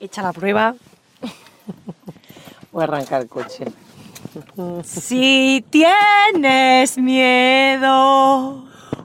Echa 0.00 0.22
la 0.22 0.32
prueba. 0.32 0.74
Voy 2.72 2.82
a 2.82 2.84
arrancar 2.84 3.22
el 3.22 3.28
coche. 3.28 3.66
Si 4.82 5.64
tienes 5.70 6.98
miedo, 6.98 8.64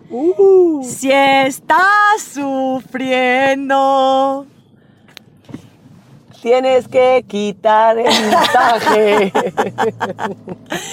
Uh, 0.09 0.83
si 0.83 1.11
estás 1.11 2.21
sufriendo, 2.33 3.65
tienes 6.41 6.87
que 6.87 7.25
quitar 7.27 7.97
el 7.97 8.05
mensaje. 8.05 9.33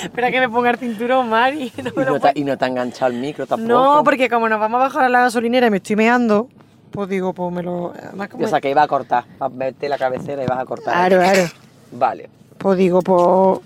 espera 0.02 0.30
que 0.30 0.40
me 0.40 0.48
ponga 0.48 0.70
el 0.70 0.78
cinturón, 0.78 1.28
Mari. 1.28 1.70
No, 1.76 1.90
y, 2.02 2.04
no 2.06 2.20
te, 2.20 2.32
y 2.36 2.44
no 2.44 2.56
te 2.56 2.64
ha 2.64 2.68
enganchado 2.68 3.12
el 3.12 3.18
micro 3.18 3.46
tampoco. 3.46 3.68
No, 3.68 4.02
porque 4.02 4.30
como 4.30 4.48
nos 4.48 4.58
vamos 4.58 4.80
a 4.80 4.84
bajar 4.84 5.04
a 5.04 5.10
la 5.10 5.20
gasolinera 5.20 5.66
y 5.66 5.70
me 5.70 5.76
estoy 5.76 5.96
meando, 5.96 6.48
pues 6.92 7.08
digo, 7.08 7.32
pues 7.32 7.52
me 7.52 7.62
lo... 7.62 7.92
además 7.96 8.28
como- 8.28 8.44
O 8.44 8.48
sea, 8.48 8.60
que 8.60 8.70
iba 8.70 8.82
a 8.82 8.88
cortar. 8.88 9.24
A 9.40 9.48
verte 9.48 9.88
la 9.88 9.98
cabecera 9.98 10.42
y 10.44 10.46
vas 10.46 10.58
a 10.60 10.64
cortar. 10.64 10.94
Claro, 10.94 11.18
claro. 11.18 11.48
Vale. 11.92 12.30
Pues 12.58 12.78
digo, 12.78 13.00
pues... 13.02 13.60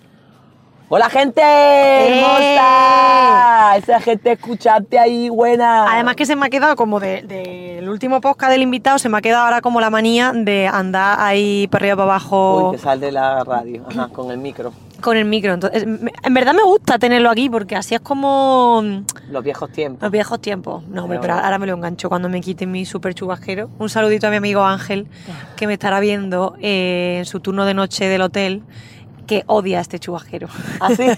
¡Hola, 0.88 1.10
gente! 1.10 1.42
¡Eh! 1.42 2.20
¡Hermosa! 2.20 3.76
Esa 3.76 4.00
gente 4.00 4.32
escucharte 4.32 4.98
ahí, 4.98 5.28
buena. 5.28 5.92
Además 5.92 6.14
que 6.16 6.24
se 6.26 6.36
me 6.36 6.46
ha 6.46 6.48
quedado 6.48 6.76
como 6.76 7.00
del 7.00 7.26
de, 7.26 7.42
del 7.76 7.88
último 7.88 8.20
podcast 8.20 8.52
del 8.52 8.62
invitado, 8.62 8.98
se 8.98 9.08
me 9.08 9.18
ha 9.18 9.20
quedado 9.20 9.44
ahora 9.44 9.60
como 9.60 9.80
la 9.80 9.90
manía 9.90 10.32
de 10.32 10.68
andar 10.68 11.18
ahí 11.20 11.66
para 11.72 11.82
arriba 11.82 11.96
para 11.96 12.04
abajo 12.12 12.68
Uy, 12.70 12.76
que 12.76 12.82
sal 12.82 13.00
de 13.00 13.10
la 13.12 13.42
radio. 13.42 13.84
Ajá, 13.88 14.08
con 14.12 14.30
el 14.30 14.38
micro. 14.38 14.72
Con 15.06 15.16
el 15.16 15.24
micro. 15.24 15.54
Entonces, 15.54 15.84
en 15.84 16.34
verdad 16.34 16.52
me 16.52 16.64
gusta 16.64 16.98
tenerlo 16.98 17.30
aquí 17.30 17.48
porque 17.48 17.76
así 17.76 17.94
es 17.94 18.00
como 18.00 18.82
mm, 18.82 19.30
Los 19.32 19.44
viejos 19.44 19.70
tiempos. 19.70 20.02
los 20.02 20.10
viejos 20.10 20.40
tiempos. 20.40 20.82
No, 20.88 21.04
hombre, 21.04 21.20
Pero- 21.20 21.34
pero 21.34 21.44
ahora 21.44 21.58
me 21.58 21.66
lo 21.66 21.74
engancho 21.74 22.08
cuando 22.08 22.28
me 22.28 22.40
quiten 22.40 22.70
mi 22.72 22.84
super 22.84 23.14
chubasquero. 23.14 23.70
Un 23.78 23.88
saludito 23.88 24.26
a 24.26 24.30
mi 24.30 24.36
amigo 24.36 24.64
Ángel, 24.64 25.06
que 25.56 25.66
me 25.68 25.74
estará 25.74 26.00
viendo 26.00 26.56
eh, 26.60 27.18
en 27.20 27.24
su 27.24 27.38
turno 27.38 27.64
de 27.64 27.74
noche 27.74 28.06
del 28.08 28.20
hotel, 28.22 28.62
que 29.28 29.44
odia 29.46 29.80
este 29.80 29.98
chubasquero. 30.00 30.48
¿Así? 30.80 31.04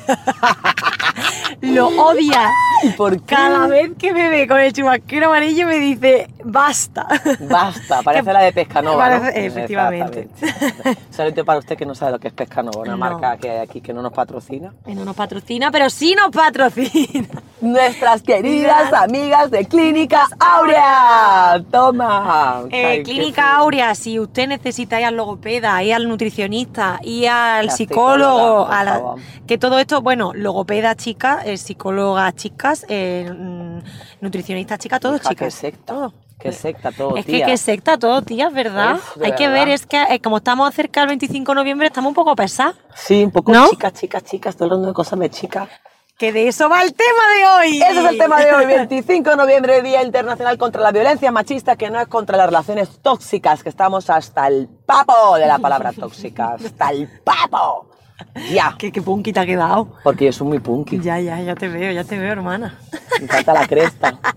Lo 1.60 1.88
odia. 1.88 2.50
¿Y 2.84 2.90
por 2.90 3.20
qué? 3.22 3.34
Cada 3.34 3.66
vez 3.66 3.90
que 3.98 4.12
me 4.12 4.28
ve 4.28 4.46
con 4.46 4.60
el 4.60 4.72
chubasquero 4.72 5.26
amarillo 5.26 5.66
me 5.66 5.78
dice, 5.78 6.28
basta. 6.44 7.06
Basta, 7.40 8.02
parece 8.04 8.32
la 8.32 8.40
de 8.42 8.52
Pescanova, 8.52 9.10
¿no? 9.10 9.20
Parece- 9.22 9.46
efectivamente. 9.46 10.28
Exactamente. 10.40 11.00
Solamente 11.10 11.44
para 11.44 11.58
usted 11.58 11.76
que 11.76 11.84
no 11.86 11.94
sabe 11.96 12.12
lo 12.12 12.18
que 12.20 12.28
es 12.28 12.34
Pescanova, 12.34 12.80
una 12.82 12.92
No. 12.92 12.98
marca 12.98 13.36
que 13.38 13.50
hay 13.50 13.58
aquí 13.58 13.80
que 13.80 13.92
no 13.92 14.02
nos 14.02 14.12
patrocina. 14.12 14.72
Que 14.84 14.94
no 14.94 15.04
nos 15.04 15.16
patrocina, 15.16 15.70
pero 15.72 15.90
sí 15.90 16.14
nos 16.14 16.30
patrocina. 16.30 17.26
Nuestras 17.60 18.22
queridas 18.22 18.92
amigas 18.92 19.50
de 19.50 19.64
Clínicas 19.66 20.28
Aurea. 20.38 21.60
Toma. 21.70 22.62
Eh, 22.70 23.02
Clínica. 23.02 23.56
Aurea, 23.56 23.94
si 23.94 24.18
usted 24.20 24.46
necesita 24.48 25.00
ir 25.00 25.06
al 25.06 25.16
logopeda, 25.16 25.82
ir 25.82 25.94
al 25.94 26.08
nutricionista, 26.08 27.00
ir 27.02 27.28
al 27.28 27.66
La 27.66 27.72
psicólogo, 27.72 28.66
a 28.68 28.84
la- 28.84 29.02
que 29.46 29.58
todo 29.58 29.78
esto, 29.78 30.02
bueno, 30.02 30.32
logopeda 30.34 30.94
chicas, 30.94 31.46
eh, 31.48 31.56
psicólogas 31.56 32.34
chicas, 32.36 32.84
eh, 32.88 33.28
mm, 33.36 33.78
nutricionistas 34.20 34.78
chicas, 34.78 35.00
todo 35.00 35.16
Hija, 35.16 35.28
chicas. 35.30 35.44
Qué 35.46 35.50
secta. 35.50 35.84
Todo. 35.94 36.12
Qué 36.38 36.52
secta 36.52 36.92
todo, 36.92 37.16
Es 37.16 37.26
que 37.26 37.32
tía. 37.32 37.46
qué 37.46 37.56
secta 37.56 37.98
todo, 37.98 38.22
tías, 38.22 38.52
¿verdad? 38.52 38.94
Uf, 38.94 39.16
Hay 39.24 39.32
que 39.32 39.48
verdad. 39.48 39.64
ver, 39.64 39.68
es 39.74 39.86
que 39.86 40.00
eh, 40.08 40.20
como 40.20 40.36
estamos 40.36 40.72
cerca 40.72 41.00
del 41.00 41.08
25 41.08 41.50
de 41.50 41.56
noviembre, 41.56 41.88
estamos 41.88 42.10
un 42.10 42.14
poco 42.14 42.36
pesados. 42.36 42.76
Sí, 42.94 43.24
un 43.24 43.32
poco 43.32 43.50
¿No? 43.52 43.68
chicas, 43.70 43.92
chicas, 43.94 44.22
chicas, 44.22 44.54
todo 44.56 44.66
el 44.66 44.70
mundo 44.74 44.86
de 44.88 44.94
cosas 44.94 45.18
de 45.18 45.30
chicas. 45.30 45.68
Que 46.16 46.32
de 46.32 46.46
eso 46.46 46.68
va 46.68 46.82
el 46.82 46.94
tema 46.94 47.22
de 47.36 47.46
hoy. 47.68 47.82
Ese 47.82 48.00
es 48.00 48.06
el 48.10 48.18
tema 48.18 48.40
de 48.40 48.52
hoy, 48.54 48.66
25 48.88 49.30
de 49.30 49.36
noviembre, 49.36 49.82
Día 49.82 50.02
Internacional 50.04 50.56
contra 50.58 50.80
la 50.80 50.92
Violencia 50.92 51.32
Machista, 51.32 51.74
que 51.74 51.90
no 51.90 52.00
es 52.00 52.06
contra 52.06 52.36
las 52.36 52.46
relaciones 52.46 53.00
tóxicas, 53.02 53.64
que 53.64 53.68
estamos 53.68 54.08
hasta 54.08 54.46
el 54.46 54.68
papo 54.86 55.36
de 55.38 55.46
la 55.46 55.58
palabra 55.58 55.92
tóxica, 55.92 56.54
hasta 56.54 56.90
el 56.90 57.08
papo. 57.24 57.88
Ya, 58.52 58.74
Que 58.78 58.90
qué 58.92 59.02
punky 59.02 59.32
te 59.32 59.40
ha 59.40 59.46
quedado. 59.46 59.88
porque 60.02 60.26
yo 60.26 60.32
soy 60.32 60.46
muy 60.48 60.58
punky, 60.58 60.98
Ya, 61.00 61.18
ya, 61.20 61.40
ya 61.40 61.54
te 61.54 61.68
veo, 61.68 61.92
ya 61.92 62.04
te 62.04 62.18
veo, 62.18 62.32
hermana. 62.32 62.74
me 63.20 63.26
falta 63.28 63.52
la 63.54 63.66
cresta. 63.66 64.14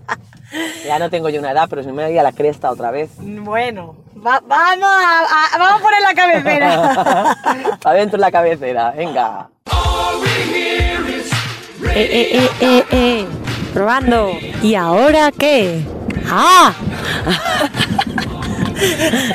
Ya 0.86 0.98
no 0.98 1.08
tengo 1.08 1.30
yo 1.30 1.40
una 1.40 1.52
edad, 1.52 1.66
pero 1.70 1.82
si 1.82 1.90
me 1.92 2.04
voy 2.06 2.18
a 2.18 2.22
la 2.22 2.32
cresta 2.32 2.70
otra 2.70 2.90
vez. 2.90 3.08
Bueno, 3.18 3.96
va- 4.16 4.42
vamos, 4.46 4.84
a, 4.86 5.20
a- 5.54 5.58
vamos 5.58 5.80
a 5.80 5.82
poner 5.82 6.02
la 6.02 6.14
cabecera. 6.14 7.78
Adentro 7.84 8.18
la 8.18 8.30
cabecera, 8.30 8.90
venga. 8.90 9.48
eh, 11.94 11.94
eh, 11.94 12.28
eh, 12.34 12.50
eh, 12.60 12.84
eh. 12.90 13.26
Probando. 13.72 14.32
¿Y 14.62 14.74
ahora 14.74 15.30
qué? 15.32 15.82
¡Ah! 16.28 16.74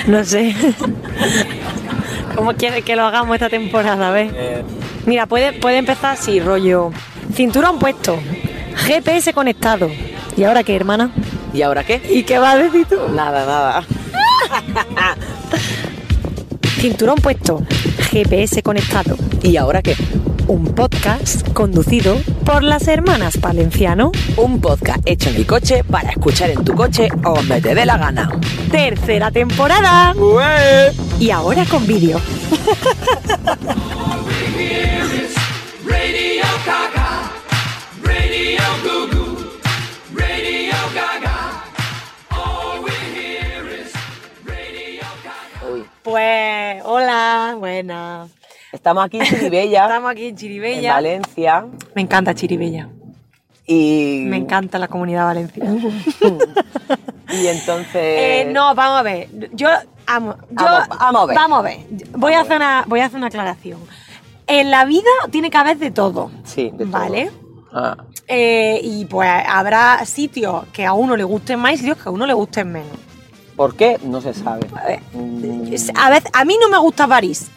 no 0.06 0.24
sé. 0.24 0.56
¿Cómo 2.38 2.53
quieres 2.53 2.86
que 2.86 2.96
lo 2.96 3.03
hagamos 3.03 3.34
esta 3.34 3.50
temporada? 3.50 4.09
A 4.09 4.12
ver. 4.12 4.64
Mira, 5.08 5.25
puede, 5.25 5.53
puede 5.53 5.80
empezar 5.80 6.14
así, 6.14 6.40
rollo. 6.40 6.92
Cinturón 7.34 7.80
puesto. 7.80 8.20
GPS 8.75 9.34
conectado. 9.34 9.90
¿Y 10.38 10.44
ahora 10.44 10.64
qué, 10.64 10.75
hermana? 10.75 11.09
¿Y 11.52 11.64
ahora 11.64 11.84
qué? 11.84 12.00
¿Y 12.08 12.22
qué 12.24 12.38
vas 12.38 12.53
a 12.53 12.58
decir 12.59 12.86
tú? 12.86 12.96
Nada, 13.12 13.44
nada. 13.44 13.84
Cinturón 16.80 17.16
puesto. 17.16 17.64
GPS 18.12 18.62
conectado. 18.62 19.18
¿Y 19.42 19.58
ahora 19.58 19.81
qué? 19.81 19.96
Un 20.47 20.63
podcast 20.63 21.52
conducido 21.52 22.18
por 22.46 22.63
las 22.63 22.88
hermanas 22.88 23.41
Valenciano. 23.41 24.13
Un 24.38 24.62
podcast 24.62 25.02
hecho 25.06 25.30
en 25.30 25.35
el 25.35 25.46
coche 25.46 25.84
para 25.84 26.12
escuchar 26.12 26.50
en 26.52 26.63
tu 26.63 26.74
coche 26.74 27.09
o 27.25 27.35
donde 27.35 27.59
te 27.59 27.75
dé 27.75 27.85
la 27.85 27.97
gana. 27.97 28.31
Tercera 28.72 29.30
temporada. 29.30 30.13
Y 31.19 31.31
ahora 31.31 31.66
con 31.66 31.86
vídeo. 31.86 32.22
Pues, 46.03 46.81
hola, 46.86 47.56
buenas. 47.59 48.37
Estamos 48.72 49.06
aquí 49.06 49.18
en 49.20 49.26
Chiribella, 49.26 49.84
Estamos 49.86 50.12
aquí 50.12 50.24
en 50.24 50.30
en 50.30 50.36
Chiribella. 50.38 50.94
Valencia. 50.94 51.66
Me 51.96 52.02
encanta 52.02 52.36
Chiribella. 52.36 52.90
Y, 53.66 54.24
Me 54.28 54.38
encanta 54.38 54.78
la 54.80 54.88
comunidad 54.88 55.26
valenciana. 55.26 55.76
y 57.34 57.48
entonces. 57.48 57.94
Eh, 57.96 58.50
no, 58.54 58.74
vamos 58.76 59.00
a 59.00 59.04
ver. 59.04 59.28
Yo 59.54 59.68
amo. 60.06 60.36
Yo, 60.50 60.56
Vamos- 60.66 60.88
vamos 61.00 61.22
a 61.22 61.26
ver. 61.26 61.36
Vamos 61.36 61.60
a 61.60 61.62
ver. 61.64 61.78
Voy 62.12 62.34
a, 62.34 62.42
hacer 62.42 62.58
una, 62.58 62.84
voy 62.88 63.00
a 63.02 63.06
hacer 63.06 63.18
una 63.18 63.28
aclaración. 63.28 63.80
En 64.48 64.72
la 64.72 64.86
vida 64.86 65.10
tiene 65.32 65.50
que 65.50 65.58
haber 65.58 65.78
de 65.78 65.92
todo. 65.92 66.32
Sí, 66.46 66.70
de 66.74 66.86
todo. 66.86 66.92
¿Vale? 66.92 67.32
Ah, 67.74 67.98
Eh, 68.30 68.80
y 68.84 69.06
pues 69.06 69.30
habrá 69.48 70.06
sitios 70.06 70.66
que 70.72 70.86
a 70.86 70.94
uno 70.94 71.16
le 71.18 71.24
gusten 71.26 71.60
más 71.60 71.74
y 71.74 71.78
sitios 71.78 71.98
que 71.98 72.08
a 72.08 72.12
uno 72.12 72.26
le 72.26 72.34
gusten 72.34 72.72
menos. 72.72 72.98
¿Por 73.58 73.76
qué? 73.76 73.98
No 74.04 74.22
se 74.22 74.34
sabe. 74.34 74.66
A 74.76 74.86
ver, 74.88 75.00
es- 75.72 75.92
a, 75.96 76.10
veces, 76.10 76.30
a 76.34 76.46
mí 76.46 76.56
no 76.62 76.70
me 76.70 76.78
gusta 76.78 77.06
París. 77.08 77.50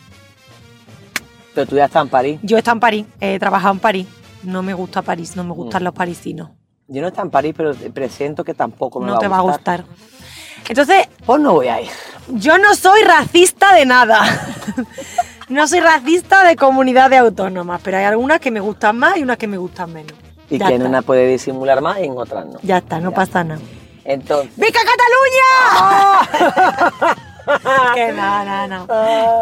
Pero 1.54 1.66
tú 1.66 1.76
ya 1.76 1.86
estás 1.86 2.02
en 2.02 2.08
París. 2.08 2.38
Yo 2.42 2.56
he 2.56 2.60
estado 2.60 2.76
en 2.76 2.80
París, 2.80 3.06
he 3.20 3.38
trabajado 3.38 3.74
en 3.74 3.80
París. 3.80 4.06
No 4.42 4.62
me 4.62 4.72
gusta 4.74 5.02
París, 5.02 5.36
no 5.36 5.44
me 5.44 5.52
gustan 5.52 5.84
los 5.84 5.92
parisinos. 5.92 6.50
Yo 6.88 7.00
no 7.02 7.08
estoy 7.08 7.22
en 7.22 7.30
París, 7.30 7.54
pero 7.56 7.72
presiento 7.92 8.42
que 8.42 8.54
tampoco 8.54 8.98
me 9.00 9.06
No 9.06 9.14
va 9.14 9.18
te 9.20 9.26
a 9.26 9.28
va 9.28 9.38
a 9.38 9.42
gustar. 9.42 9.84
gustar. 9.84 10.66
Entonces, 10.68 11.08
Pues 11.26 11.40
no 11.40 11.52
voy 11.54 11.68
a 11.68 11.80
ir. 11.80 11.88
yo 12.28 12.58
no 12.58 12.74
soy 12.74 13.02
racista 13.02 13.74
de 13.74 13.86
nada. 13.86 14.20
no 15.48 15.66
soy 15.68 15.80
racista 15.80 16.42
de 16.44 16.56
comunidades 16.56 17.20
autónomas, 17.20 17.80
pero 17.84 17.98
hay 17.98 18.04
algunas 18.04 18.40
que 18.40 18.50
me 18.50 18.60
gustan 18.60 18.98
más 18.98 19.16
y 19.16 19.22
unas 19.22 19.36
que 19.36 19.46
me 19.46 19.58
gustan 19.58 19.92
menos. 19.92 20.12
Y 20.48 20.58
Ya 20.58 20.68
que 20.68 20.74
en 20.76 20.86
una 20.86 21.02
puede 21.02 21.26
disimular 21.28 21.80
más 21.80 21.98
y 22.00 22.04
en 22.04 22.16
otras 22.16 22.46
no. 22.46 22.58
Ya 22.62 22.78
está, 22.78 22.98
no 23.00 23.10
Ya. 23.10 23.16
pasa 23.16 23.44
nada. 23.44 23.60
Entonces. 24.04 24.50
¡Vica 24.56 24.80
Cataluña! 24.80 27.26
que 27.94 28.12
no, 28.12 28.44
no, 28.44 28.68
no. 28.86 28.86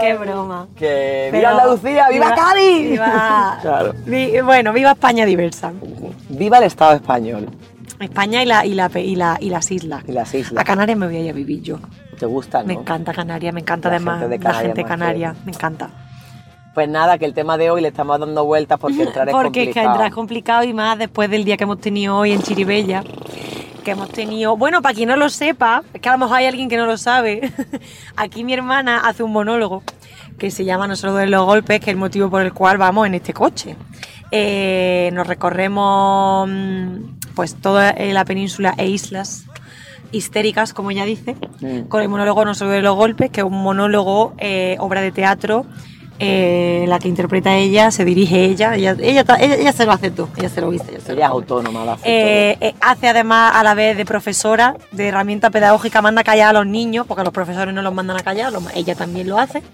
Qué 0.00 0.14
broma. 0.14 0.66
Que 0.76 1.28
Pero- 1.31 1.38
viva 1.38 1.50
Andalucía, 1.50 2.08
viva, 2.10 2.34
Cádiz. 2.34 2.90
Viva, 2.90 3.58
Claro. 3.62 3.94
vi- 4.06 4.40
bueno, 4.40 4.72
viva 4.72 4.93
España 4.93 5.25
diversa. 5.26 5.72
Viva 6.28 6.58
el 6.58 6.64
Estado 6.64 6.94
español 6.94 7.49
España 8.00 8.43
y, 8.43 8.46
la, 8.46 8.64
y, 8.64 8.75
la, 8.75 8.90
y, 8.94 9.16
la, 9.16 9.37
y 9.40 9.50
las 9.50 9.70
islas. 9.72 10.05
y 10.06 10.12
las 10.12 10.32
A 10.32 10.37
islas. 10.37 10.64
Canarias 10.64 10.96
me 10.96 11.06
voy 11.06 11.16
a 11.16 11.20
ir 11.20 11.31
a 11.31 11.32
vivir 11.32 11.62
yo. 11.62 11.78
¿Te 12.19 12.26
gusta, 12.26 12.60
no? 12.60 12.66
Me 12.69 12.75
encanta 12.75 13.12
Canarias, 13.12 13.52
me 13.52 13.60
encanta 13.60 13.88
La 13.88 13.96
además 13.96 14.20
gente 14.20 14.38
de 14.38 14.44
la 14.44 14.54
gente 14.54 14.84
canaria, 14.84 15.34
me 15.44 15.50
encanta. 15.52 15.90
Pues 16.75 16.88
nada, 16.88 17.19
que 17.19 17.25
el 17.25 17.34
tema 17.34 17.56
de 17.58 17.70
hoy 17.72 17.81
le 17.81 17.88
estamos 17.88 18.20
dando 18.20 18.44
vueltas 18.44 18.78
porque 18.78 19.02
entrar 19.02 19.28
es 19.28 19.34
Porque 19.34 19.62
es 19.62 19.69
que 19.69 19.72
complicado. 19.72 19.88
entrar 19.90 20.08
es 20.08 20.14
complicado 20.14 20.62
y 20.64 20.72
más 20.75 20.96
después 20.99 21.28
del 21.28 21.44
día 21.44 21.56
que 21.56 21.64
hemos 21.64 21.81
tenido 21.81 22.16
hoy 22.16 22.31
en 22.32 22.43
Chiribella. 22.43 23.02
Que 23.88 23.93
hemos 23.93 24.11
tenido. 24.11 24.55
Bueno, 24.55 24.82
para 24.82 24.94
quien 24.94 25.08
no 25.08 25.17
lo 25.17 25.31
sepa, 25.31 25.82
es 25.94 26.02
que 26.02 26.11
a 26.11 26.12
lo 26.12 26.19
mejor 26.19 26.37
hay 26.37 26.44
alguien 26.44 26.69
que 26.69 26.76
no 26.76 26.85
lo 26.85 26.99
sabe. 26.99 27.50
Aquí 28.17 28.44
mi 28.44 28.52
hermana 28.52 28.99
hace 28.99 29.23
un 29.23 29.32
monólogo 29.32 29.82
que 30.37 30.50
se 30.50 30.67
llama 30.67 30.87
Nosotros 30.87 31.17
de 31.19 31.26
los 31.26 31.46
golpes, 31.46 31.81
que 31.81 31.87
es 31.87 31.94
el 31.94 31.96
motivo 31.96 32.29
por 32.29 32.43
el 32.43 32.52
cual 32.52 32.76
vamos 32.76 33.06
en 33.06 33.14
este 33.14 33.32
coche. 33.32 33.76
Eh, 34.31 35.08
nos 35.14 35.26
recorremos 35.26 36.50
mm, 36.50 36.96
pues 37.35 37.55
toda 37.55 37.88
eh, 37.93 38.12
la 38.12 38.26
península 38.26 38.75
e 38.76 38.88
islas 38.88 39.46
histéricas, 40.12 40.75
como 40.75 40.90
ella 40.90 41.06
dice, 41.06 41.35
Mm. 41.62 41.88
con 41.88 42.02
el 42.02 42.11
monólogo 42.11 42.44
No 42.44 42.55
solo 42.55 42.73
de 42.73 42.82
los 42.82 42.94
golpes, 42.94 43.31
que 43.31 43.40
es 43.40 43.46
un 43.46 43.62
monólogo, 43.62 44.35
eh, 44.37 44.76
obra 44.81 45.00
de 45.00 45.12
teatro, 45.12 45.64
eh, 46.20 46.85
la 46.88 46.99
que 46.99 47.09
interpreta 47.09 47.56
ella, 47.56 47.91
se 47.91 48.05
dirige 48.05 48.44
ella, 48.44 48.75
ella, 48.75 48.97
ella, 49.00 49.25
ta- 49.25 49.37
ella- 49.37 49.55
ella 49.56 49.73
se 49.73 49.85
lo 49.87 49.93
hace 49.93 50.11
todo, 50.11 50.29
ella 50.37 50.49
se 50.49 50.61
lo 50.61 50.70
viste, 50.70 50.91
ella 50.93 51.00
se 51.00 51.12
lo 51.15 51.20
es 51.20 51.26
autónoma, 51.26 51.85
lo 51.85 51.93
hace 51.93 52.03
Eh, 52.05 52.59
eh, 52.61 52.75
hace 52.81 53.09
además 53.09 53.53
a 53.55 53.62
la 53.62 53.75
vez 53.75 53.97
de 53.97 54.05
profesora, 54.05 54.76
de 54.93 55.09
herramienta 55.09 55.50
pedagógica, 55.50 56.03
manda 56.03 56.20
a 56.23 56.25
callar 56.25 56.49
a 56.50 56.53
los 56.53 56.67
niños, 56.67 57.06
porque 57.06 57.23
los 57.25 57.32
profesores 57.32 57.73
no 57.75 57.82
los 57.82 57.94
mandan 57.94 58.17
a 58.17 58.23
callar, 58.23 58.53
los- 58.53 58.65
ella 58.75 58.94
también 58.94 59.29
lo 59.29 59.38
hace. 59.38 59.62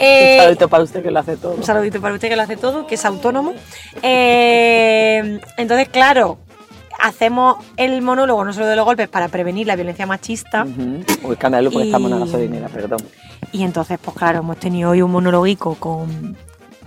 Un 0.00 0.38
saludito 0.38 0.68
para 0.68 0.84
usted 0.84 1.02
que 1.02 1.10
lo 1.10 1.18
hace 1.18 1.36
todo. 1.36 1.54
un 1.54 1.64
saludito 1.64 2.00
para 2.00 2.14
usted 2.14 2.28
que 2.28 2.36
lo 2.36 2.42
hace 2.42 2.56
todo, 2.56 2.86
que 2.86 2.94
es 2.94 3.04
autónomo. 3.04 3.52
Entonces, 5.56 5.88
claro, 5.88 6.38
hacemos 7.00 7.56
el 7.76 8.00
monólogo 8.02 8.44
no 8.44 8.52
solo 8.52 8.66
de 8.66 8.76
los 8.76 8.84
golpes 8.84 9.08
para 9.08 9.28
prevenir 9.28 9.66
la 9.66 9.76
violencia 9.76 10.06
machista. 10.06 10.64
Ujú. 10.64 11.04
Uy, 11.28 11.32
escándalo 11.32 11.70
porque 11.70 11.86
Y- 11.86 11.88
estamos 11.88 12.10
en 12.12 12.18
la 12.20 12.24
gasolinera, 12.26 12.68
perdón. 12.68 13.00
Y 13.52 13.62
entonces, 13.62 13.98
pues 14.02 14.16
claro, 14.16 14.40
hemos 14.40 14.58
tenido 14.58 14.90
hoy 14.90 15.02
un 15.02 15.10
monólogo 15.10 15.46
con, 15.76 16.36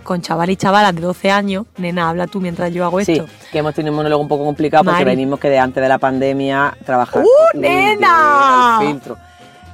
con 0.03 0.21
chaval 0.21 0.49
y 0.49 0.55
chavalas 0.55 0.95
de 0.95 1.01
12 1.01 1.31
años. 1.31 1.65
Nena, 1.77 2.09
habla 2.09 2.27
tú 2.27 2.39
mientras 2.41 2.71
yo 2.73 2.85
hago 2.85 2.99
Sí, 3.01 3.13
esto. 3.13 3.25
que 3.51 3.57
hemos 3.59 3.73
tenido 3.73 3.91
un 3.91 3.97
monólogo 3.97 4.21
un 4.21 4.27
poco 4.27 4.45
complicado 4.45 4.83
porque 4.83 5.03
venimos 5.03 5.39
que 5.39 5.49
de 5.49 5.59
antes 5.59 5.81
de 5.81 5.89
la 5.89 5.97
pandemia 5.97 6.75
trabajar. 6.85 7.23
¡Uh, 7.23 7.27
Uy, 7.55 7.61
nena! 7.61 8.79
el 8.81 8.87
filtro. 8.87 9.17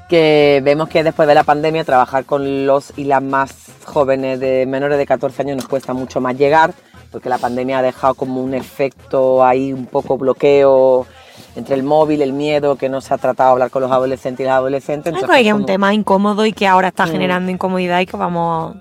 Que 0.10 0.62
vemos 0.64 0.88
que 0.88 1.04
después 1.04 1.28
de 1.28 1.36
la 1.36 1.44
pandemia 1.44 1.84
trabajar 1.84 2.24
con 2.24 2.66
los 2.66 2.94
y 2.96 3.04
las 3.04 3.22
más 3.22 3.54
jóvenes 3.86 4.40
de 4.40 4.66
menores 4.66 4.98
de 4.98 5.06
14 5.06 5.42
años 5.42 5.58
nos 5.58 5.68
cuesta 5.68 5.94
mucho 5.94 6.22
más 6.22 6.38
llegar 6.38 6.74
porque 7.12 7.28
la 7.30 7.38
pandemia 7.38 7.80
ha 7.80 7.82
dejado 7.82 8.14
como 8.16 8.42
un 8.42 8.54
efecto 8.54 9.44
ahí 9.44 9.72
un 9.74 9.86
poco 9.86 10.18
bloqueo 10.18 11.06
entre 11.58 11.76
el 11.76 11.84
móvil, 11.84 12.22
el 12.22 12.34
miedo, 12.34 12.76
que 12.76 12.88
no 12.90 13.02
se 13.02 13.14
ha 13.14 13.18
tratado 13.18 13.50
de 13.50 13.54
hablar 13.54 13.70
con 13.72 13.82
los 13.82 13.92
adolescentes 13.92 14.44
y 14.44 14.48
las 14.48 14.56
adolescentes. 14.58 15.14
Entonces 15.14 15.36
que 15.42 15.48
es 15.48 15.54
un 15.54 15.66
tema 15.66 15.94
incómodo 15.94 16.46
y 16.46 16.54
que 16.54 16.68
ahora 16.68 16.90
está 16.90 17.06
Mm. 17.06 17.10
generando 17.12 17.52
incomodidad 17.52 18.00
y 18.00 18.06
que 18.06 18.16
vamos, 18.18 18.76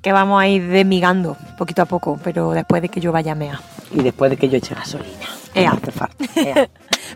que 0.00 0.10
vamos 0.12 0.40
a 0.42 0.48
ir 0.48 0.66
desmigando 0.68 1.36
poquito 1.58 1.82
a 1.82 1.84
poco, 1.86 2.18
pero 2.24 2.50
después 2.52 2.82
de 2.82 2.88
que 2.88 3.00
yo 3.00 3.12
vaya 3.12 3.32
a 3.32 3.34
mea. 3.34 3.60
Y 3.94 4.02
después 4.02 4.30
de 4.30 4.36
que 4.36 4.48
yo 4.48 4.56
eche 4.58 4.74
gasolina. 4.74 5.28
Ea. 5.54 5.74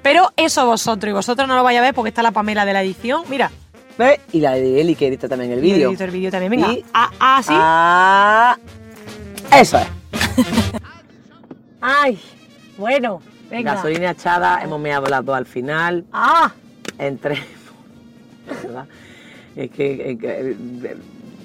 Pero 0.02 0.30
eso 0.36 0.66
vosotros, 0.66 1.08
y 1.10 1.12
vosotros 1.14 1.48
no 1.48 1.56
lo 1.56 1.62
vais 1.64 1.78
a 1.78 1.80
ver 1.80 1.94
porque 1.94 2.10
está 2.10 2.22
la 2.22 2.32
Pamela 2.32 2.66
de 2.66 2.72
la 2.74 2.82
edición. 2.82 3.22
Mira, 3.30 3.50
¿Ve? 3.96 4.20
Y 4.30 4.40
la 4.40 4.52
de 4.52 4.78
Eli 4.82 4.94
que 4.94 5.06
edita 5.06 5.26
también 5.26 5.52
el 5.52 5.60
vídeo. 5.62 5.88
edito 5.88 6.04
el 6.04 6.10
vídeo 6.10 6.30
también. 6.30 6.50
Venga, 6.50 6.70
Y- 6.70 6.84
ah, 6.92 7.10
ah, 7.18 7.40
sí. 7.42 7.52
Ah, 7.56 8.58
eso 9.58 9.78
es. 9.78 9.86
Ay, 11.80 12.18
bueno, 12.78 13.20
venga. 13.50 13.74
Gasolina 13.74 14.10
echada, 14.10 14.62
hemos 14.62 14.80
meado 14.80 15.06
las 15.06 15.24
dos 15.24 15.36
al 15.36 15.46
final. 15.46 16.04
Ah, 16.12 16.52
Entre. 16.98 17.42
¿verdad? 18.62 18.86
Es 19.54 19.70
que, 19.70 20.10
es 20.12 20.18
que- 20.18 20.50
eh, 20.84 20.96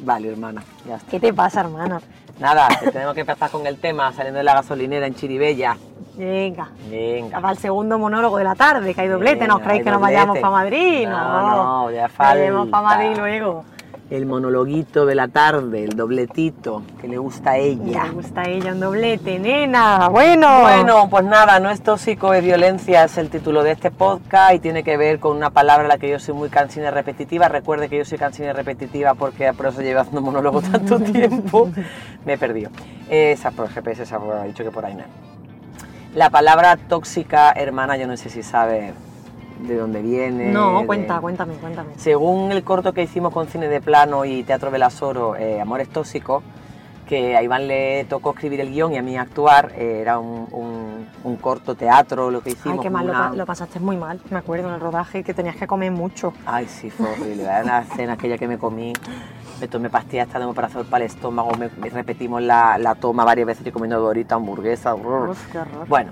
Vale, 0.03 0.29
hermana, 0.29 0.63
ya 0.87 0.95
está. 0.95 1.11
¿qué 1.11 1.19
te 1.19 1.31
pasa, 1.31 1.61
hermana? 1.61 2.01
Nada, 2.39 2.67
que 2.79 2.89
tenemos 2.91 3.13
que 3.13 3.19
empezar 3.21 3.51
con 3.51 3.67
el 3.67 3.77
tema, 3.77 4.11
saliendo 4.13 4.39
de 4.39 4.43
la 4.43 4.55
gasolinera 4.55 5.05
en 5.05 5.13
Chiribella. 5.13 5.77
Venga. 6.15 6.69
Venga. 6.89 7.39
Para 7.39 7.53
el 7.53 7.59
segundo 7.59 7.99
monólogo 7.99 8.37
de 8.39 8.43
la 8.43 8.55
tarde, 8.55 8.95
que 8.95 9.01
hay 9.01 9.07
doblete, 9.07 9.47
¿no 9.47 9.55
Venga, 9.57 9.63
creéis 9.65 9.79
hay 9.81 9.83
que 9.85 9.91
nos 9.91 10.01
vayamos 10.01 10.39
para 10.39 10.49
Madrid? 10.51 11.07
No, 11.07 11.85
no, 11.85 11.91
ya 11.91 12.09
Vayamos 12.17 12.69
para 12.69 12.83
falta. 12.87 12.97
Madrid 13.03 13.17
luego. 13.17 13.63
El 14.11 14.25
monologuito 14.25 15.05
de 15.05 15.15
la 15.15 15.29
tarde, 15.29 15.85
el 15.85 15.95
dobletito, 15.95 16.83
que 16.99 17.07
le 17.07 17.17
gusta 17.17 17.51
a 17.51 17.57
ella. 17.57 18.03
Me 18.03 18.09
gusta 18.09 18.43
ella 18.43 18.73
un 18.73 18.81
doblete, 18.81 19.39
nena. 19.39 20.09
Bueno. 20.09 20.63
Bueno, 20.63 21.09
pues 21.09 21.23
nada, 21.23 21.61
no 21.61 21.69
es 21.69 21.81
tóxico, 21.81 22.33
es 22.33 22.43
violencia, 22.43 23.05
es 23.05 23.17
el 23.17 23.29
título 23.29 23.63
de 23.63 23.71
este 23.71 23.89
podcast 23.89 24.53
y 24.55 24.59
tiene 24.59 24.83
que 24.83 24.97
ver 24.97 25.21
con 25.21 25.37
una 25.37 25.51
palabra 25.51 25.83
en 25.83 25.87
la 25.87 25.97
que 25.97 26.09
yo 26.09 26.19
soy 26.19 26.33
muy 26.33 26.49
cansina 26.49 26.89
y 26.89 26.91
repetitiva. 26.91 27.47
Recuerde 27.47 27.87
que 27.87 27.99
yo 27.99 28.03
soy 28.03 28.17
cansina 28.17 28.49
y 28.49 28.51
repetitiva 28.51 29.13
porque 29.13 29.53
por 29.53 29.67
eso 29.67 29.79
llevo 29.81 30.01
haciendo 30.01 30.19
monólogo 30.19 30.61
tanto 30.71 30.99
tiempo. 30.99 31.69
Me 32.25 32.33
he 32.33 32.37
perdido. 32.37 32.69
Esa 33.09 33.51
por 33.51 33.69
GPS, 33.69 34.03
esa 34.03 34.19
por, 34.19 34.35
ha 34.35 34.43
dicho 34.43 34.65
que 34.65 34.71
por 34.71 34.83
ahí 34.83 34.93
no. 34.93 35.05
La 36.15 36.29
palabra 36.29 36.75
tóxica, 36.75 37.53
hermana, 37.53 37.95
yo 37.95 38.07
no 38.07 38.17
sé 38.17 38.29
si 38.29 38.43
sabe 38.43 38.91
de 39.61 39.75
dónde 39.77 40.01
viene. 40.01 40.51
No, 40.51 40.79
de- 40.79 40.85
cuenta, 40.85 41.19
cuéntame, 41.19 41.53
cuéntame. 41.55 41.89
según 41.97 42.51
el 42.51 42.63
corto 42.63 42.93
que 42.93 43.03
hicimos 43.03 43.31
con 43.33 43.47
Cine 43.47 43.67
de 43.67 43.81
Plano 43.81 44.25
y 44.25 44.43
Teatro 44.43 44.71
Velasoro, 44.71 45.35
eh, 45.35 45.61
Amores 45.61 45.89
Tóxicos, 45.89 46.43
que 47.07 47.35
a 47.35 47.43
Iván 47.43 47.67
le 47.67 48.05
tocó 48.05 48.31
escribir 48.31 48.61
el 48.61 48.71
guion 48.71 48.93
y 48.93 48.97
a 48.97 49.01
mí 49.01 49.17
actuar, 49.17 49.73
eh, 49.75 49.99
era 50.01 50.17
un, 50.17 50.47
un- 50.51 51.07
un 51.23 51.35
corto 51.37 51.75
teatro 51.75 52.31
lo 52.31 52.41
que 52.41 52.51
hicimos. 52.51 52.77
Ay, 52.79 52.83
qué 52.83 52.89
mal, 52.89 53.05
lo, 53.05 53.11
una- 53.11 53.29
lo 53.33 53.45
pasaste 53.45 53.79
muy 53.81 53.97
mal. 53.97 54.21
Me 54.29 54.37
acuerdo 54.37 54.69
en 54.69 54.75
el 54.75 54.79
rodaje 54.79 55.21
que 55.23 55.33
tenías 55.33 55.55
que 55.57 55.67
comer 55.67 55.91
mucho. 55.91 56.33
Ay, 56.45 56.67
sí, 56.67 56.89
fue 56.89 57.11
horrible. 57.11 57.43
Era 57.43 57.63
una 57.63 57.79
escena 57.81 58.13
aquella 58.13 58.37
que 58.37 58.47
me 58.47 58.57
comí, 58.57 58.93
me 59.59 59.67
tomé 59.67 59.89
pastillas 59.89 60.27
hasta 60.27 60.39
de 60.39 60.45
operación 60.45 60.85
para 60.85 61.03
el 61.03 61.11
estómago, 61.11 61.51
me, 61.59 61.69
me 61.81 61.89
repetimos 61.89 62.41
la, 62.41 62.77
la 62.77 62.95
toma 62.95 63.25
varias 63.25 63.45
veces, 63.45 63.65
yo 63.65 63.73
comiendo 63.73 63.99
dorita, 63.99 64.35
hamburguesa. 64.35 64.93
brr. 64.93 65.29
Uf, 65.31 65.51
qué 65.51 65.57
horror. 65.59 65.87
Bueno, 65.89 66.11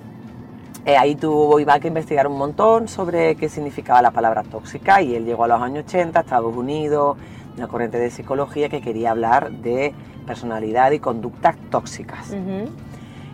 eh, 0.86 0.98
ahí 0.98 1.16
tuvo 1.16 1.60
Iván 1.60 1.80
que 1.80 1.88
investigar 1.90 2.28
un 2.28 2.38
montón 2.38 2.88
sobre 2.88 3.36
qué 3.36 3.50
significaba 3.50 4.02
la 4.02 4.12
palabra 4.12 4.44
tóxica 4.44 5.02
y 5.02 5.16
él 5.16 5.26
llegó 5.26 5.44
a 5.44 5.48
los 5.48 5.62
años 5.62 5.86
80 5.86 6.20
a 6.20 6.22
Estados 6.24 6.56
Unidos, 6.56 7.18
una 7.58 7.68
corriente 7.68 7.98
de 8.00 8.10
psicología 8.10 8.70
que 8.70 8.82
quería 8.82 9.12
hablar 9.12 9.52
de 9.52 9.94
personalidad 10.26 10.92
y 10.92 11.00
conductas 11.00 11.56
tóxicas. 11.70 12.30
Ujú. 12.30 12.70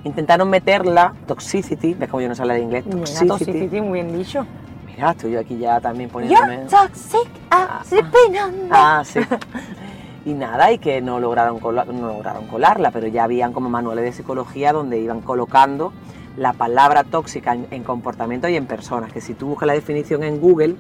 Intentaron 0.03 0.49
meterla, 0.49 1.13
toxicity, 1.27 1.93
ves 1.95 2.09
como 2.09 2.21
yo 2.21 2.29
no 2.29 2.35
sé 2.35 2.41
hablar 2.41 2.59
inglés, 2.59 2.83
toxicity. 2.89 3.27
toxicity, 3.27 3.81
muy 3.81 4.01
bien 4.03 4.15
dicho. 4.17 4.45
Mira, 4.85 5.11
estoy 5.11 5.31
yo 5.31 5.39
aquí 5.39 5.57
ya 5.57 5.79
también 5.81 6.09
poniéndome... 6.09 6.55
You're 6.55 6.67
toxic, 6.69 7.27
on 7.51 8.61
me. 8.63 8.69
Ah, 8.71 9.03
sí. 9.03 9.19
Y 10.25 10.33
nada, 10.33 10.71
y 10.71 10.77
que 10.79 11.01
no 11.01 11.19
lograron, 11.19 11.59
cola- 11.59 11.85
no 11.85 12.07
lograron 12.07 12.47
colarla, 12.47 12.91
pero 12.91 13.07
ya 13.07 13.25
habían 13.25 13.51
como 13.53 13.69
manuales 13.69 14.03
de 14.05 14.11
psicología 14.13 14.73
donde 14.73 14.99
iban 14.99 15.21
colocando 15.21 15.91
la 16.37 16.53
palabra 16.53 17.03
tóxica 17.03 17.53
en, 17.53 17.67
en 17.71 17.83
comportamiento 17.83 18.47
y 18.47 18.55
en 18.55 18.65
personas, 18.65 19.11
que 19.11 19.21
si 19.21 19.33
tú 19.33 19.47
buscas 19.47 19.67
la 19.67 19.73
definición 19.73 20.23
en 20.23 20.39
Google, 20.39 20.75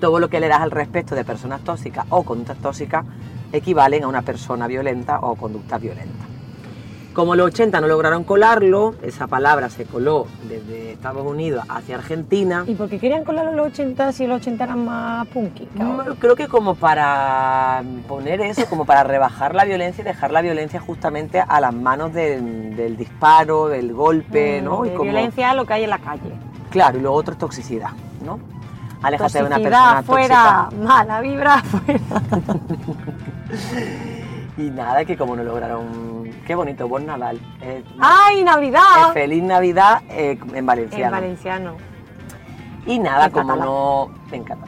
todo 0.00 0.18
lo 0.18 0.28
que 0.28 0.40
le 0.40 0.48
das 0.48 0.62
al 0.62 0.70
respecto 0.70 1.14
de 1.14 1.24
personas 1.24 1.62
tóxicas 1.62 2.06
o 2.08 2.22
conductas 2.22 2.58
tóxicas 2.58 3.04
equivalen 3.52 4.04
a 4.04 4.08
una 4.08 4.22
persona 4.22 4.66
violenta 4.66 5.20
o 5.20 5.34
conducta 5.34 5.78
violenta. 5.78 6.29
Como 7.14 7.34
los 7.34 7.48
80 7.48 7.80
no 7.80 7.88
lograron 7.88 8.22
colarlo, 8.22 8.94
esa 9.02 9.26
palabra 9.26 9.68
se 9.68 9.84
coló 9.84 10.26
desde 10.48 10.92
Estados 10.92 11.26
Unidos 11.26 11.64
hacia 11.68 11.96
Argentina. 11.96 12.62
¿Y 12.68 12.74
por 12.76 12.88
qué 12.88 13.00
querían 13.00 13.24
colarlo 13.24 13.52
los 13.52 13.66
80 13.66 14.12
si 14.12 14.26
los 14.28 14.40
80 14.40 14.62
eran 14.64 14.84
más 14.84 15.26
punky? 15.28 15.68
Mm, 15.74 15.98
Creo 16.20 16.36
que 16.36 16.46
como 16.46 16.76
para 16.76 17.82
poner 18.06 18.40
eso, 18.42 18.64
como 18.66 18.84
para 18.84 19.02
rebajar 19.02 19.56
la 19.56 19.64
violencia 19.64 20.02
y 20.02 20.04
dejar 20.04 20.30
la 20.30 20.40
violencia 20.40 20.78
justamente 20.80 21.40
a 21.46 21.60
las 21.60 21.74
manos 21.74 22.12
del, 22.12 22.76
del 22.76 22.96
disparo, 22.96 23.66
del 23.68 23.92
golpe, 23.92 24.60
Mm, 24.60 24.64
¿no? 24.64 24.84
Y 24.84 24.90
de 24.90 24.94
como, 24.94 25.10
violencia 25.10 25.52
lo 25.54 25.66
que 25.66 25.72
hay 25.74 25.84
en 25.84 25.90
la 25.90 25.98
calle. 25.98 26.32
claro, 26.70 26.98
y 26.98 27.00
luego 27.02 27.16
otro 27.16 27.32
es 27.32 27.38
toxicidad, 27.38 27.90
¿no? 28.24 28.38
Aléjate 29.02 29.38
de 29.38 29.44
una 29.44 29.56
persona 29.58 30.02
fuera, 30.04 30.66
tóxica. 30.70 30.84
mala 30.84 31.20
vibra 31.22 31.58
fuera. 31.64 32.00
Y 34.58 34.68
nada, 34.70 35.04
que 35.06 35.16
como 35.16 35.34
no 35.36 35.42
lograron... 35.42 36.19
Qué 36.50 36.56
bonito, 36.56 36.88
buen 36.88 37.06
Nadal. 37.06 37.38
Eh, 37.62 37.84
¡Ay, 38.00 38.40
eh, 38.40 38.44
Navidad! 38.44 39.12
feliz 39.12 39.40
Navidad 39.40 40.02
eh, 40.08 40.36
en 40.48 40.56
En 40.56 40.66
valenciano. 40.66 41.12
valenciano. 41.12 41.76
Y 42.86 42.98
nada, 42.98 43.26
En 43.26 43.30
como 43.30 43.46
catalán. 43.50 43.66
no... 43.68 44.10
Me 44.32 44.36
encanta. 44.38 44.66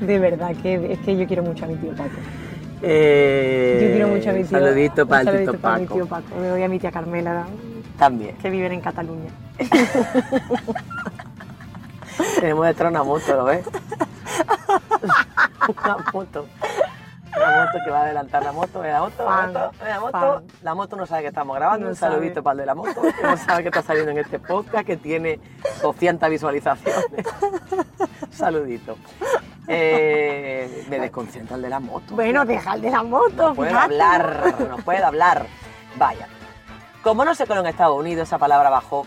De 0.00 0.18
verdad, 0.18 0.50
que 0.60 0.94
es 0.94 0.98
que 0.98 1.16
yo 1.16 1.28
quiero 1.28 1.44
mucho 1.44 1.64
a 1.64 1.68
mi 1.68 1.76
tío 1.76 1.94
Paco. 1.94 2.10
Eh, 2.82 3.78
Yo 3.82 3.86
quiero 3.92 4.08
mucho 4.08 4.30
a 4.30 4.32
mi 4.32 4.42
tío. 4.42 4.58
Saludito 4.58 5.06
para 5.06 5.30
el 5.30 5.38
Tito 5.38 5.56
para 5.56 5.78
mi 5.78 5.84
Paco. 5.86 5.94
tío 5.94 6.06
Paco. 6.08 6.34
Me 6.40 6.50
voy 6.50 6.62
a 6.64 6.68
mi 6.68 6.80
tía 6.80 6.90
Carmela, 6.90 7.46
También. 7.96 8.36
que 8.38 8.50
viven 8.50 8.72
en 8.72 8.80
Cataluña. 8.80 9.30
Tenemos 12.40 12.66
detrás 12.66 12.90
una 12.90 13.04
moto, 13.04 13.32
¿lo 13.36 13.44
ves? 13.44 13.64
una 15.68 15.96
moto. 16.12 16.46
Una 17.36 17.64
moto 17.64 17.78
que 17.84 17.90
va 17.90 17.98
a 17.98 18.02
adelantar 18.02 18.44
la 18.44 18.52
moto, 18.52 18.80
ve 18.80 18.90
la 18.90 19.00
moto, 19.00 19.24
la 19.24 19.46
moto, 19.46 19.72
la 19.84 20.00
moto. 20.00 20.42
La 20.62 20.74
moto 20.74 20.96
no 20.96 21.06
sabe 21.06 21.22
que 21.22 21.28
estamos 21.28 21.56
grabando. 21.56 21.84
No 21.84 21.90
un 21.90 21.96
saludito 21.96 22.34
sabe. 22.34 22.42
para 22.42 22.52
el 22.52 22.58
de 22.58 22.66
la 22.66 22.74
moto, 22.74 23.02
que 23.02 23.22
no 23.22 23.36
sabe 23.36 23.62
que 23.62 23.68
está 23.68 23.82
saliendo 23.82 24.12
en 24.12 24.18
este 24.18 24.38
podcast 24.38 24.86
que 24.86 24.96
tiene 24.96 25.40
200 25.82 26.30
visualizaciones. 26.30 27.26
saludito. 28.30 28.96
Eh, 29.66 30.86
me 30.88 31.00
desconcentra 31.00 31.56
el 31.56 31.62
de 31.62 31.68
la 31.70 31.80
moto. 31.80 32.14
Bueno, 32.14 32.44
deja 32.44 32.74
el 32.74 32.82
de 32.82 32.90
la 32.90 33.02
moto. 33.02 33.54
No 33.54 33.54
fíjate. 33.54 33.76
hablar, 33.76 34.54
no 34.68 34.76
puedo 34.78 35.06
hablar. 35.06 35.46
Vaya. 35.96 36.28
Como 37.02 37.24
no 37.24 37.34
se 37.34 37.46
coló 37.46 37.60
en 37.60 37.66
Estados 37.66 37.98
Unidos, 37.98 38.28
esa 38.28 38.38
palabra 38.38 38.70
bajó. 38.70 39.06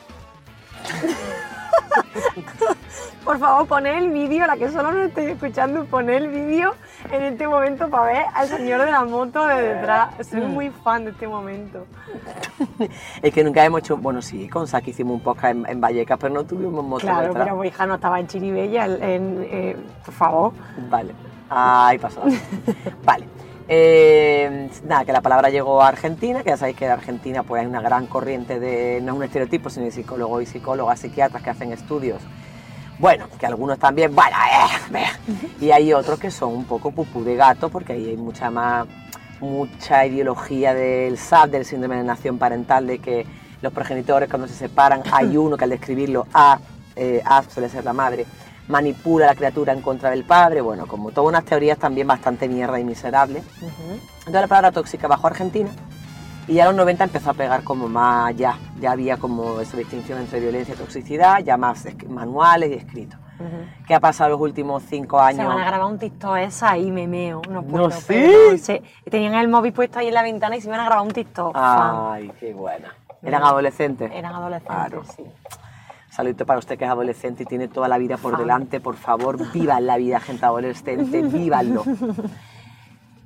Por 3.24 3.38
favor, 3.40 3.68
poned 3.68 3.98
el 3.98 4.10
vídeo, 4.10 4.48
la 4.48 4.56
que 4.56 4.70
solo 4.70 4.92
no 4.92 5.04
estoy 5.04 5.26
escuchando, 5.26 5.84
poned 5.86 6.14
el 6.14 6.28
vídeo 6.30 6.76
en 7.12 7.24
este 7.24 7.46
momento 7.48 7.90
para 7.90 8.06
ver 8.06 8.26
al 8.34 8.48
señor 8.48 8.82
de 8.86 8.92
la 8.92 9.04
moto 9.04 9.46
de 9.46 9.62
detrás. 9.62 10.16
Soy 10.30 10.42
muy 10.42 10.70
fan 10.70 11.04
de 11.06 11.12
este 11.12 11.28
momento. 11.28 11.86
Es 13.22 13.34
que 13.34 13.44
nunca 13.44 13.66
hemos 13.66 13.80
hecho, 13.82 13.98
bueno, 13.98 14.22
sí, 14.22 14.48
con 14.48 14.68
Saki 14.68 14.92
hicimos 14.92 15.16
un 15.16 15.20
podcast 15.22 15.56
en, 15.56 15.66
en 15.68 15.82
Vallecas, 15.82 16.18
pero 16.20 16.34
no 16.34 16.44
tuvimos 16.46 16.84
moto 16.86 17.02
Claro, 17.02 17.28
detrás. 17.28 17.44
pero 17.46 17.58
mi 17.58 17.68
hija 17.68 17.86
no 17.86 17.96
estaba 17.96 18.20
en 18.20 18.28
Chiribella, 18.28 18.86
en, 18.86 19.04
en, 19.04 19.48
eh, 19.50 19.76
por 20.06 20.14
favor. 20.14 20.54
Vale. 20.90 21.14
Ay, 21.50 21.98
pasó. 21.98 22.22
vale. 23.04 23.26
Eh, 23.70 24.70
nada, 24.86 25.04
que 25.04 25.12
la 25.12 25.22
palabra 25.22 25.50
llegó 25.50 25.82
a 25.82 25.90
Argentina, 25.90 26.42
que 26.42 26.50
ya 26.50 26.58
sabéis 26.58 26.78
que 26.78 26.86
en 26.86 26.92
Argentina 26.92 27.44
pues 27.44 27.62
hay 27.62 27.68
una 27.68 27.82
gran 27.82 28.08
corriente 28.08 28.60
de, 28.60 29.02
no 29.02 29.14
es 29.14 29.18
un 29.18 29.24
estereotipo, 29.24 29.70
sino 29.70 29.86
de 29.86 29.92
psicólogos 29.92 30.44
y 30.44 30.46
psicólogas, 30.46 31.00
psiquiatras 31.00 31.44
que 31.44 31.50
hacen 31.50 31.74
estudios. 31.74 32.22
Bueno, 33.00 33.28
que 33.40 33.46
algunos 33.46 33.78
también, 33.78 34.16
bueno, 34.16 34.36
eh, 34.94 34.98
eh. 34.98 35.50
y 35.62 35.72
hay 35.72 35.94
otros 35.94 36.20
que 36.20 36.32
son 36.32 36.54
un 36.54 36.66
poco 36.66 36.92
pupú 36.92 37.24
de 37.24 37.36
gato, 37.36 37.70
porque 37.70 37.94
ahí 37.94 38.10
hay 38.10 38.18
mucha 38.18 38.50
más, 38.50 38.88
mucha 39.40 40.06
ideología 40.06 40.74
del 40.74 41.18
SAP, 41.18 41.52
del 41.52 41.66
síndrome 41.66 41.96
de 41.96 42.02
alienación 42.02 42.38
parental, 42.38 42.88
de 42.88 43.00
que 43.00 43.26
los 43.62 43.74
progenitores 43.74 44.30
cuando 44.30 44.48
se 44.48 44.56
separan, 44.56 45.04
hay 45.12 45.38
uno 45.38 45.58
que 45.58 45.66
al 45.66 45.70
describirlo, 45.72 46.26
A, 46.34 46.60
eh, 46.96 47.22
A 47.26 47.44
suele 47.44 47.70
ser 47.70 47.84
la 47.84 47.94
madre, 47.94 48.26
manipula 48.68 49.26
a 49.26 49.30
la 49.30 49.36
criatura 49.36 49.74
en 49.74 49.82
contra 49.82 50.10
del 50.10 50.24
padre, 50.24 50.62
bueno, 50.62 50.88
como 50.88 51.12
todas 51.12 51.30
unas 51.30 51.46
teorías 51.46 51.78
también 51.78 52.08
bastante 52.08 52.48
mierda 52.50 52.80
y 52.80 52.84
miserables. 52.84 53.44
Entonces 53.62 54.34
la 54.42 54.48
palabra 54.48 54.72
tóxica 54.72 55.08
bajó 55.08 55.28
a 55.28 55.30
Argentina 55.32 55.70
y 56.48 56.54
ya 56.56 56.64
en 56.64 56.70
los 56.70 56.76
90 56.78 57.04
empezó 57.06 57.30
a 57.30 57.34
pegar 57.34 57.64
como 57.64 57.88
más, 57.88 58.36
ya, 58.36 58.58
ya 58.80 58.92
había 58.92 59.18
como 59.18 59.60
esa 59.60 59.78
distinción 59.78 60.20
entre 60.20 60.40
violencia 60.40 60.74
y 60.74 60.78
toxicidad, 60.78 61.40
ya 61.40 61.58
más 61.58 61.86
manuales 62.08 62.72
y 62.72 62.74
escritos. 62.76 63.20
¿Qué 63.88 63.94
ha 63.94 64.00
pasado 64.00 64.32
los 64.32 64.42
últimos 64.42 64.82
cinco 64.90 65.18
Se 65.20 65.26
años? 65.26 65.48
van 65.48 65.60
a 65.60 65.66
grabar 65.66 65.86
un 65.92 66.00
TikTok 66.00 66.38
esa 66.38 66.76
y 66.78 66.90
memeo. 66.90 67.42
No 67.50 67.62
puedo, 67.62 67.92
¿sí? 67.92 68.04
pero 68.08 68.58
se- 68.58 68.82
tenían 69.12 69.36
el 69.36 69.48
móvil 69.48 69.74
puesto 69.74 70.00
ahí 70.00 70.08
en 70.08 70.16
la 70.16 70.24
ventana 70.24 70.56
y 70.58 70.62
se 70.62 70.68
iban 70.68 70.80
a 70.80 70.86
grabar 70.86 71.06
un 71.06 71.14
TikTok. 71.14 71.54
fan. 71.54 71.96
Ay, 72.14 72.32
qué 72.40 72.54
buena. 72.54 72.96
¿Eran 73.22 73.44
adolescentes? 73.44 74.12
Eran 74.12 74.34
adolescentes, 74.34 74.76
Claro. 74.76 75.04
sí. 75.16 75.24
Saludito 76.18 76.48
para 76.48 76.58
usted 76.58 76.80
que 76.80 76.84
es 76.84 76.90
adolescente 76.90 77.44
y 77.44 77.46
tiene 77.46 77.68
toda 77.68 77.88
la 77.88 78.00
vida 78.00 78.18
por 78.18 78.40
delante. 78.40 78.80
Por 78.80 78.96
favor, 78.96 79.38
vivan 79.54 79.86
la 79.86 79.98
vida, 79.98 80.20
gente 80.20 80.48
adolescente, 80.48 81.22
vívanlo. 81.22 81.84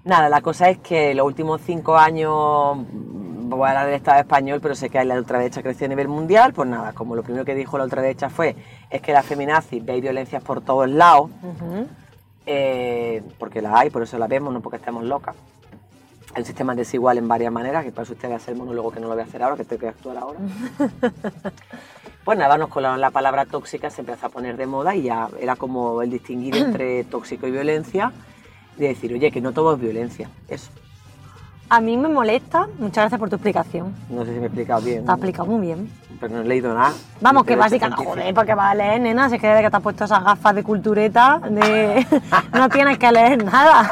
Nada, 0.03 0.27
la 0.27 0.41
cosa 0.41 0.67
es 0.67 0.79
que 0.79 1.13
los 1.13 1.25
últimos 1.25 1.62
cinco 1.62 1.95
años, 1.95 2.75
mm, 2.75 3.48
voy 3.48 3.65
a 3.65 3.69
hablar 3.69 3.86
del 3.86 3.95
Estado 3.95 4.19
español, 4.19 4.60
pero 4.62 4.75
sé 4.75 4.89
que 4.89 5.01
la 5.05 5.15
ultraderecha 5.15 5.63
creció 5.63 5.86
a 5.86 5.88
nivel 5.88 6.10
mundial, 6.10 6.51
pues 6.51 6.67
nada, 6.67 6.91
como 6.91 7.15
lo 7.15 7.24
primero 7.24 7.45
que 7.45 7.55
dijo 7.55 7.77
la 7.77 7.86
ultraderecha 7.86 8.29
fue, 8.29 8.57
es 8.89 9.01
que 9.01 9.13
la 9.13 9.24
feminazis 9.24 9.86
ve 9.86 10.01
violencias 10.01 10.43
por 10.43 10.60
todos 10.60 10.89
lados, 10.89 11.29
eh, 12.45 13.24
porque 13.39 13.62
la 13.62 13.79
hay, 13.79 13.89
por 13.89 14.03
eso 14.03 14.17
la 14.17 14.27
vemos, 14.27 14.51
no 14.51 14.60
porque 14.60 14.75
estemos 14.75 15.05
locas. 15.05 15.38
El 16.35 16.45
sistema 16.45 16.73
es 16.73 16.77
desigual 16.77 17.17
en 17.17 17.27
varias 17.27 17.51
maneras, 17.51 17.83
que 17.83 17.91
para 17.91 18.03
eso 18.03 18.13
usted 18.13 18.29
va 18.29 18.33
a 18.33 18.38
hacer 18.38 18.53
el 18.53 18.59
monólogo 18.59 18.91
que 18.91 19.00
no 19.00 19.07
lo 19.07 19.13
voy 19.13 19.21
a 19.23 19.25
hacer 19.25 19.43
ahora, 19.43 19.57
que 19.57 19.65
tengo 19.65 19.81
que 19.81 19.88
actuar 19.89 20.17
ahora. 20.17 20.39
Pues 22.23 22.38
nada, 22.38 22.55
nos 22.55 22.69
colaron 22.69 23.01
la 23.01 23.09
palabra 23.09 23.45
tóxica, 23.45 23.89
se 23.89 24.01
empezó 24.01 24.27
a 24.27 24.29
poner 24.29 24.55
de 24.55 24.67
moda 24.67 24.93
y 24.95 25.01
ya 25.01 25.27
era 25.39 25.55
como 25.55 26.03
el 26.03 26.11
distinguir 26.11 26.55
entre 26.55 27.03
tóxico 27.09 27.47
y 27.47 27.51
violencia, 27.51 28.11
de 28.77 28.89
decir, 28.89 29.11
oye, 29.11 29.31
que 29.31 29.41
no 29.41 29.53
todo 29.53 29.73
es 29.73 29.81
violencia. 29.81 30.29
Eso. 30.47 30.69
A 31.69 31.81
mí 31.81 31.97
me 31.97 32.09
molesta, 32.09 32.67
muchas 32.77 33.03
gracias 33.03 33.19
por 33.19 33.29
tu 33.29 33.38
explicación. 33.38 33.95
No 34.07 34.23
sé 34.23 34.33
si 34.33 34.38
me 34.38 34.43
he 34.43 34.45
explicado 34.47 34.81
bien, 34.81 35.03
Te 35.03 35.11
has 35.11 35.17
explicado 35.17 35.47
muy 35.50 35.65
bien. 35.65 35.89
pero 36.19 36.35
no 36.35 36.41
he 36.41 36.45
leído 36.45 36.75
nada. 36.75 36.93
Vamos, 37.21 37.43
que 37.43 37.55
básicamente, 37.55 38.05
joder, 38.05 38.35
porque 38.35 38.53
vas 38.53 38.71
a 38.71 38.75
leer, 38.75 39.01
nena, 39.01 39.27
si 39.27 39.35
es 39.35 39.41
que 39.41 39.47
desde 39.47 39.63
que 39.63 39.71
te 39.71 39.77
has 39.77 39.81
puesto 39.83 40.03
esas 40.03 40.23
gafas 40.23 40.53
de 40.53 40.63
cultureta, 40.63 41.39
de... 41.50 42.05
no 42.53 42.69
tienes 42.69 43.00
que 43.00 43.11
leer 43.11 43.43
nada. 43.43 43.89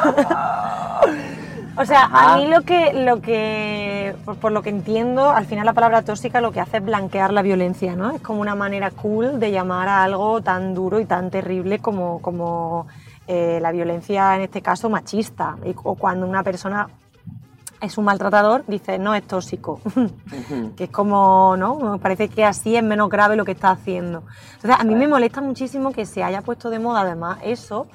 o 1.79 1.86
sea, 1.86 2.03
Ajá. 2.03 2.33
a 2.33 2.38
mí 2.38 2.48
lo 2.48 2.62
que, 2.62 2.93
lo 2.93 3.21
que, 3.21 4.15
por, 4.25 4.36
por 4.38 4.51
lo 4.51 4.62
que 4.62 4.69
entiendo, 4.69 5.29
al 5.29 5.45
final 5.45 5.65
la 5.65 5.74
palabra 5.74 6.01
tóxica 6.03 6.41
lo 6.41 6.51
que 6.51 6.59
hace 6.59 6.77
es 6.77 6.86
blanquear 6.86 7.31
la 7.33 7.41
violencia, 7.41 7.95
¿no? 7.95 8.12
Es 8.12 8.21
como 8.21 8.41
una 8.41 8.55
manera 8.55 8.91
cool 8.91 9.39
de 9.39 9.51
llamar 9.51 9.88
a 9.88 10.03
algo 10.03 10.41
tan 10.41 10.74
duro 10.75 11.00
y 11.00 11.05
tan 11.05 11.29
terrible 11.31 11.79
como, 11.79 12.21
como 12.21 12.88
eh, 13.27 13.59
la 13.62 13.71
violencia, 13.71 14.36
en 14.36 14.41
este 14.41 14.62
caso, 14.62 14.89
machista, 14.89 15.55
y- 15.65 15.74
o 15.83 15.95
cuando 15.95 16.27
una 16.27 16.43
persona 16.43 16.89
es 17.81 17.98
un 17.98 18.03
maltratador, 18.03 18.65
dice, 18.67 19.00
no 19.00 19.15
es 19.15 19.24
tóxico. 19.25 19.79
Que 20.75 20.86
es 20.86 20.89
como, 20.89 21.55
¿no? 21.57 21.75
Me 21.75 22.00
parece 22.00 22.27
que 22.27 22.43
así 22.43 22.75
es 22.75 22.83
menos 22.83 23.09
grave 23.09 23.36
lo 23.38 23.45
que 23.45 23.51
está 23.53 23.71
haciendo. 23.71 24.24
Entonces, 24.55 24.77
a 24.79 24.83
mí 24.83 24.95
me 24.95 25.07
molesta 25.07 25.39
muchísimo 25.41 25.91
que 25.93 26.05
se 26.05 26.24
haya 26.24 26.41
puesto 26.41 26.69
de 26.69 26.79
moda 26.79 27.01
además 27.01 27.38
eso 27.43 27.88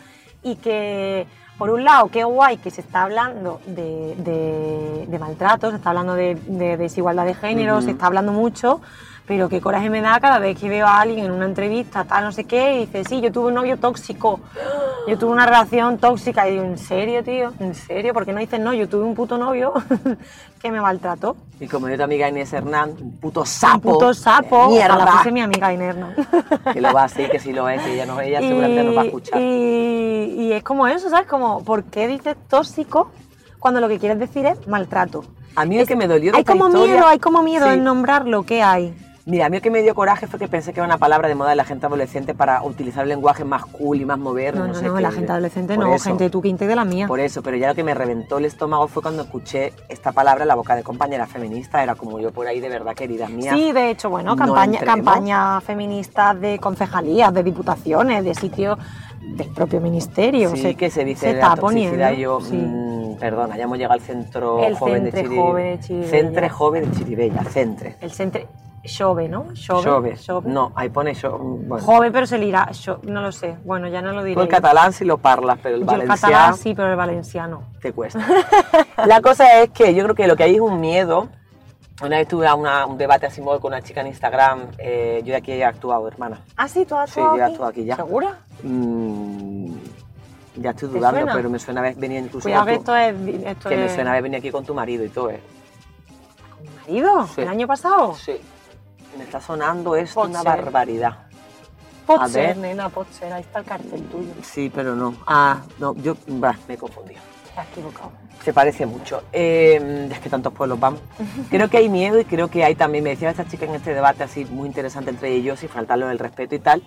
y 0.43 0.57
que, 0.57 1.27
por 1.59 1.71
un 1.71 1.85
lado, 1.85 2.09
qué 2.09 2.25
guay 2.25 2.57
que 2.59 2.71
se 2.71 2.81
está 2.81 3.03
hablando 3.03 3.61
de, 3.67 4.17
de, 4.17 5.07
de 5.07 5.19
maltrato, 5.19 5.71
se 5.71 5.77
está 5.77 5.91
hablando 5.91 6.15
de, 6.15 6.35
de 6.35 6.77
desigualdad 6.77 7.25
de 7.25 7.35
género, 7.35 7.81
se 7.81 7.93
está 7.93 8.07
hablando 8.07 8.33
mucho, 8.33 8.81
pero 9.27 9.49
qué 9.49 9.61
coraje 9.61 9.89
me 9.89 10.03
da 10.03 10.21
cada 10.21 10.39
vez 10.39 10.59
que 10.59 10.69
veo 10.69 10.87
a 10.87 11.01
alguien 11.01 11.25
en 11.27 11.31
una 11.33 11.47
entrevista, 11.47 12.05
tal, 12.05 12.25
no 12.25 12.33
sé 12.33 12.45
qué, 12.45 12.75
y 12.77 12.79
dice, 12.87 13.05
sí, 13.05 13.21
yo 13.23 13.33
tuve 13.33 13.47
un 13.49 13.55
novio 13.55 13.79
tóxico, 13.79 14.41
yo 15.09 15.17
tuve 15.19 15.31
una 15.33 15.47
relación 15.47 15.97
tóxica, 15.97 16.47
y 16.47 16.53
digo, 16.53 16.65
¿en 16.65 16.77
serio, 16.77 17.25
tío? 17.25 17.53
¿En 17.59 17.75
serio? 17.75 18.13
¿Por 18.13 18.27
qué 18.27 18.33
no 18.35 18.41
dices, 18.41 18.61
no, 18.61 18.75
yo 18.75 18.87
tuve 18.89 19.05
un 19.05 19.15
puto 19.15 19.39
novio 19.39 19.73
que 20.61 20.71
me 20.71 20.81
maltrató? 20.81 21.37
Y 21.59 21.67
como 21.69 21.89
yo 21.89 21.97
tu 21.97 22.03
amiga 22.03 22.29
Inés 22.29 22.53
Hernán, 22.53 22.91
un 23.01 23.17
puto 23.19 23.47
sapo. 23.47 23.89
Un 23.89 23.95
puto 23.95 24.13
sapo. 24.13 24.65
de 24.65 24.69
Mierda. 24.75 24.97
Ojalá 24.97 25.13
fuese 25.13 25.33
mi 25.33 25.41
amiga 25.41 25.73
Inerna. 25.73 26.15
Que 26.75 26.81
lo 26.83 26.93
va 26.93 27.05
así, 27.05 27.25
que 27.31 27.39
si 27.39 27.53
lo 27.53 27.67
es, 27.69 27.81
que 27.83 27.95
ella, 27.95 28.05
no, 28.07 28.21
ella 28.21 28.41
seguramente 28.41 28.83
nos 28.85 28.97
va 28.97 29.03
a 29.03 29.05
escuchar. 29.07 29.41
y, 29.41 30.35
y 30.39 30.53
es 30.53 30.63
como 30.63 30.87
eso, 30.87 31.09
¿sabes? 31.09 31.27
Como, 31.27 31.65
¿por 31.65 31.85
qué 31.85 32.09
dices 32.09 32.37
tóxico 32.49 33.11
cuando 33.59 33.81
lo 33.81 33.89
que 33.89 33.99
quieres 33.99 34.19
decir 34.19 34.45
es 34.45 34.67
maltrato? 34.69 35.25
A 35.57 35.65
mí 35.65 35.79
lo 35.79 35.87
que 35.87 35.95
me 35.97 36.09
dolió 36.09 36.33
de 36.33 36.37
Hay 36.39 36.41
esta 36.43 36.53
como 36.53 36.67
historia- 36.67 36.95
miedo, 36.95 37.07
hay 37.07 37.19
como 37.21 37.43
miedo 37.43 37.67
Sí. 37.69 37.73
en 37.75 37.85
nombrarlo, 37.85 38.43
¿qué 38.43 38.61
hay? 38.63 38.93
Mira, 39.27 39.47
a 39.47 39.49
mí 39.49 39.57
lo 39.57 39.63
que 39.63 39.71
me 39.71 39.81
dio 39.83 39.95
coraje 39.95 40.27
fue 40.27 40.39
que 40.39 40.49
pensé 40.49 40.75
que 40.75 40.81
era 40.81 40.87
una 40.87 40.99
palabra 40.99 41.29
de 41.29 41.35
moda 41.35 41.49
de 41.49 41.57
la 41.57 41.65
gente 41.65 41.87
adolescente 41.87 42.35
para 42.35 42.63
utilizar 42.63 43.05
el 43.05 43.09
lenguaje 43.09 43.43
más 43.43 43.65
cool 43.65 43.99
y 43.99 44.05
más 44.05 44.19
moderno. 44.19 44.61
No, 44.67 44.69
no, 44.69 44.75
sé 44.75 44.85
no, 44.85 44.97
qué. 44.97 45.01
la 45.01 45.11
gente 45.13 45.33
adolescente 45.33 45.75
Por 45.77 45.85
no, 45.87 45.95
eso, 45.95 46.05
gente 46.05 46.25
de 46.25 46.31
tu 46.31 46.43
quinta 46.43 46.65
y 46.65 46.69
de 46.69 46.77
la 46.77 46.85
mía. 46.85 47.07
Por 47.07 47.21
eso, 47.21 47.43
pero 47.43 47.57
ya 47.57 47.69
lo 47.69 47.75
que 47.75 47.83
me 47.83 47.95
reventó 47.95 48.37
el 48.37 48.45
estómago 48.45 48.87
fue 48.87 49.03
cuando 49.03 49.23
escuché 49.23 49.73
esta 49.89 50.13
palabra 50.13 50.45
en 50.45 50.49
la 50.49 50.55
boca 50.57 50.77
de 50.77 50.83
compañeras 50.83 51.31
feministas. 51.31 51.83
Era 51.83 51.95
como 51.95 52.21
yo 52.21 52.33
por 52.33 52.47
ahí, 52.47 52.61
de 52.61 52.69
verdad, 52.69 52.95
queridas 52.95 53.31
mías. 53.31 53.57
Sí, 53.57 53.73
de 53.73 53.89
hecho, 53.91 54.11
bueno, 54.11 54.33
no 54.33 54.37
campaña, 54.37 54.79
entremos. 54.81 54.95
campañas 55.07 55.65
feministas 55.65 56.39
de 56.39 56.59
concejalías, 56.59 57.33
de 57.33 57.43
diputaciones, 57.43 58.25
de 58.25 58.35
sitios 58.35 58.79
del 59.23 59.49
propio 59.55 59.81
ministerio. 59.81 60.51
Sí, 60.51 60.59
se- 60.61 60.75
que 60.75 60.91
se 60.91 61.03
dice 61.03 61.21
se 61.21 61.27
de 61.29 61.33
está 61.41 61.49
la 61.49 61.57
poniendo. 61.57 62.11
Yo, 62.13 62.43
sí. 62.43 62.57
mm, 62.57 63.17
perdona, 63.19 63.57
ya 63.57 63.65
hemos 63.65 63.79
llegado 63.79 63.95
al 63.95 64.03
centro 64.03 64.63
El 64.63 64.75
joven 64.75 65.05
de 65.05 65.13
Centre 65.13 65.31
Chiri- 65.35 65.41
Joven 65.41 65.65
de 65.65 65.81
Chiribella. 65.81 66.11
Centre 66.11 66.49
joven 66.51 66.91
de 66.91 66.97
Chiribella, 66.99 67.45
centre. 67.45 67.97
El 68.03 68.11
centro. 68.13 68.43
Xove, 68.87 69.29
¿no? 69.29 69.47
Xove. 69.55 70.17
No, 70.45 70.73
ahí 70.75 70.89
pone. 70.91 71.15
Bueno, 71.23 71.85
Joven, 71.85 72.13
pero 72.13 72.27
se 72.27 72.37
le 72.39 72.47
irá. 72.47 72.67
xo- 72.69 73.01
no 73.05 73.23
lo 73.23 73.33
sé. 73.33 73.57
Bueno, 73.65 73.89
ya 73.89 74.03
no 74.03 74.13
lo 74.13 74.23
diré. 74.23 74.35
tú 74.35 74.43
el 74.43 74.49
catalán 74.49 74.93
sí 74.93 75.05
lo 75.05 75.19
parlas, 75.19 75.59
pero 75.63 75.77
el 75.77 75.81
Yo 75.87 75.93
el 75.93 75.99
valenciano 76.07 76.33
catalán 76.35 76.57
sí, 76.57 76.75
pero 76.75 76.91
el 76.91 76.97
valenciano. 76.97 77.63
te 77.81 77.93
cuesta. 77.93 78.21
La 79.07 79.21
cosa 79.23 79.61
es 79.63 79.71
que 79.71 79.95
yo 79.95 80.05
creo 80.05 80.15
que 80.15 80.27
lo 80.27 80.37
que 80.37 80.43
hay 80.45 80.55
es 80.57 80.61
un 80.61 80.81
miedo. 80.81 81.29
Una 82.03 82.17
vez 82.19 82.27
tuve 82.29 82.53
una- 82.53 82.87
un 82.87 82.99
debate 82.99 83.27
así 83.27 83.41
con 83.41 83.59
una 83.65 83.81
chica 83.81 84.01
en 84.03 84.09
Instagram. 84.09 84.69
eh, 84.79 85.23
yo 85.25 85.37
aquí 85.37 85.53
he 85.53 85.65
actuado, 85.65 86.07
hermana. 86.09 86.41
Ah, 86.57 86.69
sí, 86.69 86.85
tú 86.85 86.95
has 86.97 87.09
Sí, 87.11 87.21
actuado 87.21 87.37
yo 87.39 87.43
he 87.43 87.47
actuado 87.47 87.71
aquí 87.71 87.85
ya. 87.85 87.97
¿Segura? 87.97 88.39
Mm, 88.63 89.75
ya 90.57 90.71
estoy 90.71 90.89
¿Te 90.91 90.99
dudando, 90.99 91.21
suena? 91.21 91.33
pero 91.35 91.49
me 91.51 91.59
suena 91.59 91.81
haber 91.81 91.95
venido 91.95 92.25
incluso 92.25 92.43
Cuidado 92.45 92.67
que 92.67 92.75
esto 92.75 92.97
es. 92.97 93.15
Esto 93.47 93.69
que 93.69 93.77
me 93.77 93.89
suena 93.89 94.11
haber 94.11 94.25
venido 94.25 94.39
aquí 94.41 94.51
con 94.51 94.65
tu 94.65 94.75
marido 94.75 95.05
y 95.05 95.09
todo, 95.09 95.31
¿eh? 95.31 95.41
¿Con 96.57 96.63
mi 96.63 96.71
marido? 97.01 97.27
Sí. 97.29 97.41
¿El 97.43 97.49
año 97.49 97.67
pasado? 97.67 98.15
Sí. 98.15 98.41
Me 99.17 99.25
está 99.25 99.41
sonando 99.41 99.97
esto 99.97 100.21
Pot 100.21 100.31
una 100.31 100.43
barbaridad. 100.43 101.19
Pot 102.07 102.21
A 102.21 102.29
ser, 102.29 102.49
ver. 102.49 102.57
nena, 102.59 102.89
pot 102.89 103.11
ser. 103.11 103.33
Ahí 103.33 103.43
está 103.43 103.61
el 103.61 103.65
cartel 103.65 104.03
tuyo. 104.05 104.31
Sí, 104.43 104.71
pero 104.75 104.95
no. 104.95 105.15
Ah, 105.27 105.63
no, 105.79 105.95
yo 105.97 106.17
bah, 106.27 106.57
me 106.69 106.75
he 106.75 106.77
confundido. 106.79 107.21
Te 107.55 107.61
has 107.61 107.69
equivocado. 107.69 108.13
Se 108.45 108.53
parece 108.53 108.85
mucho. 108.85 109.23
Eh, 109.33 110.09
es 110.11 110.19
que 110.19 110.29
tantos 110.29 110.53
pueblos 110.53 110.79
van. 110.79 110.99
Creo 111.51 111.71
que 111.71 111.79
hay 111.79 111.89
miedo 111.89 112.21
y 112.21 112.25
creo 112.25 112.49
que 112.49 112.63
hay 112.65 112.75
también, 112.75 113.05
me 113.05 113.11
decía 113.11 113.31
esta 113.31 113.47
chica 113.47 113.65
en 113.65 113.75
este 113.75 113.95
debate 113.95 114.23
así 114.25 114.45
muy 114.45 114.67
interesante 114.67 115.11
entre 115.11 115.33
ellos 115.33 115.63
y 115.63 115.69
faltarlo 115.69 116.11
el 116.11 116.19
respeto 116.19 116.55
y 116.55 116.59
tal, 116.59 116.83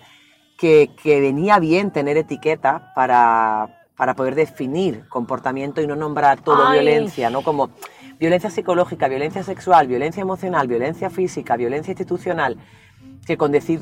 que, 0.56 0.90
que 1.02 1.20
venía 1.20 1.58
bien 1.58 1.90
tener 1.90 2.16
etiquetas 2.16 2.82
para, 2.94 3.86
para 3.96 4.14
poder 4.14 4.36
definir 4.36 5.08
comportamiento 5.08 5.80
y 5.80 5.86
no 5.88 5.96
nombrar 5.96 6.42
todo 6.42 6.64
Ay. 6.68 6.74
violencia, 6.74 7.28
¿no? 7.30 7.42
Como 7.42 7.70
violencia 8.18 8.50
psicológica, 8.50 9.08
violencia 9.08 9.42
sexual, 9.42 9.86
violencia 9.86 10.20
emocional, 10.20 10.66
violencia 10.66 11.10
física, 11.10 11.56
violencia 11.56 11.92
institucional, 11.92 12.56
que 13.26 13.36
con 13.36 13.52
decir 13.52 13.80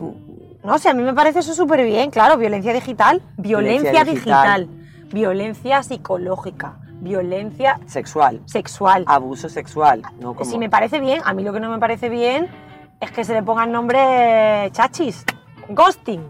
No, 0.63 0.79
sea, 0.79 0.91
a 0.91 0.95
mí 0.95 1.03
me 1.03 1.15
parece 1.15 1.39
eso 1.41 1.55
súper 1.55 1.85
bien, 1.85 2.11
claro. 2.11 2.37
Violencia 2.37 2.73
digital, 2.73 3.23
violencia, 3.37 3.91
Violencia 3.93 4.05
digital. 4.13 4.67
digital, 4.67 5.13
violencia 5.13 5.83
psicológica, 5.83 6.79
violencia 7.01 7.81
sexual, 7.87 8.43
sexual. 8.47 9.05
abuso 9.07 9.49
sexual, 9.49 10.03
¿no? 10.21 10.35
Como, 10.35 10.51
Si 10.51 10.59
me 10.59 10.69
parece 10.69 11.01
bien, 11.01 11.21
a 11.25 11.33
mí 11.33 11.43
lo 11.43 11.53
que 11.53 11.61
no 11.61 11.71
me 11.71 11.79
parece 11.79 12.09
bien 12.09 12.49
es 13.01 13.11
que 13.11 13.25
se 13.25 13.33
le 13.33 13.43
pongan 13.43 13.71
nombres 13.73 14.73
chachis, 14.73 15.25
ghosting. 15.69 16.23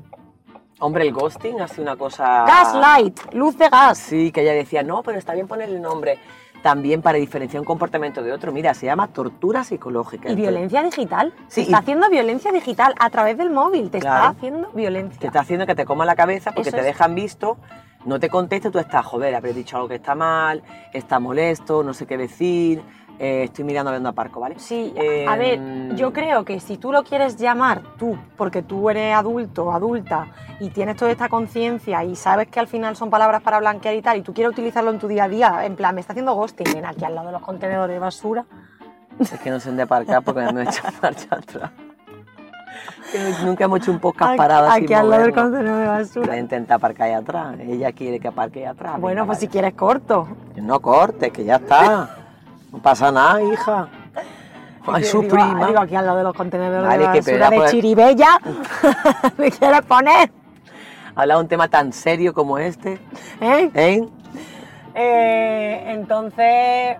Hombre, 0.78 1.04
el 1.06 1.12
ghosting 1.14 1.58
ha 1.62 1.68
sido 1.68 1.84
una 1.84 1.96
cosa... 1.96 2.44
Gaslight, 2.46 3.32
luz 3.32 3.56
de 3.56 3.70
gas. 3.70 3.96
Sí, 3.96 4.30
que 4.30 4.42
ella 4.42 4.52
decía, 4.52 4.82
no, 4.82 5.02
pero 5.02 5.18
está 5.18 5.32
bien 5.32 5.48
ponerle 5.48 5.76
el 5.76 5.80
nombre 5.82 6.18
también 6.66 7.00
para 7.00 7.16
diferenciar 7.18 7.60
un 7.60 7.64
comportamiento 7.64 8.24
de 8.24 8.32
otro. 8.32 8.50
Mira, 8.50 8.74
se 8.74 8.86
llama 8.86 9.06
tortura 9.06 9.62
psicológica. 9.62 10.28
Y 10.28 10.32
Entonces, 10.32 10.50
violencia 10.52 10.82
digital. 10.82 11.32
Sí, 11.46 11.54
te 11.54 11.60
está 11.62 11.76
y- 11.76 11.80
haciendo 11.80 12.10
violencia 12.10 12.50
digital 12.50 12.92
a 12.98 13.08
través 13.08 13.38
del 13.38 13.50
móvil. 13.50 13.88
Te 13.88 14.00
Claro. 14.00 14.16
está 14.16 14.28
haciendo 14.36 14.68
violencia. 14.74 15.20
Te 15.20 15.28
está 15.28 15.40
haciendo 15.42 15.64
que 15.64 15.76
te 15.76 15.84
coma 15.84 16.04
la 16.04 16.16
cabeza 16.16 16.50
porque 16.50 16.70
Eso 16.70 16.78
te 16.78 16.80
es. 16.80 16.86
dejan 16.86 17.14
visto, 17.14 17.56
no 18.04 18.18
te 18.18 18.28
contesta, 18.28 18.68
tú 18.72 18.80
estás, 18.80 19.06
joder, 19.06 19.36
habré 19.36 19.52
dicho 19.52 19.76
algo 19.76 19.86
que 19.88 19.94
está 19.94 20.16
mal, 20.16 20.64
está 20.92 21.20
molesto, 21.20 21.84
no 21.84 21.94
sé 21.94 22.04
qué 22.04 22.16
decir, 22.16 22.82
eh, 23.18 23.44
estoy 23.44 23.64
mirando 23.64 23.90
a 24.08 24.12
Parco, 24.12 24.40
¿vale? 24.40 24.56
Sí, 24.58 24.92
Eh, 24.96 25.26
a 25.28 25.36
ver, 25.36 25.94
yo 25.96 26.12
creo 26.12 26.44
que 26.44 26.60
si 26.60 26.76
tú 26.76 26.92
lo 26.92 27.02
quieres 27.02 27.36
llamar 27.36 27.82
tú, 27.98 28.16
porque 28.36 28.62
tú 28.62 28.90
eres 28.90 29.14
adulto 29.14 29.72
adulta 29.72 30.26
y 30.60 30.70
tienes 30.70 30.96
toda 30.96 31.10
esta 31.10 31.28
conciencia 31.28 32.04
y 32.04 32.14
sabes 32.16 32.48
que 32.48 32.60
al 32.60 32.66
final 32.68 32.96
son 32.96 33.08
palabras 33.10 33.42
para 33.42 33.58
blanquear 33.58 33.94
y 33.94 34.02
tal, 34.02 34.18
y 34.18 34.22
tú 34.22 34.32
quieres 34.34 34.52
utilizarlo 34.52 34.90
en 34.90 34.98
tu 34.98 35.08
día 35.08 35.24
a 35.24 35.28
día, 35.28 35.64
en 35.64 35.76
plan, 35.76 35.94
me 35.94 36.00
está 36.00 36.12
haciendo 36.12 36.34
ghosting, 36.34 36.66
ven 36.74 36.84
aquí 36.86 37.04
al 37.04 37.14
lado 37.14 37.28
de 37.28 37.32
los 37.32 37.42
contenedores 37.42 37.94
de 37.94 38.00
basura. 38.00 38.44
Es 39.18 39.30
que 39.40 39.50
no 39.50 39.58
sé 39.60 39.70
dónde 39.70 39.82
aparcar 39.84 40.22
porque 40.22 40.40
me 40.42 40.46
han 40.48 40.58
hecho 40.68 40.82
marcha 41.02 41.28
atrás. 41.36 41.70
Que 43.10 43.32
Nunca 43.44 43.64
hemos 43.64 43.80
hecho 43.80 43.92
un 43.92 43.98
podcast 44.00 44.30
Aquí- 44.32 44.38
parado 44.38 44.68
así 44.68 44.84
Aquí 44.84 44.92
al 44.94 45.08
lado 45.08 45.22
del 45.22 45.32
contenedor 45.32 45.80
de 45.80 45.86
basura. 45.86 46.36
intentar 46.38 46.76
aparcar 46.76 47.06
ahí 47.08 47.14
atrás. 47.14 47.56
Ella 47.60 47.92
quiere 47.92 48.20
que 48.20 48.28
aparque 48.28 48.60
ahí 48.60 48.64
atrás. 48.66 49.00
Bueno, 49.00 49.24
pues 49.26 49.38
si 49.38 49.48
quieres 49.48 49.74
corto. 49.74 50.28
No 50.56 50.80
cortes, 50.80 51.32
que 51.32 51.44
ya 51.44 51.56
está. 51.56 52.10
No 52.72 52.78
pasa 52.80 53.10
nada, 53.12 53.42
hija. 53.42 53.88
Ay, 54.88 55.02
su 55.04 55.20
digo, 55.22 55.34
prima. 55.34 55.66
Digo, 55.66 55.80
aquí 55.80 55.96
al 55.96 56.06
lado 56.06 56.18
de 56.18 56.24
los 56.24 56.34
contenedores 56.36 56.86
Vale, 56.88 57.06
de 57.08 57.12
que 57.12 57.18
basura 57.38 57.50
de 57.50 57.70
Chiribella. 57.70 58.38
¿Me 59.38 59.50
quieres 59.50 59.82
poner? 59.82 60.30
Habla 61.16 61.34
de 61.34 61.40
un 61.40 61.48
tema 61.48 61.68
tan 61.68 61.92
serio 61.92 62.32
como 62.34 62.58
este, 62.58 63.00
¿Eh? 63.40 63.70
¿eh? 63.74 64.06
Eh, 64.94 65.84
entonces, 65.88 66.98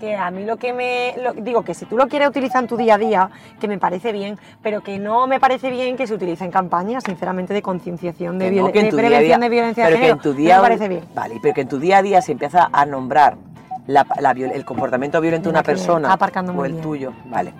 que 0.00 0.16
a 0.16 0.30
mí 0.30 0.44
lo 0.44 0.56
que 0.56 0.72
me... 0.72 1.14
lo- 1.22 1.32
digo 1.34 1.62
que 1.64 1.74
si 1.74 1.84
tú 1.84 1.96
lo 1.96 2.08
quieres 2.08 2.28
utilizar 2.28 2.62
en 2.62 2.68
tu 2.68 2.76
día 2.76 2.94
a 2.94 2.98
día, 2.98 3.30
que 3.60 3.68
me 3.68 3.78
parece 3.78 4.12
bien, 4.12 4.38
pero 4.62 4.80
que 4.80 4.98
no 4.98 5.26
me 5.26 5.38
parece 5.38 5.70
bien 5.70 5.96
que 5.96 6.06
se 6.06 6.14
utilice 6.14 6.44
en 6.44 6.50
campañas, 6.50 7.04
sinceramente, 7.04 7.52
de 7.52 7.62
concienciación, 7.62 8.38
de, 8.38 8.50
Que 8.50 8.56
no, 8.60 8.72
que 8.72 8.82
de 8.84 8.90
prevención 8.90 9.22
día- 9.24 9.38
de 9.38 9.48
violencia 9.48 9.84
pero 9.84 9.96
de 9.96 10.00
que 10.00 10.06
género. 10.06 10.16
en 10.16 10.22
tu 10.22 10.28
no 10.30 10.34
día 10.36 10.56
me 10.56 10.62
parece 10.62 10.88
bien. 10.88 11.04
Vale, 11.14 11.38
pero 11.42 11.54
que 11.54 11.60
en 11.62 11.68
tu 11.68 11.78
día 11.78 11.98
a 11.98 12.02
día 12.02 12.22
se 12.22 12.32
empieza 12.32 12.70
a 12.72 12.86
nombrar 12.86 13.36
la- 13.86 14.06
la 14.20 14.32
viol- 14.34 14.52
el 14.54 14.64
comportamiento 14.64 15.20
violento 15.20 15.48
de 15.48 15.50
una 15.54 15.62
persona 15.62 16.14
o 16.56 16.64
el 16.64 16.72
bien. 16.72 16.82
tuyo. 16.82 17.12
Vale. 17.26 17.52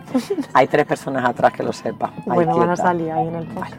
Hay 0.52 0.66
tres 0.68 0.86
personas 0.86 1.24
atrás 1.24 1.52
que 1.52 1.62
lo 1.62 1.72
sepan. 1.72 2.10
Ahí 2.16 2.22
Bueno, 2.34 2.56
van 2.56 2.70
a 2.70 2.76
salir 2.76 3.10
ahí 3.10 3.28
en 3.28 3.34
el 3.36 3.46
post. 3.48 3.72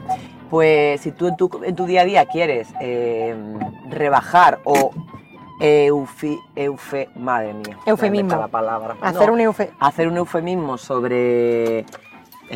Pues 0.49 1.01
si 1.01 1.11
tú 1.11 1.27
en 1.27 1.35
tu, 1.37 1.49
en 1.63 1.75
tu 1.75 1.85
día 1.85 2.01
a 2.01 2.05
día 2.05 2.25
quieres 2.25 2.73
eh, 2.79 3.35
rebajar 3.89 4.59
o 4.65 4.91
eufi, 5.59 6.37
eufe, 6.55 7.09
madre 7.15 7.53
mía, 7.53 7.77
Eufemismo. 7.85 8.29
¿dónde 8.29 8.33
está 8.35 8.37
la 8.37 8.47
palabra? 8.47 8.95
Hacer 9.01 9.27
No, 9.27 9.33
un 9.33 9.39
eufe... 9.41 9.71
hacer 9.79 10.07
un 10.07 10.17
eufemismo 10.17 10.77
sobre 10.77 11.85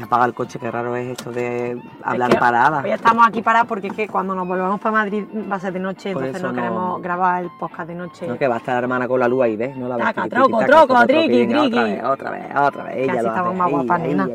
apagar 0.04 0.30
el 0.30 0.36
coche, 0.36 0.60
qué 0.60 0.70
raro 0.70 0.96
es 0.96 1.08
esto 1.10 1.32
de 1.32 1.82
hablar 2.04 2.30
Es 2.30 2.36
que 2.36 2.40
parada. 2.40 2.82
Hoy 2.84 2.92
estamos 2.92 3.26
aquí 3.28 3.42
parados 3.42 3.68
porque 3.68 3.88
es 3.88 3.94
que 3.94 4.08
cuando 4.08 4.36
nos 4.36 4.48
volvamos 4.48 4.80
para 4.80 4.98
Madrid 4.98 5.26
va 5.52 5.56
a 5.56 5.60
ser 5.60 5.74
de 5.74 5.80
noche, 5.80 6.14
Por 6.14 6.24
entonces 6.26 6.44
no 6.44 6.50
no- 6.52 6.56
queremos 6.62 7.02
grabar 7.02 7.44
el 7.44 7.50
podcast 7.60 7.88
de 7.88 7.96
noche. 7.96 8.28
No, 8.28 8.38
que 8.38 8.48
va 8.48 8.56
a 8.56 8.58
estar 8.60 8.74
la 8.76 8.80
hermana 8.80 9.08
con 9.08 9.20
la 9.20 9.28
luz 9.28 9.44
ahí, 9.44 9.56
¿ves? 9.56 9.76
No 9.76 9.88
la. 9.88 9.98
Taca, 9.98 10.22
Triqui, 10.24 10.30
troco, 10.30 10.60
troco, 10.66 10.86
troco, 10.88 11.06
triqui, 11.08 11.46
venga, 11.48 11.58
Otra 11.62 11.70
triqui. 11.70 11.80
vez, 11.92 12.04
otra 12.04 12.32
vez, 12.32 12.56
otra 12.56 12.84
vez. 12.84 12.96
Ella 12.98 13.14
así 13.14 13.22
lo 13.24 13.28
estamos 13.30 13.50
hace, 13.52 13.58
más 13.60 13.72
guapas, 13.72 14.00
nena. 14.02 14.30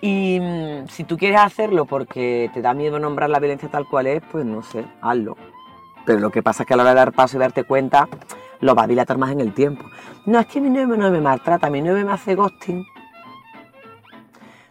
Y 0.00 0.38
mm, 0.40 0.86
si 0.88 1.04
tú 1.04 1.16
quieres 1.16 1.40
hacerlo 1.40 1.84
porque 1.84 2.50
te 2.54 2.62
da 2.62 2.72
miedo 2.74 2.98
nombrar 3.00 3.30
la 3.30 3.40
violencia 3.40 3.68
tal 3.68 3.86
cual 3.88 4.06
es, 4.06 4.22
pues 4.30 4.44
no 4.44 4.62
sé, 4.62 4.84
hazlo. 5.02 5.36
Pero 6.04 6.20
lo 6.20 6.30
que 6.30 6.42
pasa 6.42 6.62
es 6.62 6.66
que 6.68 6.74
a 6.74 6.76
la 6.76 6.84
hora 6.84 6.90
de 6.90 6.96
dar 6.96 7.12
paso 7.12 7.36
y 7.36 7.40
darte 7.40 7.64
cuenta, 7.64 8.08
lo 8.60 8.74
va 8.74 8.84
a 8.84 8.86
dilatar 8.86 9.18
más 9.18 9.32
en 9.32 9.40
el 9.40 9.52
tiempo. 9.52 9.84
No, 10.24 10.38
es 10.38 10.46
que 10.46 10.60
mi 10.60 10.70
novio 10.70 10.96
no 10.96 11.10
me 11.10 11.20
maltrata, 11.20 11.68
mi 11.68 11.82
novio 11.82 12.06
me 12.06 12.12
hace 12.12 12.34
ghosting. 12.36 12.86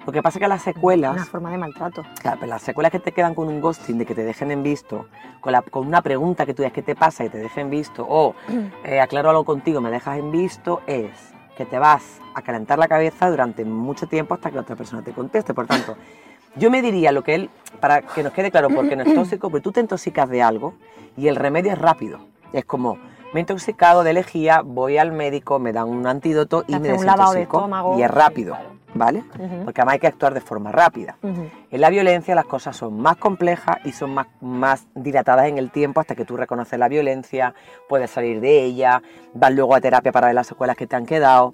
Lo 0.07 0.13
que 0.13 0.23
pasa 0.23 0.39
es 0.39 0.41
que 0.41 0.47
las 0.47 0.61
secuelas... 0.61 1.11
Una 1.13 1.25
forma 1.25 1.51
de 1.51 1.57
maltrato. 1.57 2.03
Claro, 2.21 2.37
pero 2.39 2.49
las 2.49 2.61
secuelas 2.61 2.93
que 2.93 2.99
te 2.99 3.11
quedan 3.11 3.35
con 3.35 3.49
un 3.49 3.59
ghosting, 3.59 3.97
de 3.97 4.05
que 4.05 4.15
te 4.15 4.23
dejen 4.23 4.51
en 4.51 4.63
visto, 4.63 5.07
con, 5.41 5.51
la- 5.51 5.61
con 5.61 5.85
una 5.85 6.01
pregunta 6.01 6.45
que 6.45 6.53
tú 6.53 6.61
digas, 6.63 6.71
¿qué 6.73 6.81
te 6.81 6.95
pasa? 6.95 7.25
y 7.25 7.29
te 7.29 7.37
dejen 7.37 7.65
en 7.65 7.69
visto, 7.71 8.05
o 8.07 8.33
eh, 8.85 9.01
aclaro 9.01 9.29
algo 9.29 9.43
contigo, 9.43 9.81
me 9.81 9.91
dejas 9.91 10.17
en 10.17 10.31
visto, 10.31 10.81
es 10.87 11.11
que 11.57 11.65
te 11.65 11.77
vas 11.77 12.21
a 12.35 12.41
calentar 12.41 12.79
la 12.79 12.87
cabeza 12.87 13.29
durante 13.29 13.65
mucho 13.65 14.07
tiempo 14.07 14.33
hasta 14.33 14.49
que 14.49 14.55
la 14.55 14.61
otra 14.61 14.77
persona 14.77 15.01
te 15.01 15.11
conteste. 15.11 15.53
Por 15.53 15.67
tanto, 15.67 15.97
yo 16.55 16.71
me 16.71 16.81
diría 16.81 17.11
lo 17.11 17.21
que 17.23 17.35
él, 17.35 17.49
para 17.81 18.01
que 18.01 18.23
nos 18.23 18.31
quede 18.31 18.49
claro, 18.49 18.69
porque 18.69 18.95
no 18.95 19.03
es 19.03 19.13
tóxico, 19.13 19.49
pero 19.49 19.61
tú 19.61 19.73
te 19.73 19.81
intoxicas 19.81 20.29
de 20.29 20.41
algo 20.41 20.73
y 21.17 21.27
el 21.27 21.35
remedio 21.35 21.73
es 21.73 21.77
rápido. 21.79 22.19
Es 22.53 22.63
como, 22.63 22.95
me 23.33 23.39
he 23.39 23.39
intoxicado 23.41 24.03
de 24.03 24.13
lejía, 24.13 24.61
voy 24.63 24.97
al 24.97 25.11
médico, 25.11 25.59
me 25.59 25.73
dan 25.73 25.89
un 25.89 26.07
antídoto 26.07 26.63
y 26.65 26.71
me 26.79 26.91
hace 26.91 26.93
un 26.93 27.05
lavado 27.05 27.33
de 27.33 27.39
desintoxico. 27.39 27.57
estómago. 27.57 27.99
Y 27.99 28.03
es 28.03 28.09
rápido, 28.11 28.53
Claro. 28.53 28.76
¿Vale? 28.97 29.23
Porque 29.63 29.81
además 29.81 29.93
hay 29.93 29.99
que 29.99 30.07
actuar 30.07 30.33
de 30.33 30.41
forma 30.41 30.71
rápida. 30.71 31.17
En 31.21 31.81
la 31.81 31.89
violencia 31.89 32.35
las 32.35 32.45
cosas 32.45 32.75
son 32.75 32.99
más 32.99 33.17
complejas 33.17 33.77
y 33.85 33.91
son 33.91 34.13
más, 34.13 34.27
más 34.41 34.87
dilatadas 34.95 35.47
en 35.47 35.57
el 35.57 35.71
tiempo 35.71 35.99
hasta 35.99 36.15
que 36.15 36.25
tú 36.25 36.37
reconoces 36.37 36.77
la 36.79 36.87
violencia, 36.87 37.53
puedes 37.89 38.11
salir 38.11 38.39
de 38.41 38.63
ella, 38.63 39.01
vas 39.33 39.53
luego 39.53 39.75
a 39.75 39.81
terapia 39.81 40.11
para 40.11 40.27
ver 40.27 40.35
las 40.35 40.47
secuelas 40.47 40.75
que 40.75 40.87
te 40.87 40.95
han 40.95 41.05
quedado. 41.05 41.53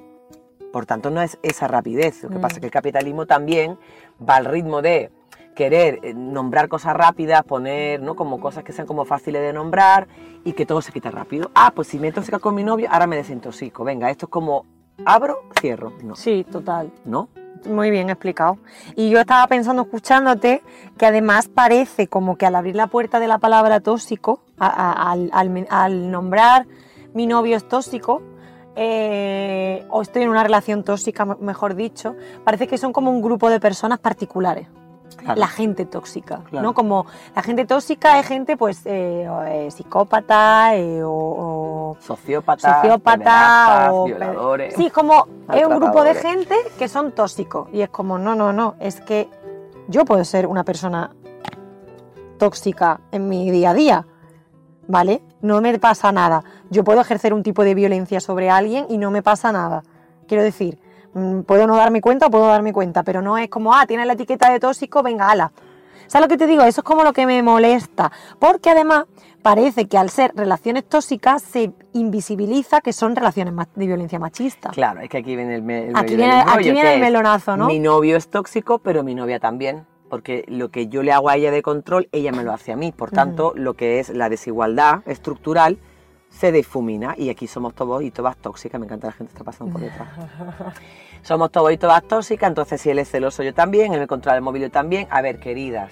Por 0.72 0.86
tanto, 0.88 1.12
no 1.12 1.22
es 1.22 1.38
esa 1.44 1.68
rapidez. 1.68 2.24
Lo 2.24 2.30
que 2.30 2.38
Mm. 2.38 2.42
pasa 2.42 2.54
es 2.56 2.60
que 2.62 2.66
el 2.68 2.72
capitalismo 2.72 3.26
también 3.28 3.78
va 4.28 4.38
al 4.38 4.46
ritmo 4.46 4.82
de 4.82 5.12
querer 5.56 6.00
eh, 6.02 6.16
nombrar 6.16 6.68
cosas 6.68 6.96
rápidas, 6.96 7.44
poner 7.44 8.02
¿no? 8.02 8.16
como 8.16 8.40
cosas 8.40 8.64
que 8.64 8.72
sean 8.74 8.88
como 8.88 9.06
fáciles 9.06 9.40
de 9.44 9.54
nombrar 9.54 10.08
y 10.44 10.54
que 10.54 10.66
todo 10.66 10.82
se 10.82 10.92
quita 10.92 11.12
rápido. 11.12 11.52
Ah, 11.54 11.72
pues 11.76 11.88
si 11.90 12.00
me 12.00 12.08
intoxico 12.08 12.40
con 12.40 12.56
mi 12.56 12.64
novio, 12.64 12.88
ahora 12.92 13.06
me 13.06 13.16
desintoxico. 13.18 13.84
Venga, 13.84 14.10
esto 14.10 14.26
es 14.26 14.32
como 14.32 14.66
abro, 15.06 15.44
cierro. 15.60 15.94
No, 16.04 16.16
Sí, 16.16 16.46
total. 16.50 16.92
¿no? 17.06 17.30
Muy 17.66 17.92
bien 17.92 18.10
explicado. 18.10 18.58
Y 18.96 19.10
yo 19.10 19.20
estaba 19.20 19.48
pensando, 19.48 19.84
escuchándote, 19.84 20.62
que 20.98 21.06
además 21.06 21.48
parece 21.48 22.08
como 22.08 22.36
que 22.38 22.46
al 22.46 22.56
abrir 22.56 22.76
la 22.76 22.88
puerta 22.88 23.20
de 23.22 23.28
la 23.28 23.38
palabra 23.38 23.80
tóxico, 23.80 24.42
a- 24.60 24.68
a- 24.68 25.12
al, 25.12 25.30
al 25.32 25.50
men- 25.50 25.68
al 25.70 26.12
nombrar 26.12 26.66
mi 27.14 27.26
novio 27.26 27.56
es 27.56 27.66
tóxico, 27.68 28.22
eh, 28.76 29.86
o 29.90 30.02
estoy 30.02 30.24
en 30.24 30.30
una 30.30 30.44
relación 30.44 30.84
tóxica, 30.84 31.26
me- 31.26 31.36
mejor 31.36 31.76
dicho, 31.76 32.16
parece 32.44 32.68
que 32.68 32.78
son 32.78 32.92
como 32.92 33.12
un 33.12 33.22
grupo 33.22 33.50
de 33.50 33.60
personas 33.60 34.00
particulares. 34.00 34.68
Claro. 35.24 35.40
La 35.40 35.48
gente 35.48 35.86
tóxica, 35.86 36.42
Claro. 36.50 36.68
¿no? 36.68 36.74
Como 36.74 37.06
la 37.36 37.42
gente 37.42 37.66
tóxica 37.66 38.20
es 38.20 38.28
gente, 38.28 38.58
pues, 38.58 38.86
eh, 38.86 39.28
eh, 39.48 39.72
psicópata 39.72 40.76
eh, 40.76 41.02
o- 41.04 41.96
sociópata 42.00 42.82
pederastas, 42.82 43.90
o 43.94 44.06
violadores. 44.06 44.74
Sí, 44.76 44.90
como 44.90 45.28
es 45.54 45.66
un 45.66 45.80
grupo 45.80 46.04
de 46.04 46.16
gente 46.16 46.56
que 46.78 46.88
son 46.88 47.12
tóxicos 47.14 47.70
y 47.72 47.82
es 47.82 47.90
como 47.90 48.18
no, 48.18 48.36
no, 48.36 48.52
no, 48.54 48.76
es 48.80 49.00
que 49.02 49.30
yo 49.88 50.06
puedo 50.06 50.24
ser 50.26 50.48
una 50.48 50.64
persona 50.64 51.12
tóxica 52.38 53.00
en 53.12 53.30
mi 53.30 53.50
día 53.52 53.72
a 53.72 53.74
día, 53.74 54.06
¿vale? 54.88 55.22
No 55.42 55.62
me 55.62 55.78
pasa 55.80 56.12
nada. 56.12 56.44
Yo 56.70 56.84
puedo 56.84 57.02
ejercer 57.02 57.34
un 57.34 57.44
tipo 57.44 57.64
de 57.64 57.76
violencia 57.76 58.20
sobre 58.20 58.50
alguien 58.50 58.86
y 58.90 58.98
no 58.98 59.12
me 59.12 59.22
pasa 59.22 59.52
nada. 59.52 59.84
Quiero 60.28 60.44
decir, 60.44 60.80
puedo 61.46 61.68
no 61.68 61.76
darme 61.76 62.02
cuenta 62.02 62.28
o 62.28 62.32
puedo 62.32 62.48
darme 62.48 62.74
cuenta, 62.74 63.04
pero 63.04 63.22
no 63.22 63.38
es 63.38 63.50
como, 63.50 63.74
ah, 63.74 63.86
tiene 63.86 64.06
la 64.06 64.14
etiqueta 64.14 64.52
de 64.52 64.60
tóxico, 64.60 65.04
venga, 65.04 65.30
ala. 65.30 65.52
¿Sabes 66.08 66.28
lo 66.28 66.30
que 66.30 66.38
te 66.38 66.48
digo? 66.48 66.64
Eso 66.64 66.82
es 66.82 66.86
como 66.86 67.04
lo 67.04 67.14
que 67.14 67.26
me 67.26 67.42
molesta. 67.42 68.12
Porque 68.38 68.70
además 68.70 69.06
parece 69.42 69.88
que 69.88 69.98
al 69.98 70.10
ser 70.10 70.32
relaciones 70.36 70.84
tóxicas 70.88 71.42
se 71.42 71.72
invisibiliza 71.94 72.82
que 72.82 72.94
son 72.94 73.16
relaciones 73.16 73.54
de 73.76 73.88
violencia 73.88 74.20
machista. 74.20 74.70
Claro, 74.70 75.00
es 75.02 75.10
que 75.10 75.18
aquí 75.18 75.36
viene 75.36 75.56
el, 75.56 75.70
el 75.70 75.96
Aquí 75.96 76.16
viene- 76.16 76.44
aquí 76.46 76.70
el 76.70 77.00
melonazo, 77.00 77.58
¿no? 77.58 77.68
Mi 77.68 77.80
novio 77.80 78.18
es 78.18 78.28
tóxico, 78.28 78.80
pero 78.80 79.04
mi 79.04 79.16
novia 79.16 79.40
también. 79.40 79.86
Porque 80.10 80.46
lo 80.48 80.70
que 80.70 80.88
yo 80.88 81.02
le 81.02 81.12
hago 81.12 81.30
a 81.30 81.36
ella 81.38 81.50
de 81.50 81.64
control, 81.64 82.08
ella 82.12 82.32
me 82.32 82.44
lo 82.44 82.54
hace 82.54 82.72
a 82.72 82.76
mí. 82.76 82.92
Por 82.92 83.10
tanto, 83.10 83.54
lo 83.56 83.74
que 83.74 84.00
es 84.00 84.10
la 84.10 84.30
desigualdad 84.30 85.02
estructural 85.08 85.80
se 86.38 86.52
difumina. 86.52 87.16
Y 87.18 87.30
aquí 87.30 87.48
somos 87.48 87.74
todos 87.74 88.04
y 88.04 88.12
todas 88.12 88.38
tóxicas. 88.38 88.80
Me 88.80 88.86
encanta 88.86 89.08
la 89.08 89.14
gente 89.14 89.32
que 89.32 89.38
está 89.38 89.44
pasando 89.44 89.74
por 89.74 89.82
detrás. 89.82 90.10
somos 91.22 91.52
todos 91.52 91.72
y 91.72 91.78
todas 91.78 92.04
tóxicas. 92.04 92.50
Entonces, 92.50 92.82
si 92.82 92.90
él 92.90 93.00
es 93.00 93.10
celoso, 93.10 93.44
yo 93.44 93.54
también. 93.54 93.94
Él 93.94 94.00
me 94.00 94.08
controla 94.08 94.38
el 94.38 94.44
móvil, 94.44 94.64
yo 94.64 94.72
también. 94.72 95.08
A 95.10 95.22
ver, 95.22 95.40
queridas. 95.40 95.92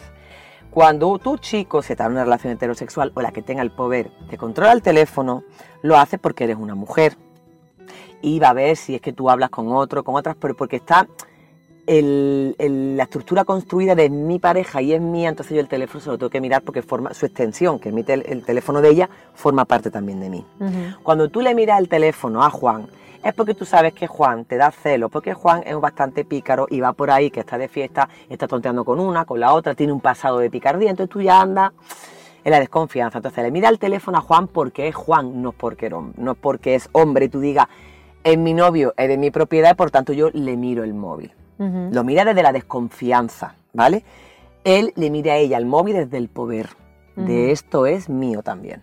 Cuando 0.72 1.20
tu 1.20 1.38
chico 1.38 1.82
se 1.82 1.94
está 1.94 2.06
en 2.06 2.14
una 2.14 2.24
relación 2.24 2.54
heterosexual 2.54 3.12
o 3.14 3.22
la 3.22 3.32
que 3.32 3.42
tenga 3.42 3.62
el 3.62 3.72
poder 3.72 4.10
te 4.30 4.38
controla 4.38 4.72
el 4.72 4.82
teléfono, 4.82 5.44
lo 5.82 5.98
hace 5.98 6.18
porque 6.18 6.46
eres 6.46 6.56
una 6.56 6.76
mujer 6.76 7.18
y 8.22 8.40
va 8.40 8.50
a 8.50 8.54
ver 8.54 8.78
si 8.78 8.96
es 8.96 9.02
que 9.02 9.12
tú 9.12 9.30
hablas 9.30 9.50
con 9.50 9.72
otro, 9.74 10.04
con 10.04 10.16
otras, 10.16 10.36
pero 10.40 10.56
porque 10.56 10.78
está 10.78 11.08
el- 11.88 12.56
el- 12.60 12.96
la 12.98 13.04
estructura 13.04 13.44
construida 13.44 13.96
de 13.96 14.10
mi 14.10 14.40
pareja 14.40 14.82
y 14.82 14.94
es 14.94 15.02
mía, 15.02 15.30
entonces 15.30 15.54
yo 15.56 15.62
el 15.62 15.68
teléfono 15.68 16.04
se 16.04 16.10
lo 16.10 16.18
tengo 16.18 16.30
que 16.30 16.42
mirar 16.42 16.62
porque 16.62 16.82
forma 16.82 17.14
su 17.14 17.26
extensión, 17.26 17.80
que 17.80 17.90
emite 17.90 18.14
el, 18.14 18.24
el 18.28 18.44
teléfono 18.46 18.82
de 18.82 18.90
ella, 18.90 19.10
forma 19.34 19.66
parte 19.66 19.90
también 19.92 20.20
de 20.20 20.30
mí. 20.30 20.46
Cuando 21.04 21.30
tú 21.30 21.42
le 21.42 21.54
miras 21.56 21.80
el 21.80 21.90
teléfono 21.90 22.44
a 22.44 22.50
Juan, 22.50 22.88
es 23.24 23.34
porque 23.34 23.54
tú 23.54 23.66
sabes 23.66 23.94
que 23.94 24.08
Juan 24.08 24.46
te 24.46 24.58
da 24.58 24.72
celo, 24.72 25.10
porque 25.10 25.34
Juan 25.34 25.64
es 25.66 25.80
bastante 25.80 26.26
pícaro 26.26 26.68
y 26.70 26.80
va 26.80 26.94
por 26.94 27.12
ahí, 27.12 27.30
que 27.30 27.42
está 27.42 27.58
de 27.58 27.68
fiesta, 27.68 28.10
está 28.30 28.48
tonteando 28.48 28.84
con 28.84 29.00
una, 29.00 29.26
con 29.26 29.40
la 29.40 29.54
otra, 29.54 29.76
tiene 29.76 29.94
un 29.94 30.02
pasado 30.02 30.40
de 30.40 30.50
picardía, 30.50 30.90
entonces 30.90 31.12
tú 31.12 31.22
ya 31.22 31.40
andas 31.42 31.72
en 32.44 32.52
la 32.52 32.60
desconfianza. 32.60 33.20
Entonces 33.20 33.44
le 33.44 33.52
mira 33.52 33.70
el 33.70 33.78
teléfono 33.78 34.18
a 34.18 34.22
Juan 34.22 34.48
porque 34.48 34.88
es 34.88 34.96
Juan, 34.96 35.42
no 35.42 35.52
porque, 35.52 35.90
no 35.90 36.32
es 36.32 36.38
porque 36.40 36.74
es 36.76 36.90
hombre 36.94 37.26
y 37.26 37.30
tú 37.30 37.40
digas, 37.40 37.68
es 38.24 38.38
mi 38.38 38.54
novio, 38.54 38.94
es 38.98 39.08
de 39.08 39.18
mi 39.18 39.30
propiedad, 39.30 39.72
y 39.72 39.76
por 39.76 39.92
tanto 39.92 40.14
yo 40.14 40.30
le 40.34 40.58
miro 40.58 40.84
el 40.84 40.94
móvil. 40.96 41.32
Lo 41.92 42.04
mira 42.04 42.26
desde 42.26 42.42
la 42.42 42.52
desconfianza, 42.52 43.56
¿vale? 43.74 44.04
Él 44.64 44.94
le 44.96 45.12
mira 45.12 45.34
a 45.34 45.38
ella 45.38 45.58
el 45.58 45.66
móvil 45.66 45.96
desde 45.96 46.18
el 46.18 46.28
poder. 46.28 46.70
De 47.16 47.52
esto 47.52 47.86
es 47.86 48.10
mío 48.10 48.42
también 48.42 48.82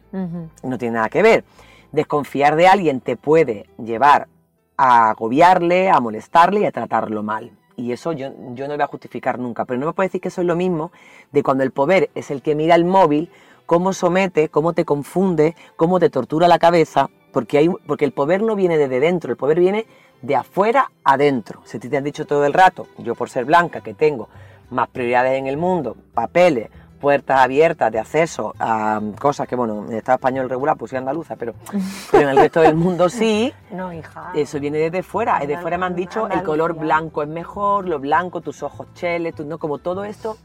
no 0.62 0.78
tiene 0.78 0.96
nada 0.96 1.08
que 1.08 1.22
ver. 1.22 1.44
Desconfiar 1.92 2.56
de 2.56 2.68
alguien 2.68 3.00
te 3.00 3.16
puede 3.16 3.66
llevar 3.82 4.28
a 4.76 5.10
agobiarle, 5.10 5.90
a 5.90 5.98
molestarle 5.98 6.60
y 6.60 6.64
a 6.66 6.70
tratarlo 6.70 7.22
mal. 7.22 7.50
Y 7.76 7.92
eso 7.92 8.12
yo, 8.12 8.28
yo 8.54 8.66
no 8.66 8.74
lo 8.74 8.76
voy 8.76 8.84
a 8.84 8.86
justificar 8.88 9.38
nunca. 9.38 9.64
Pero 9.64 9.80
no 9.80 9.86
me 9.86 9.92
puede 9.92 10.08
decir 10.08 10.20
que 10.20 10.28
eso 10.28 10.42
es 10.42 10.46
lo 10.46 10.56
mismo 10.56 10.92
de 11.32 11.42
cuando 11.42 11.64
el 11.64 11.70
poder 11.70 12.10
es 12.14 12.30
el 12.30 12.42
que 12.42 12.54
mira 12.54 12.74
el 12.74 12.84
móvil, 12.84 13.30
cómo 13.66 13.92
somete, 13.92 14.50
cómo 14.50 14.72
te 14.72 14.84
confunde, 14.84 15.56
cómo 15.76 15.98
te 15.98 16.10
tortura 16.10 16.46
la 16.48 16.58
cabeza. 16.58 17.08
Porque, 17.32 17.58
hay, 17.58 17.68
porque 17.68 18.04
el 18.04 18.12
poder 18.12 18.42
no 18.42 18.56
viene 18.56 18.78
desde 18.78 19.00
dentro, 19.00 19.30
el 19.30 19.36
poder 19.36 19.60
viene 19.60 19.86
de 20.22 20.36
afuera 20.36 20.90
adentro. 21.04 21.60
Si 21.64 21.76
a 21.76 21.80
ti 21.80 21.88
te 21.88 21.96
han 21.96 22.04
dicho 22.04 22.26
todo 22.26 22.44
el 22.44 22.52
rato, 22.52 22.86
yo 22.98 23.14
por 23.14 23.30
ser 23.30 23.44
blanca, 23.44 23.80
que 23.80 23.94
tengo 23.94 24.28
más 24.70 24.88
prioridades 24.88 25.38
en 25.38 25.46
el 25.46 25.56
mundo, 25.56 25.96
papeles, 26.14 26.68
puertas 27.00 27.38
abiertas 27.40 27.92
de 27.92 28.00
acceso 28.00 28.54
a 28.58 29.00
cosas 29.20 29.46
que, 29.46 29.54
bueno, 29.54 29.84
en 29.84 29.92
el 29.92 29.98
Estado 29.98 30.16
español 30.16 30.50
regular, 30.50 30.76
pues 30.76 30.90
soy 30.90 30.98
andaluza, 30.98 31.36
pero, 31.36 31.54
pero 32.10 32.24
en 32.24 32.30
el 32.30 32.36
resto 32.36 32.60
del 32.60 32.74
mundo 32.74 33.08
sí, 33.08 33.52
No, 33.70 33.92
hija. 33.92 34.32
eso 34.34 34.58
viene 34.58 34.78
desde 34.78 35.02
fuera. 35.04 35.38
Desde 35.38 35.58
fuera 35.58 35.78
me 35.78 35.86
han 35.86 35.94
dicho 35.94 36.28
el 36.28 36.42
color 36.42 36.74
blanco 36.74 37.22
es 37.22 37.28
mejor, 37.28 37.88
lo 37.88 38.00
blanco, 38.00 38.40
tus 38.40 38.62
ojos 38.64 38.88
cheles, 38.94 39.34
tú, 39.34 39.44
¿no? 39.44 39.58
como 39.58 39.78
todo 39.78 40.04
esto 40.04 40.36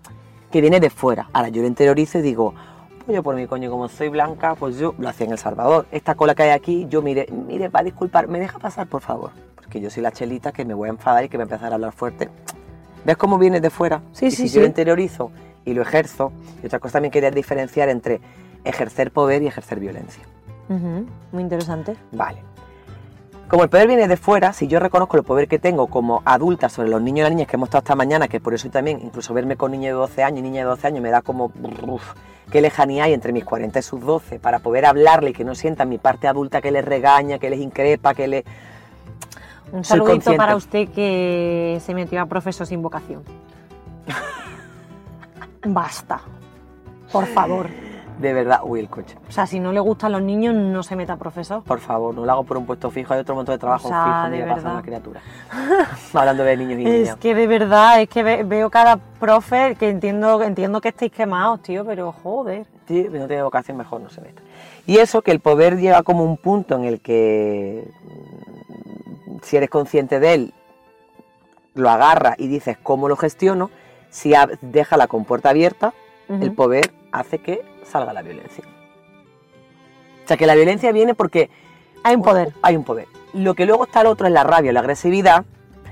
que 0.51 0.61
viene 0.61 0.79
de 0.79 0.91
fuera. 0.91 1.27
Ahora 1.33 1.49
yo 1.49 1.63
lo 1.63 1.67
interiorizo 1.67 2.19
y 2.19 2.21
digo, 2.21 2.53
pues 3.03 3.15
yo 3.15 3.23
por 3.23 3.35
mi 3.35 3.47
coño, 3.47 3.71
como 3.71 3.89
soy 3.89 4.09
blanca, 4.09 4.53
pues 4.53 4.77
yo 4.77 4.93
lo 4.99 5.09
hacía 5.09 5.25
en 5.25 5.31
El 5.31 5.39
Salvador. 5.39 5.87
Esta 5.91 6.13
cola 6.13 6.35
que 6.35 6.43
hay 6.43 6.51
aquí, 6.51 6.85
yo 6.87 7.01
mire, 7.01 7.25
mire, 7.31 7.69
va 7.69 7.79
a 7.79 7.83
disculpar, 7.83 8.27
¿me 8.27 8.39
deja 8.39 8.59
pasar, 8.59 8.85
por 8.85 9.01
favor? 9.01 9.31
Porque 9.63 9.81
yo 9.81 9.89
soy 9.89 10.03
la 10.03 10.11
chelita 10.11 10.51
que 10.51 10.65
me 10.65 10.73
voy 10.73 10.87
a 10.89 10.91
enfadar 10.91 11.23
y 11.23 11.29
que 11.29 11.37
me 11.37 11.43
empezar 11.43 11.71
a 11.71 11.75
hablar 11.75 11.93
fuerte. 11.93 12.29
¿Ves 13.05 13.17
cómo 13.17 13.37
viene 13.37 13.59
de 13.59 13.69
fuera? 13.69 14.01
Sí, 14.11 14.27
y 14.27 14.31
sí, 14.31 14.47
si 14.47 14.55
yo 14.55 14.61
lo 14.61 14.67
interiorizo 14.67 15.31
y 15.65 15.73
lo 15.73 15.81
ejerzo, 15.81 16.31
y 16.61 16.65
otra 16.65 16.79
cosa 16.79 16.93
también 16.93 17.11
quería 17.11 17.31
diferenciar 17.31 17.89
entre 17.89 18.21
ejercer 18.63 19.11
poder 19.11 19.41
y 19.43 19.47
ejercer 19.47 19.79
violencia. 19.79 20.23
Muy 21.31 21.43
interesante. 21.43 21.95
Vale. 22.11 22.39
Como 23.47 23.63
el 23.63 23.69
poder 23.69 23.87
viene 23.87 24.07
de 24.07 24.17
fuera, 24.17 24.51
si 24.53 24.67
yo 24.67 24.79
reconozco 24.79 25.17
el 25.17 25.23
poder 25.23 25.47
que 25.47 25.59
tengo 25.59 25.87
como 25.87 26.23
adulta 26.25 26.69
sobre 26.69 26.89
los 26.89 27.01
niños 27.01 27.19
y 27.19 27.21
las 27.23 27.31
niñas 27.31 27.47
que 27.47 27.55
hemos 27.55 27.67
estado 27.67 27.83
esta 27.83 27.95
mañana, 27.95 28.27
que 28.27 28.39
por 28.39 28.53
eso 28.53 28.69
también, 28.69 28.99
incluso 29.03 29.33
verme 29.33 29.57
con 29.57 29.71
niños 29.71 29.85
de 29.85 29.91
12 29.91 30.23
años 30.23 30.39
y 30.39 30.41
niña 30.41 30.61
de 30.61 30.69
12 30.69 30.87
años 30.87 31.03
me 31.03 31.11
da 31.11 31.21
como, 31.21 31.51
uf, 31.85 32.13
qué 32.51 32.61
lejanía 32.61 33.03
hay 33.03 33.13
entre 33.13 33.31
mis 33.31 33.45
40 33.45 33.77
y 33.77 33.81
sus 33.81 34.01
12, 34.01 34.39
para 34.39 34.59
poder 34.59 34.85
hablarle 34.85 35.31
y 35.31 35.33
que 35.33 35.43
no 35.43 35.53
sientan 35.53 35.89
mi 35.89 35.97
parte 35.97 36.27
adulta 36.27 36.61
que 36.61 36.71
les 36.71 36.83
regaña, 36.83 37.37
que 37.37 37.49
les 37.49 37.59
increpa, 37.59 38.13
que 38.15 38.27
les... 38.27 38.43
Un 39.73 39.83
Soy 39.83 39.97
saludito 39.97 40.11
consciente. 40.13 40.37
para 40.37 40.55
usted 40.55 40.87
que 40.89 41.79
se 41.81 41.93
metió 41.93 42.21
a 42.21 42.25
profesor 42.27 42.65
sin 42.65 42.81
vocación. 42.81 43.23
Basta. 45.65 46.21
Por 47.11 47.25
favor. 47.27 47.67
De 48.19 48.31
verdad, 48.31 48.59
uy, 48.63 48.79
el 48.79 48.89
coche. 48.89 49.17
O 49.27 49.31
sea, 49.31 49.47
si 49.47 49.59
no 49.59 49.71
le 49.73 49.79
gustan 49.79 50.11
los 50.11 50.21
niños, 50.21 50.53
no 50.53 50.83
se 50.83 50.95
meta 50.95 51.13
a 51.13 51.17
profesor. 51.17 51.63
Por 51.63 51.79
favor, 51.79 52.13
no 52.13 52.23
lo 52.23 52.31
hago 52.31 52.43
por 52.43 52.57
un 52.57 52.65
puesto 52.67 52.91
fijo, 52.91 53.11
hay 53.13 53.19
otro 53.21 53.33
montón 53.33 53.55
de 53.55 53.59
trabajo 53.59 53.87
O 53.87 53.89
sea, 53.91 54.03
fijo, 54.05 54.23
de 54.29 54.29
mira, 54.29 54.45
pasa 54.45 54.55
verdad. 54.57 54.73
una 54.73 54.81
criatura. 54.83 55.21
Hablando 56.13 56.43
de 56.43 56.57
niños 56.57 56.79
y 56.79 56.85
Es 56.85 56.91
niñas. 56.99 57.15
que 57.17 57.33
de 57.33 57.47
verdad, 57.47 58.01
es 58.01 58.09
que 58.09 58.21
ve- 58.21 58.43
veo 58.43 58.69
cada 58.69 58.97
profe 58.97 59.75
que 59.79 59.89
entiendo, 59.89 60.43
entiendo 60.43 60.79
que 60.79 60.89
estéis 60.89 61.11
quemados, 61.11 61.63
tío, 61.63 61.83
pero 61.85 62.11
joder. 62.11 62.67
Sí, 62.87 63.07
si 63.11 63.17
no 63.17 63.25
tiene 63.27 63.41
vocación, 63.41 63.77
mejor 63.77 63.99
no 64.01 64.09
se 64.09 64.21
meta. 64.21 64.41
Y 64.85 64.97
eso 64.97 65.23
que 65.23 65.31
el 65.31 65.39
poder 65.39 65.77
llega 65.77 66.03
como 66.03 66.23
un 66.23 66.37
punto 66.37 66.75
en 66.75 66.83
el 66.83 66.99
que, 67.01 67.89
si 69.43 69.57
eres 69.57 69.69
consciente 69.69 70.19
de 70.19 70.33
él, 70.33 70.53
lo 71.75 71.89
agarras 71.89 72.35
y 72.39 72.47
dices 72.47 72.77
cómo 72.81 73.07
lo 73.07 73.15
gestiono, 73.15 73.69
si 74.09 74.33
deja 74.61 74.97
la 74.97 75.07
compuerta 75.07 75.49
abierta, 75.49 75.93
el 76.29 76.51
poder 76.53 76.91
hace 77.11 77.39
que 77.39 77.61
salga 77.83 78.13
la 78.13 78.21
violencia. 78.21 78.63
O 80.23 80.27
sea, 80.27 80.37
que 80.37 80.47
la 80.47 80.55
violencia 80.55 80.91
viene 80.91 81.13
porque 81.13 81.49
Hay 82.03 82.15
un 82.15 82.21
poder. 82.23 82.53
hay 82.61 82.75
un 82.75 82.83
poder. 82.83 83.07
Lo 83.33 83.53
que 83.55 83.65
luego 83.65 83.83
está 83.85 84.01
el 84.01 84.07
otro 84.07 84.27
es 84.27 84.33
la 84.33 84.43
rabia, 84.43 84.71
la 84.71 84.79
agresividad, 84.79 85.45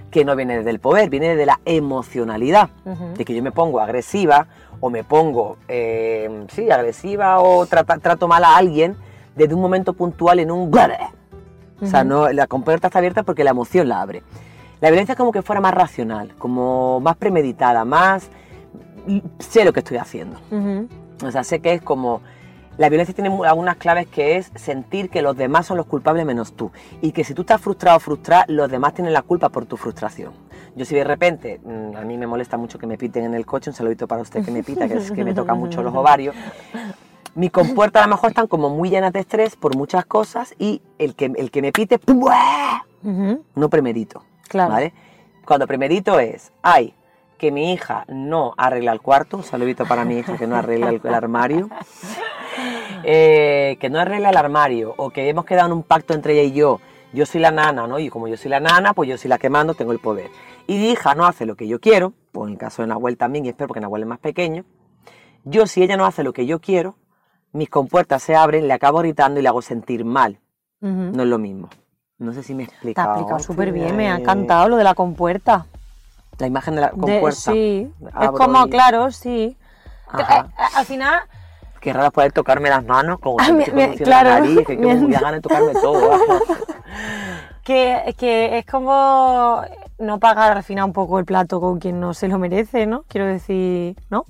que 0.09 0.25
no 0.25 0.35
viene 0.35 0.63
del 0.63 0.79
poder, 0.79 1.09
viene 1.09 1.35
de 1.35 1.45
la 1.45 1.59
emocionalidad 1.65 2.69
de 3.17 3.23
que 3.25 3.33
yo 3.33 3.41
me 3.43 3.51
pongo 3.51 3.79
agresiva 3.79 4.47
o 4.79 4.89
me 4.89 5.03
pongo, 5.03 5.57
eh, 5.67 6.45
sí, 6.49 6.69
agresiva 6.71 7.39
o 7.39 7.65
trata- 7.65 7.97
trato 7.99 8.27
mal 8.27 8.43
a 8.43 8.57
alguien 8.57 8.95
desde 9.35 9.53
un 9.53 9.61
momento 9.61 9.93
puntual 9.93 10.39
en 10.39 10.51
un... 10.51 10.69
O 11.81 11.87
sea, 11.87 12.03
no, 12.03 12.31
la 12.31 12.47
compuerta 12.47 12.87
está 12.87 12.99
abierta 12.99 13.23
porque 13.23 13.43
la 13.43 13.51
emoción 13.51 13.89
la 13.89 14.01
abre. 14.01 14.23
La 14.81 14.89
violencia 14.89 15.13
es 15.13 15.17
como 15.17 15.31
que 15.31 15.41
fuera 15.41 15.61
más 15.61 15.73
racional, 15.73 16.33
como 16.37 16.99
más 16.99 17.15
premeditada, 17.17 17.85
más... 17.85 18.29
Sé 19.39 19.65
lo 19.65 19.73
que 19.73 19.79
estoy 19.79 19.97
haciendo. 19.97 20.39
O 21.23 21.31
sea, 21.31 21.43
sé 21.43 21.59
que 21.59 21.73
es 21.73 21.81
como... 21.81 22.21
La 22.77 22.89
violencia 22.89 23.13
tiene 23.13 23.29
algunas 23.45 23.75
claves 23.75 24.07
que 24.07 24.37
es 24.37 24.51
sentir 24.55 25.09
que 25.09 25.21
los 25.21 25.35
demás 25.35 25.67
son 25.67 25.77
los 25.77 25.85
culpables 25.85 26.25
menos 26.25 26.53
tú. 26.53 26.71
Y 27.01 27.11
que 27.11 27.23
si 27.23 27.33
tú 27.33 27.41
estás 27.41 27.61
frustrado 27.61 27.97
o 27.97 27.99
frustrada, 27.99 28.45
los 28.47 28.71
demás 28.71 28.93
tienen 28.93 29.13
la 29.13 29.21
culpa 29.21 29.49
por 29.49 29.65
tu 29.65 29.77
frustración. 29.77 30.31
Yo 30.75 30.85
si 30.85 30.95
de 30.95 31.03
repente, 31.03 31.59
mm, 31.63 31.97
a 31.97 32.01
mí 32.01 32.17
me 32.17 32.25
molesta 32.25 32.57
mucho 32.57 32.79
que 32.79 32.87
me 32.87 32.97
piten 32.97 33.25
en 33.25 33.33
el 33.35 33.45
coche, 33.45 33.69
un 33.69 33.75
saludito 33.75 34.07
para 34.07 34.21
usted 34.21 34.43
que 34.43 34.51
me 34.51 34.63
pita, 34.63 34.87
que 34.87 34.95
es 34.95 35.11
que 35.11 35.23
me 35.23 35.33
toca 35.33 35.53
mucho 35.53 35.83
los 35.83 35.93
ovarios. 35.93 36.33
Mis 37.35 37.51
compuertas 37.51 38.03
a 38.03 38.07
lo 38.07 38.15
mejor 38.15 38.31
están 38.31 38.47
como 38.47 38.69
muy 38.69 38.89
llenas 38.89 39.13
de 39.13 39.21
estrés 39.21 39.55
por 39.55 39.75
muchas 39.75 40.05
cosas 40.05 40.53
y 40.59 40.81
el 40.97 41.15
que, 41.15 41.31
el 41.35 41.49
que 41.51 41.61
me 41.61 41.71
pite, 41.71 41.99
no 43.55 43.69
premedito. 43.69 44.23
Claro. 44.47 44.73
¿vale? 44.73 44.93
Cuando 45.45 45.65
premedito 45.65 46.19
es, 46.19 46.51
ay, 46.61 46.93
que 47.37 47.51
mi 47.51 47.73
hija 47.73 48.05
no 48.07 48.53
arregla 48.57 48.91
el 48.91 49.01
cuarto, 49.01 49.37
un 49.37 49.43
saludito 49.43 49.85
para 49.85 50.05
mi 50.05 50.17
hija 50.17 50.37
que 50.37 50.45
no 50.45 50.55
arregla 50.55 50.89
el, 50.89 51.01
el 51.03 51.13
armario, 51.13 51.69
Eh, 53.03 53.77
que 53.79 53.89
no 53.89 53.99
arregla 53.99 54.29
el 54.29 54.37
armario, 54.37 54.93
o 54.97 55.09
que 55.09 55.27
hemos 55.27 55.45
quedado 55.45 55.67
en 55.67 55.73
un 55.73 55.83
pacto 55.83 56.13
entre 56.13 56.33
ella 56.33 56.43
y 56.43 56.51
yo, 56.51 56.79
yo 57.13 57.25
soy 57.25 57.41
la 57.41 57.49
nana, 57.49 57.87
¿no? 57.87 57.97
Y 57.97 58.09
como 58.09 58.27
yo 58.27 58.37
soy 58.37 58.51
la 58.51 58.59
nana, 58.59 58.93
pues 58.93 59.09
yo 59.09 59.17
soy 59.17 59.29
la 59.29 59.39
que 59.39 59.49
mando, 59.49 59.73
tengo 59.73 59.91
el 59.91 59.97
poder. 59.97 60.29
Y 60.67 60.77
mi 60.77 60.91
hija 60.91 61.15
no 61.15 61.25
hace 61.25 61.47
lo 61.47 61.55
que 61.55 61.67
yo 61.67 61.79
quiero, 61.79 62.13
pues 62.31 62.47
en 62.47 62.53
el 62.53 62.59
caso 62.59 62.83
de 62.83 62.89
Nahuel 62.89 63.17
también, 63.17 63.45
y 63.45 63.49
espero 63.49 63.69
porque 63.69 63.79
Nahuel 63.79 64.03
es 64.03 64.07
más 64.07 64.19
pequeño, 64.19 64.65
yo 65.45 65.65
si 65.65 65.81
ella 65.81 65.97
no 65.97 66.05
hace 66.05 66.23
lo 66.23 66.31
que 66.33 66.45
yo 66.45 66.59
quiero, 66.59 66.95
mis 67.53 67.69
compuertas 67.69 68.23
se 68.23 68.35
abren, 68.35 68.67
le 68.67 68.73
acabo 68.73 68.99
gritando 68.99 69.39
y 69.39 69.43
le 69.43 69.49
hago 69.49 69.61
sentir 69.61 70.05
mal. 70.05 70.39
No 70.79 71.23
es 71.23 71.29
lo 71.29 71.37
mismo. 71.37 71.69
No 72.17 72.33
sé 72.33 72.43
si 72.43 72.53
me 72.55 72.63
he 72.63 72.67
Te 72.67 72.73
explicado. 72.73 73.09
ha 73.09 73.13
explicado 73.13 73.39
súper 73.43 73.71
bien, 73.71 73.95
me 73.95 74.09
ha 74.09 74.15
encantado 74.17 74.69
lo 74.69 74.77
de 74.77 74.83
la 74.83 74.93
compuerta. 74.95 75.65
La 76.37 76.47
imagen 76.47 76.75
de 76.75 76.81
la 76.81 76.87
De- 76.89 76.97
compuerta. 76.99 77.51
sí, 77.51 77.91
es 78.21 78.31
como, 78.31 78.65
y- 78.65 78.69
claro, 78.69 79.11
sí. 79.11 79.57
Ajá. 80.07 80.47
eh, 80.49 80.51
eh, 80.59 80.63
al 80.75 80.85
final, 80.85 81.19
Qué 81.79 81.93
raro 81.93 82.11
poder 82.11 82.31
tocarme 82.31 82.69
las 82.69 82.85
manos 82.85 83.19
como 83.19 83.37
Ah, 83.39 83.45
si 83.45 83.53
me 83.53 83.65
conociendo 83.65 84.03
claro. 84.05 84.29
la 84.29 84.39
nariz, 84.39 84.67
que, 84.67 84.77
que 84.77 84.85
me 84.85 84.95
de 85.31 85.41
tocarme 85.41 85.73
todo. 85.73 86.11
que, 87.63 88.15
que 88.17 88.57
es 88.59 88.65
como 88.65 89.61
no 89.97 90.19
pagar 90.19 90.57
al 90.57 90.63
final 90.63 90.85
un 90.85 90.93
poco 90.93 91.17
el 91.19 91.25
plato 91.25 91.59
con 91.59 91.79
quien 91.79 91.99
no 91.99 92.13
se 92.13 92.27
lo 92.27 92.37
merece, 92.37 92.85
¿no? 92.85 93.03
Quiero 93.07 93.27
decir, 93.27 93.95
¿no? 94.09 94.25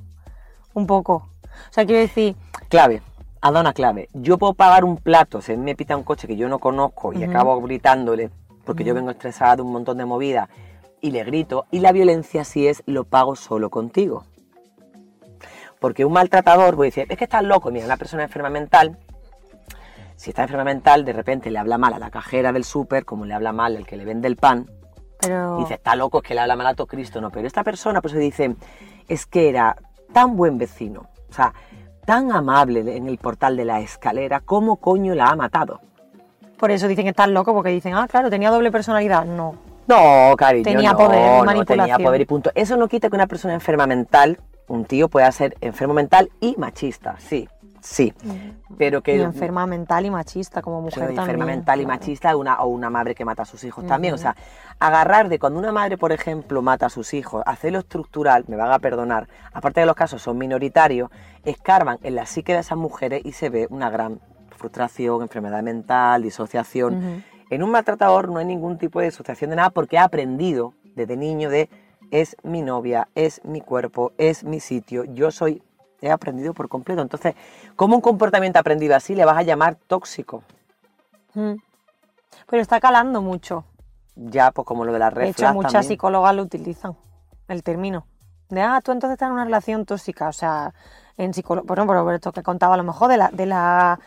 Un 0.73 0.87
poco. 0.87 1.13
O 1.15 1.73
sea, 1.73 1.85
quiero 1.85 1.99
decir, 2.01 2.35
clave, 2.69 3.01
ha 3.41 3.51
dado 3.51 3.61
una 3.61 3.73
clave. 3.73 4.07
Yo 4.13 4.37
puedo 4.37 4.53
pagar 4.53 4.83
un 4.83 4.97
plato, 4.97 5.41
si 5.41 5.57
me 5.57 5.75
pita 5.75 5.97
un 5.97 6.03
coche 6.03 6.27
que 6.27 6.37
yo 6.37 6.47
no 6.47 6.59
conozco 6.59 7.11
y 7.13 7.23
acabo 7.23 7.59
gritándole, 7.61 8.29
porque 8.65 8.83
yo 8.83 8.93
vengo 8.93 9.09
estresada 9.09 9.57
de 9.57 9.61
un 9.63 9.71
montón 9.71 9.97
de 9.97 10.05
movidas, 10.05 10.49
y 11.01 11.11
le 11.11 11.23
grito, 11.23 11.65
y 11.71 11.79
la 11.79 11.91
violencia 11.91 12.43
sí 12.43 12.67
es 12.67 12.83
lo 12.85 13.03
pago 13.03 13.35
solo 13.35 13.71
contigo. 13.71 14.23
Porque 15.79 16.05
un 16.05 16.13
maltratador 16.13 16.75
puede 16.75 16.89
decir, 16.89 17.07
es 17.09 17.17
que 17.17 17.23
estás 17.23 17.43
loco, 17.43 17.71
mira, 17.71 17.85
una 17.85 17.97
persona 17.97 18.23
enferma 18.23 18.51
mental, 18.51 18.99
si 20.15 20.29
está 20.29 20.43
enferma 20.43 20.63
mental, 20.63 21.03
de 21.03 21.13
repente 21.13 21.49
le 21.49 21.57
habla 21.57 21.79
mal 21.79 21.95
a 21.95 21.99
la 21.99 22.11
cajera 22.11 22.51
del 22.51 22.63
súper, 22.63 23.05
como 23.05 23.25
le 23.25 23.33
habla 23.33 23.51
mal 23.51 23.75
el 23.75 23.87
que 23.87 23.97
le 23.97 24.05
vende 24.05 24.27
el 24.27 24.35
pan, 24.35 24.69
pero... 25.19 25.57
Dice, 25.57 25.75
está 25.75 25.95
loco, 25.95 26.19
es 26.19 26.23
que 26.23 26.33
le 26.33 26.41
habla 26.41 26.55
mal 26.55 26.67
a 26.67 26.73
todo 26.73 26.87
Cristo, 26.87 27.21
no. 27.21 27.29
Pero 27.29 27.45
esta 27.45 27.63
persona, 27.63 28.01
pues 28.01 28.13
se 28.13 28.19
dice, 28.19 28.55
es 29.07 29.25
que 29.25 29.49
era 29.49 29.75
tan 30.13 30.35
buen 30.35 30.57
vecino, 30.57 31.09
o 31.29 31.33
sea, 31.33 31.53
tan 32.05 32.31
amable 32.31 32.79
en 32.95 33.07
el 33.07 33.17
portal 33.17 33.57
de 33.57 33.65
la 33.65 33.79
escalera, 33.79 34.39
¿cómo 34.39 34.77
coño 34.77 35.15
la 35.15 35.27
ha 35.27 35.35
matado? 35.35 35.81
Por 36.57 36.71
eso 36.71 36.87
dicen 36.87 37.05
que 37.05 37.09
estás 37.09 37.27
loco, 37.27 37.53
porque 37.53 37.69
dicen, 37.69 37.95
ah, 37.95 38.07
claro, 38.07 38.29
tenía 38.29 38.51
doble 38.51 38.71
personalidad. 38.71 39.25
No. 39.25 39.55
No, 39.87 40.35
cariño, 40.37 40.63
Tenía 40.63 40.91
no, 40.91 40.97
poder, 40.97 41.43
no 41.43 41.65
tenía 41.65 41.97
poder 41.97 42.21
y 42.21 42.25
punto. 42.25 42.51
Eso 42.53 42.77
no 42.77 42.87
quita 42.87 43.09
que 43.09 43.15
una 43.15 43.27
persona 43.27 43.53
enferma 43.53 43.87
mental, 43.87 44.39
un 44.67 44.85
tío 44.85 45.09
pueda 45.09 45.31
ser 45.31 45.57
enfermo 45.59 45.93
mental 45.93 46.29
y 46.39 46.55
machista, 46.57 47.15
sí, 47.19 47.49
sí. 47.81 48.13
Pero 48.77 49.01
que 49.01 49.15
Y 49.15 49.21
enferma 49.21 49.65
mental 49.65 50.05
y 50.05 50.09
machista 50.09 50.61
como 50.61 50.81
mujer 50.81 50.99
también. 50.99 51.19
enferma 51.19 51.45
mental 51.45 51.81
y 51.81 51.85
machista 51.85 52.35
una, 52.35 52.61
o 52.61 52.67
una 52.67 52.89
madre 52.89 53.15
que 53.15 53.25
mata 53.25 53.43
a 53.43 53.45
sus 53.45 53.63
hijos 53.63 53.85
también. 53.85 54.13
O 54.13 54.17
sea, 54.17 54.35
agarrar 54.79 55.29
de 55.29 55.39
cuando 55.39 55.59
una 55.59 55.71
madre, 55.71 55.97
por 55.97 56.11
ejemplo, 56.11 56.61
mata 56.61 56.87
a 56.87 56.89
sus 56.89 57.13
hijos, 57.13 57.43
hacerlo 57.45 57.79
estructural, 57.79 58.45
me 58.47 58.55
van 58.55 58.71
a 58.71 58.79
perdonar, 58.79 59.27
aparte 59.53 59.81
de 59.81 59.85
los 59.85 59.95
casos 59.95 60.21
son 60.21 60.37
minoritarios, 60.37 61.09
escarban 61.43 61.97
en 62.03 62.15
la 62.15 62.25
psique 62.25 62.53
de 62.53 62.59
esas 62.59 62.77
mujeres 62.77 63.21
y 63.25 63.33
se 63.33 63.49
ve 63.49 63.67
una 63.69 63.89
gran 63.89 64.19
frustración, 64.57 65.21
enfermedad 65.21 65.63
mental, 65.63 66.21
disociación. 66.21 67.23
En 67.49 67.63
un 67.63 67.71
maltratador 67.71 68.29
no 68.29 68.39
hay 68.39 68.45
ningún 68.45 68.77
tipo 68.77 68.99
de 68.99 69.07
disociación 69.07 69.49
de 69.49 69.57
nada 69.57 69.71
porque 69.71 69.97
ha 69.97 70.03
aprendido 70.03 70.73
desde 70.95 71.17
niño 71.17 71.49
de 71.49 71.69
es 72.11 72.35
mi 72.43 72.61
novia, 72.61 73.07
es 73.15 73.41
mi 73.43 73.61
cuerpo, 73.61 74.11
es 74.17 74.43
mi 74.43 74.59
sitio, 74.59 75.05
yo 75.05 75.31
soy, 75.31 75.63
he 76.01 76.11
aprendido 76.11 76.53
por 76.53 76.67
completo. 76.67 77.01
Entonces, 77.01 77.35
¿cómo 77.75 77.95
un 77.95 78.01
comportamiento 78.01 78.59
aprendido 78.59 78.95
así 78.95 79.15
le 79.15 79.23
vas 79.25 79.37
a 79.37 79.43
llamar 79.43 79.75
tóxico? 79.87 80.43
Mm. 81.33 81.53
Pero 82.49 82.61
está 82.61 82.79
calando 82.79 83.21
mucho. 83.21 83.63
Ya, 84.15 84.51
pues 84.51 84.65
como 84.65 84.83
lo 84.83 84.91
de 84.91 84.99
la 84.99 85.09
red 85.09 85.23
De 85.25 85.29
hecho, 85.29 85.53
muchas 85.53 85.73
también. 85.73 85.89
psicólogas 85.89 86.35
lo 86.35 86.43
utilizan, 86.43 86.95
el 87.47 87.63
término. 87.63 88.05
De, 88.49 88.61
ah, 88.61 88.81
tú 88.83 88.91
entonces 88.91 89.13
estás 89.13 89.27
en 89.27 89.33
una 89.33 89.45
relación 89.45 89.85
tóxica. 89.85 90.27
O 90.27 90.33
sea, 90.33 90.73
en 91.17 91.33
psicología, 91.33 91.67
por 91.67 91.77
ejemplo, 91.77 92.03
por 92.03 92.13
esto 92.13 92.31
que 92.33 92.43
contaba 92.43 92.73
a 92.73 92.77
lo 92.77 92.83
mejor 92.83 93.07
de 93.09 93.17
la, 93.17 93.29
de 93.29 93.45
la, 93.45 93.99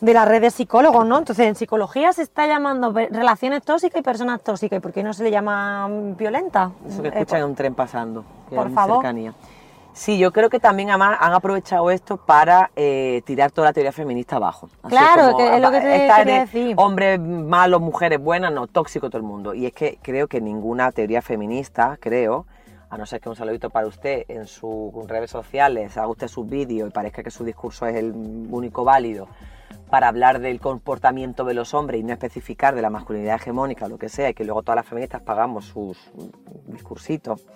de 0.00 0.12
la 0.12 0.24
red 0.26 0.42
de 0.42 0.50
psicólogos, 0.50 1.06
¿no? 1.06 1.16
Entonces, 1.18 1.46
en 1.46 1.54
psicología 1.54 2.12
se 2.12 2.22
está 2.22 2.46
llamando 2.46 2.92
relaciones 2.92 3.62
tóxicas 3.62 3.98
y 4.00 4.02
personas 4.02 4.42
tóxicas. 4.42 4.76
¿Y 4.76 4.80
por 4.80 4.92
qué 4.92 5.02
no 5.02 5.14
se 5.14 5.22
le 5.24 5.30
llama 5.30 5.88
violenta? 6.18 6.72
Eso 6.86 7.00
que 7.02 7.08
Eh, 7.08 7.12
escuchan 7.14 7.38
en 7.40 7.44
un 7.46 7.54
tren 7.54 7.74
pasando. 7.74 8.24
que 8.50 8.56
por 8.56 8.70
favor. 8.72 8.96
cercanía. 8.96 9.32
Sí, 9.96 10.18
yo 10.18 10.30
creo 10.30 10.50
que 10.50 10.60
también 10.60 10.90
además 10.90 11.16
han 11.20 11.32
aprovechado 11.32 11.90
esto 11.90 12.18
para 12.18 12.70
eh, 12.76 13.22
tirar 13.24 13.50
toda 13.50 13.68
la 13.68 13.72
teoría 13.72 13.92
feminista 13.92 14.36
abajo. 14.36 14.68
Así 14.82 14.94
Claro, 14.94 15.32
como, 15.32 15.38
que 15.38 15.56
es 15.56 15.62
lo 15.62 15.70
que 15.70 15.80
te 15.80 15.86
quería 15.86 16.24
de 16.24 16.32
decir. 16.40 16.74
Hombres 16.76 17.18
malos, 17.18 17.80
mujeres 17.80 18.20
buenas, 18.20 18.52
no, 18.52 18.66
tóxico 18.66 19.08
todo 19.08 19.16
el 19.16 19.22
mundo. 19.22 19.54
Y 19.54 19.64
es 19.64 19.72
que 19.72 19.98
creo 20.02 20.28
que 20.28 20.42
ninguna 20.42 20.92
teoría 20.92 21.22
feminista, 21.22 21.96
creo, 21.98 22.44
a 22.90 22.98
no 22.98 23.06
ser 23.06 23.22
que 23.22 23.30
un 23.30 23.36
saludito 23.36 23.70
para 23.70 23.86
usted 23.86 24.26
en 24.28 24.46
sus 24.46 24.92
redes 25.06 25.30
sociales, 25.30 25.96
haga 25.96 26.08
usted 26.08 26.28
sus 26.28 26.46
vídeos 26.46 26.90
y 26.90 26.92
parezca 26.92 27.22
que 27.22 27.30
su 27.30 27.42
discurso 27.42 27.86
es 27.86 27.96
el 27.96 28.12
único 28.50 28.84
válido 28.84 29.28
para 29.88 30.08
hablar 30.08 30.40
del 30.40 30.60
comportamiento 30.60 31.44
de 31.44 31.54
los 31.54 31.72
hombres 31.72 32.02
y 32.02 32.04
no 32.04 32.12
especificar 32.12 32.74
de 32.74 32.82
la 32.82 32.90
masculinidad 32.90 33.36
hegemónica 33.36 33.86
o 33.86 33.88
lo 33.88 33.96
que 33.96 34.10
sea, 34.10 34.28
y 34.28 34.34
que 34.34 34.44
luego 34.44 34.62
todas 34.62 34.76
las 34.76 34.86
feministas 34.86 35.22
pagamos 35.22 35.64
sus 35.64 35.96
discursitos. 36.66 37.46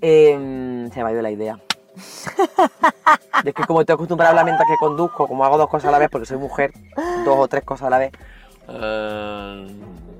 Eh, 0.00 0.88
se 0.92 1.02
me 1.02 1.08
ha 1.08 1.12
ido 1.12 1.22
la 1.22 1.30
idea. 1.30 1.58
es 3.44 3.54
que 3.54 3.64
como 3.64 3.80
estoy 3.80 3.94
acostumbrada 3.94 4.28
a 4.28 4.32
hablar 4.32 4.44
mientras 4.44 4.68
que 4.68 4.76
conduzco, 4.76 5.26
como 5.26 5.44
hago 5.44 5.58
dos 5.58 5.68
cosas 5.68 5.88
a 5.88 5.92
la 5.92 5.98
vez 5.98 6.08
porque 6.10 6.26
soy 6.26 6.38
mujer, 6.38 6.72
dos 7.24 7.36
o 7.38 7.48
tres 7.48 7.64
cosas 7.64 7.86
a 7.88 7.90
la 7.90 7.98
vez. 7.98 8.12
eh, 8.68 9.66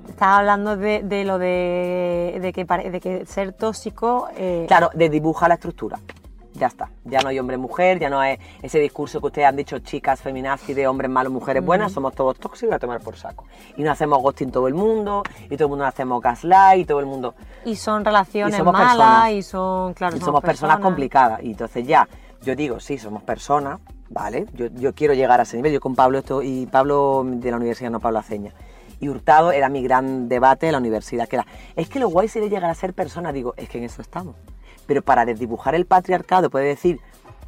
Estaba 0.09 0.39
hablando 0.39 0.77
de, 0.77 1.03
de 1.05 1.25
lo 1.25 1.39
de, 1.39 2.39
de 2.41 2.53
que, 2.53 2.65
de 2.65 3.01
que 3.01 3.27
ser 3.27 3.53
tóxico. 3.53 4.29
eh, 4.37 4.65
Claro, 4.67 4.91
de 4.95 5.09
dibujar 5.09 5.49
la 5.49 5.55
estructura. 5.55 5.99
Ya 6.59 6.67
está. 6.67 6.91
Ya 7.05 7.21
no 7.21 7.29
hay 7.29 7.39
hombre-mujer, 7.39 7.99
ya 8.01 8.11
no 8.11 8.19
hay 8.19 8.39
ese 8.63 8.81
discurso 8.81 9.21
que 9.21 9.27
ustedes 9.27 9.47
han 9.47 9.57
dicho, 9.57 9.79
chicas 9.79 10.21
feminazis, 10.21 10.75
de 10.75 10.87
hombres 10.89 11.11
malos, 11.11 11.33
mujeres 11.33 11.65
buenas, 11.65 11.93
somos 11.93 12.15
todos 12.15 12.39
tóxicos 12.39 12.75
a 12.75 12.79
tomar 12.79 13.01
por 13.01 13.17
saco. 13.17 13.45
Y 13.77 13.83
nos 13.83 13.93
hacemos 13.93 14.21
ghosting 14.21 14.51
todo 14.51 14.67
el 14.67 14.75
mundo, 14.75 15.23
y 15.45 15.57
todo 15.57 15.67
el 15.67 15.69
mundo 15.71 15.85
nos 15.85 15.95
hacemos 15.95 16.21
gaslight, 16.21 16.83
y 16.83 16.85
todo 16.85 17.01
el 17.01 17.07
mundo... 17.07 17.35
Y 17.65 17.77
son 17.77 18.05
relaciones 18.05 18.55
Y 18.55 18.59
somos 18.59 18.73
malas 18.73 18.97
personas. 18.97 19.33
y 19.33 19.43
son, 19.43 19.95
claro, 19.95 20.17
y 20.17 20.21
somos 20.21 20.43
personas 20.43 20.81
complicadas. 20.81 21.43
Y 21.43 21.53
entonces 21.53 21.87
ya, 21.87 22.09
yo 22.43 22.57
digo, 22.57 22.81
sí, 22.81 22.99
somos 22.99 23.23
personas, 23.23 23.79
¿vale? 24.11 24.47
Yo, 24.55 24.67
yo 24.67 24.93
quiero 24.95 25.15
llegar 25.15 25.39
a 25.39 25.45
ese 25.45 25.57
nivel. 25.57 25.73
Yo 25.73 25.81
con 25.81 25.95
Pablo 25.95 26.19
esto, 26.19 26.43
y 26.43 26.67
Pablo 26.67 27.23
de 27.25 27.51
la 27.51 27.57
universidad, 27.57 27.91
no 27.91 28.01
Pablo 28.01 28.19
Aceña. 28.19 28.53
Y 29.01 29.09
Hurtado 29.09 29.53
era 29.53 29.69
mi 29.69 29.81
gran 29.83 30.29
debate 30.29 30.67
de 30.67 30.73
la 30.73 30.79
universidad, 30.79 31.29
que 31.29 31.37
era, 31.37 31.47
es 31.77 31.89
que 31.89 32.01
lo 32.01 32.09
guay 32.09 32.27
sería 32.27 32.49
llegar 32.49 32.69
a 32.69 32.75
ser 32.75 32.95
persona. 32.95 33.33
Digo, 33.33 33.55
es 33.57 33.69
que 33.69 33.79
en 33.79 33.85
eso 33.85 34.03
estamos. 34.03 34.35
Pero 34.89 35.03
para 35.03 35.27
desdibujar 35.27 35.75
el 35.75 35.85
patriarcado, 35.85 36.49
puede 36.49 36.65
decir, 36.65 36.99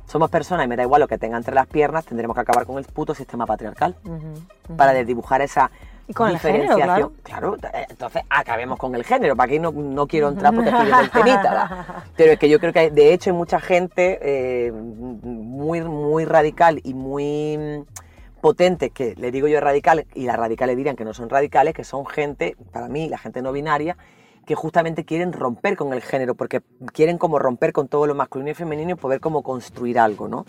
somos 0.07 0.29
personas 0.29 0.67
y 0.67 0.69
me 0.69 0.77
da 0.77 0.83
igual 0.83 1.01
lo 1.01 1.09
que 1.09 1.17
tenga 1.17 1.39
entre 1.39 1.55
las 1.55 1.67
piernas, 1.67 2.05
tendremos 2.05 2.35
que 2.35 2.43
acabar 2.43 2.67
con 2.67 2.77
el 2.77 2.85
puto 2.85 3.15
sistema 3.15 3.47
patriarcal. 3.47 3.97
Para 4.77 4.93
desdibujar 4.93 5.41
esa 5.41 5.71
Y 6.07 6.13
con 6.13 6.29
el 6.29 6.39
género, 6.39 6.75
diferenciación. 6.75 7.13
Claro, 7.23 7.57
eh, 7.73 7.87
entonces 7.89 8.23
acabemos 8.29 8.79
con 8.79 8.95
el 8.95 9.05
género. 9.05 9.37
Para 9.37 9.47
aquí 9.47 9.59
no, 9.59 9.73
no 9.73 10.07
quiero 10.07 10.29
entrar 10.29 10.55
porque 10.55 10.69
estoy 10.69 11.23
viendo 11.23 11.49
el. 11.49 11.57
Pero 12.17 12.33
es 12.33 12.39
que 12.39 12.51
yo 12.51 12.61
creo 12.61 12.75
que 12.75 12.91
de 12.91 13.15
hecho 13.15 13.31
hay 13.31 13.37
mucha 13.37 13.59
gente 13.59 14.19
eh, 14.21 14.71
muy, 14.71 15.81
muy 15.81 16.27
radical 16.27 16.79
y 16.85 16.93
muy 16.93 17.87
potente, 18.43 18.91
que 18.91 19.15
le 19.17 19.31
digo 19.31 19.49
yo 19.49 19.61
radical, 19.61 20.07
y 20.15 20.27
las 20.27 20.37
radicales 20.37 20.77
dirían 20.77 20.97
que 20.97 21.07
no 21.07 21.15
son 21.15 21.31
radicales, 21.31 21.73
que 21.73 21.85
son 21.85 22.05
gente, 22.05 22.57
para 22.71 22.89
mí, 22.89 23.09
la 23.09 23.17
gente 23.17 23.41
no 23.41 23.53
binaria, 23.53 23.97
que 24.51 24.57
justamente 24.57 25.05
quieren 25.05 25.33
romper 25.33 25.77
con 25.77 25.93
el 25.93 26.03
género, 26.03 26.35
porque 26.35 26.61
quieren 26.93 27.19
como 27.19 27.39
romper 27.39 27.73
con 27.73 27.87
todo 27.87 28.09
lo 28.09 28.17
masculino 28.17 28.51
y 28.51 28.55
femenino 28.55 28.91
y 28.91 28.95
poder 28.97 29.21
como 29.21 29.45
construir 29.45 29.97
algo, 29.97 30.27
¿no? 30.27 30.45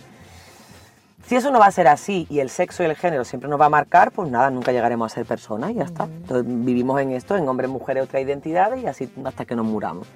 Si 1.27 1.35
eso 1.35 1.51
no 1.51 1.59
va 1.59 1.67
a 1.67 1.71
ser 1.71 1.87
así 1.87 2.25
y 2.27 2.39
el 2.39 2.49
sexo 2.49 2.81
y 2.81 2.87
el 2.87 2.95
género 2.95 3.23
siempre 3.25 3.47
nos 3.47 3.61
va 3.61 3.67
a 3.67 3.69
marcar, 3.69 4.11
pues 4.11 4.27
nada, 4.31 4.49
nunca 4.49 4.71
llegaremos 4.71 5.11
a 5.11 5.13
ser 5.13 5.27
personas 5.27 5.69
y 5.69 5.75
ya 5.75 5.83
está. 5.83 6.05
Entonces, 6.05 6.45
vivimos 6.47 6.99
en 6.99 7.11
esto, 7.11 7.37
en 7.37 7.47
hombres, 7.47 7.69
mujeres, 7.69 8.05
otras 8.05 8.23
identidades 8.23 8.81
y 8.81 8.87
así 8.87 9.07
hasta 9.23 9.45
que 9.45 9.55
nos 9.55 9.67
muramos. 9.67 10.07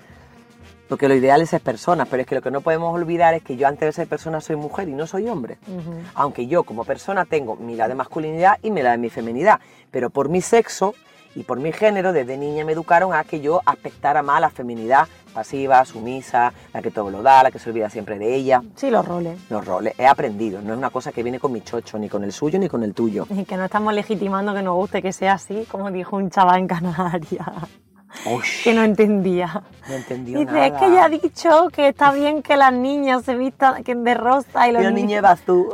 Porque 0.89 1.08
lo 1.08 1.13
ideal 1.13 1.41
es 1.41 1.52
ser 1.52 1.62
personas, 1.62 2.08
pero 2.10 2.21
es 2.21 2.28
que 2.28 2.34
lo 2.34 2.41
que 2.41 2.50
no 2.50 2.62
podemos 2.62 2.91
olvidar 2.91 3.36
es 3.36 3.43
que 3.43 3.56
yo 3.56 3.67
antes 3.67 3.88
de 3.88 3.91
ser 3.91 4.08
persona 4.08 4.41
soy 4.41 4.56
mujer 4.56 4.89
y 4.89 4.93
no 4.93 5.06
soy 5.06 5.30
hombre. 5.30 5.60
Aunque 6.15 6.48
yo 6.48 6.63
como 6.63 6.86
persona 6.86 7.26
tengo 7.26 7.56
mi 7.56 7.76
lado 7.76 7.89
de 7.89 7.95
masculinidad 7.95 8.58
y 8.63 8.71
mi 8.71 8.82
lado 8.82 8.93
de 8.93 9.02
mi 9.04 9.12
feminidad, 9.12 9.60
pero 9.91 10.10
por 10.10 10.28
mi 10.28 10.41
sexo 10.41 10.95
y 11.36 11.43
por 11.43 11.60
mi 11.60 11.71
género 11.71 12.13
desde 12.13 12.38
niña 12.38 12.65
me 12.65 12.71
educaron 12.71 13.13
a 13.13 13.24
que 13.24 13.41
yo 13.41 13.62
aspectara 13.65 14.24
más 14.24 14.41
la 14.41 14.50
feminidad 14.50 15.08
pasiva, 15.34 15.84
sumisa, 15.84 16.54
la 16.74 16.82
que 16.82 16.91
todo 16.91 17.12
lo 17.12 17.21
da, 17.21 17.43
la 17.43 17.52
que 17.52 17.60
se 17.60 17.69
olvida 17.69 17.89
siempre 17.89 18.17
de 18.17 18.34
ella. 18.34 18.63
Sí, 18.76 18.89
los 18.89 19.06
roles. 19.06 19.38
Los 19.50 19.65
roles, 19.65 19.93
he 20.00 20.08
aprendido, 20.08 20.62
no 20.62 20.71
es 20.71 20.78
una 20.78 20.89
cosa 20.89 21.12
que 21.12 21.24
viene 21.24 21.39
con 21.39 21.52
mi 21.52 21.62
chocho, 21.62 22.00
ni 22.00 22.08
con 22.08 22.24
el 22.24 22.32
suyo, 22.32 22.58
ni 22.58 22.69
con 22.69 22.84
el 22.84 22.93
tuyo. 22.93 23.28
Y 23.30 23.43
que 23.43 23.58
no 23.58 23.65
estamos 23.65 23.93
legitimando 23.93 24.54
que 24.54 24.62
nos 24.62 24.76
guste 24.76 25.02
que 25.02 25.12
sea 25.12 25.34
así, 25.34 25.65
como 25.69 25.91
dijo 25.91 26.15
un 26.15 26.30
chaval 26.30 26.60
en 26.60 26.67
Canarias, 26.67 27.48
que 28.64 28.74
no 28.74 28.84
entendía. 28.84 29.62
no 29.88 29.94
entendió 29.96 30.40
Dice, 30.40 30.52
nada. 30.52 30.66
es 30.68 30.74
que 30.74 30.92
ya 30.92 31.06
ha 31.06 31.10
dicho 31.10 31.68
que 31.72 31.88
está 31.90 32.12
bien 32.12 32.42
que 32.42 32.58
las 32.58 32.74
niñas 32.74 33.24
se 33.24 33.36
vistan 33.36 33.84
que 33.84 33.94
de 33.96 34.14
rosa 34.16 34.68
y 34.68 34.72
Y 34.72 34.74
los 34.74 34.84
los 34.84 34.94
niños... 34.94 35.24
azul. 35.24 35.68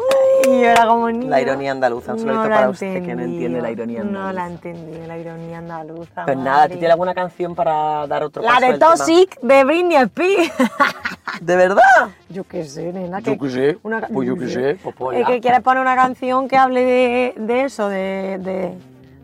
Y 0.43 0.49
yo 0.61 0.67
era 0.69 0.85
como 0.87 1.09
niño. 1.09 1.29
La 1.29 1.39
ironía 1.41 1.71
andaluza, 1.71 2.13
un 2.13 2.19
saludito 2.19 2.43
la 2.49 2.55
para 2.55 2.69
usted 2.69 3.03
que 3.05 3.15
no 3.15 3.23
entiende 3.23 3.61
la 3.61 3.71
ironía 3.71 4.03
No 4.03 4.31
la 4.33 4.45
andaluza. 4.45 4.69
entendí, 4.69 5.07
la 5.07 5.17
ironía 5.17 5.57
andaluza. 5.59 6.25
Pues 6.25 6.37
nada, 6.37 6.63
¿tú 6.67 6.73
tienes 6.73 6.91
alguna 6.91 7.13
canción 7.13 7.55
para 7.55 8.05
dar 8.07 8.23
otro 8.23 8.41
La 8.43 8.49
paso 8.49 8.61
de 8.65 8.73
tema? 8.73 8.95
Toxic 8.95 9.39
de 9.41 9.63
Britney 9.63 9.95
Spears. 9.97 10.51
¿De 11.41 11.55
verdad? 11.55 11.81
yo 12.29 12.43
qué 12.43 12.65
sé, 12.65 12.91
nena. 12.91 13.19
Yo 13.19 13.37
qué 13.37 13.49
sé, 13.49 13.77
una 13.83 14.01
pues 14.07 14.27
yo 14.27 14.35
qué 14.37 14.47
sé, 14.49 14.77
pues. 14.97 15.19
Es 15.19 15.27
que 15.27 15.39
quieres 15.41 15.61
poner 15.61 15.81
una 15.81 15.95
canción 15.95 16.47
que 16.47 16.57
hable 16.57 16.83
de, 16.83 17.33
de 17.37 17.63
eso, 17.63 17.87
de, 17.87 18.37
de, 18.39 18.73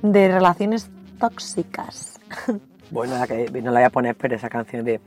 de 0.09 0.27
relaciones 0.29 0.89
tóxicas. 1.19 2.19
Bueno, 2.89 3.17
la 3.17 3.27
que 3.27 3.49
no 3.61 3.71
la 3.71 3.79
voy 3.79 3.85
a 3.85 3.89
poner, 3.89 4.15
pero 4.15 4.35
esa 4.35 4.49
canción 4.49 4.85
de 4.85 5.01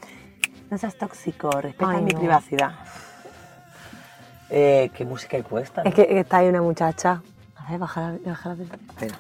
No 0.71 0.79
seas 0.79 0.97
tóxico, 0.97 1.51
respeta 1.51 1.91
Ay, 1.91 2.03
mi 2.03 2.13
no. 2.13 2.19
privacidad. 2.19 2.73
Eh, 4.51 4.91
¿Qué 4.95 5.05
música 5.05 5.37
hay 5.37 5.43
puesta? 5.43 5.83
Es 5.83 5.95
que 5.95 6.19
está 6.19 6.39
ahí 6.39 6.49
una 6.49 6.61
muchacha. 6.61 7.23
A 7.57 7.71
ver, 7.71 7.79
baja 7.79 8.13
la, 8.13 8.31
baja 8.31 8.55
la. 8.55 8.65
Espera. 8.65 9.15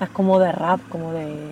Es 0.00 0.08
como 0.10 0.38
de 0.38 0.50
rap, 0.50 0.80
como 0.88 1.12
de... 1.12 1.50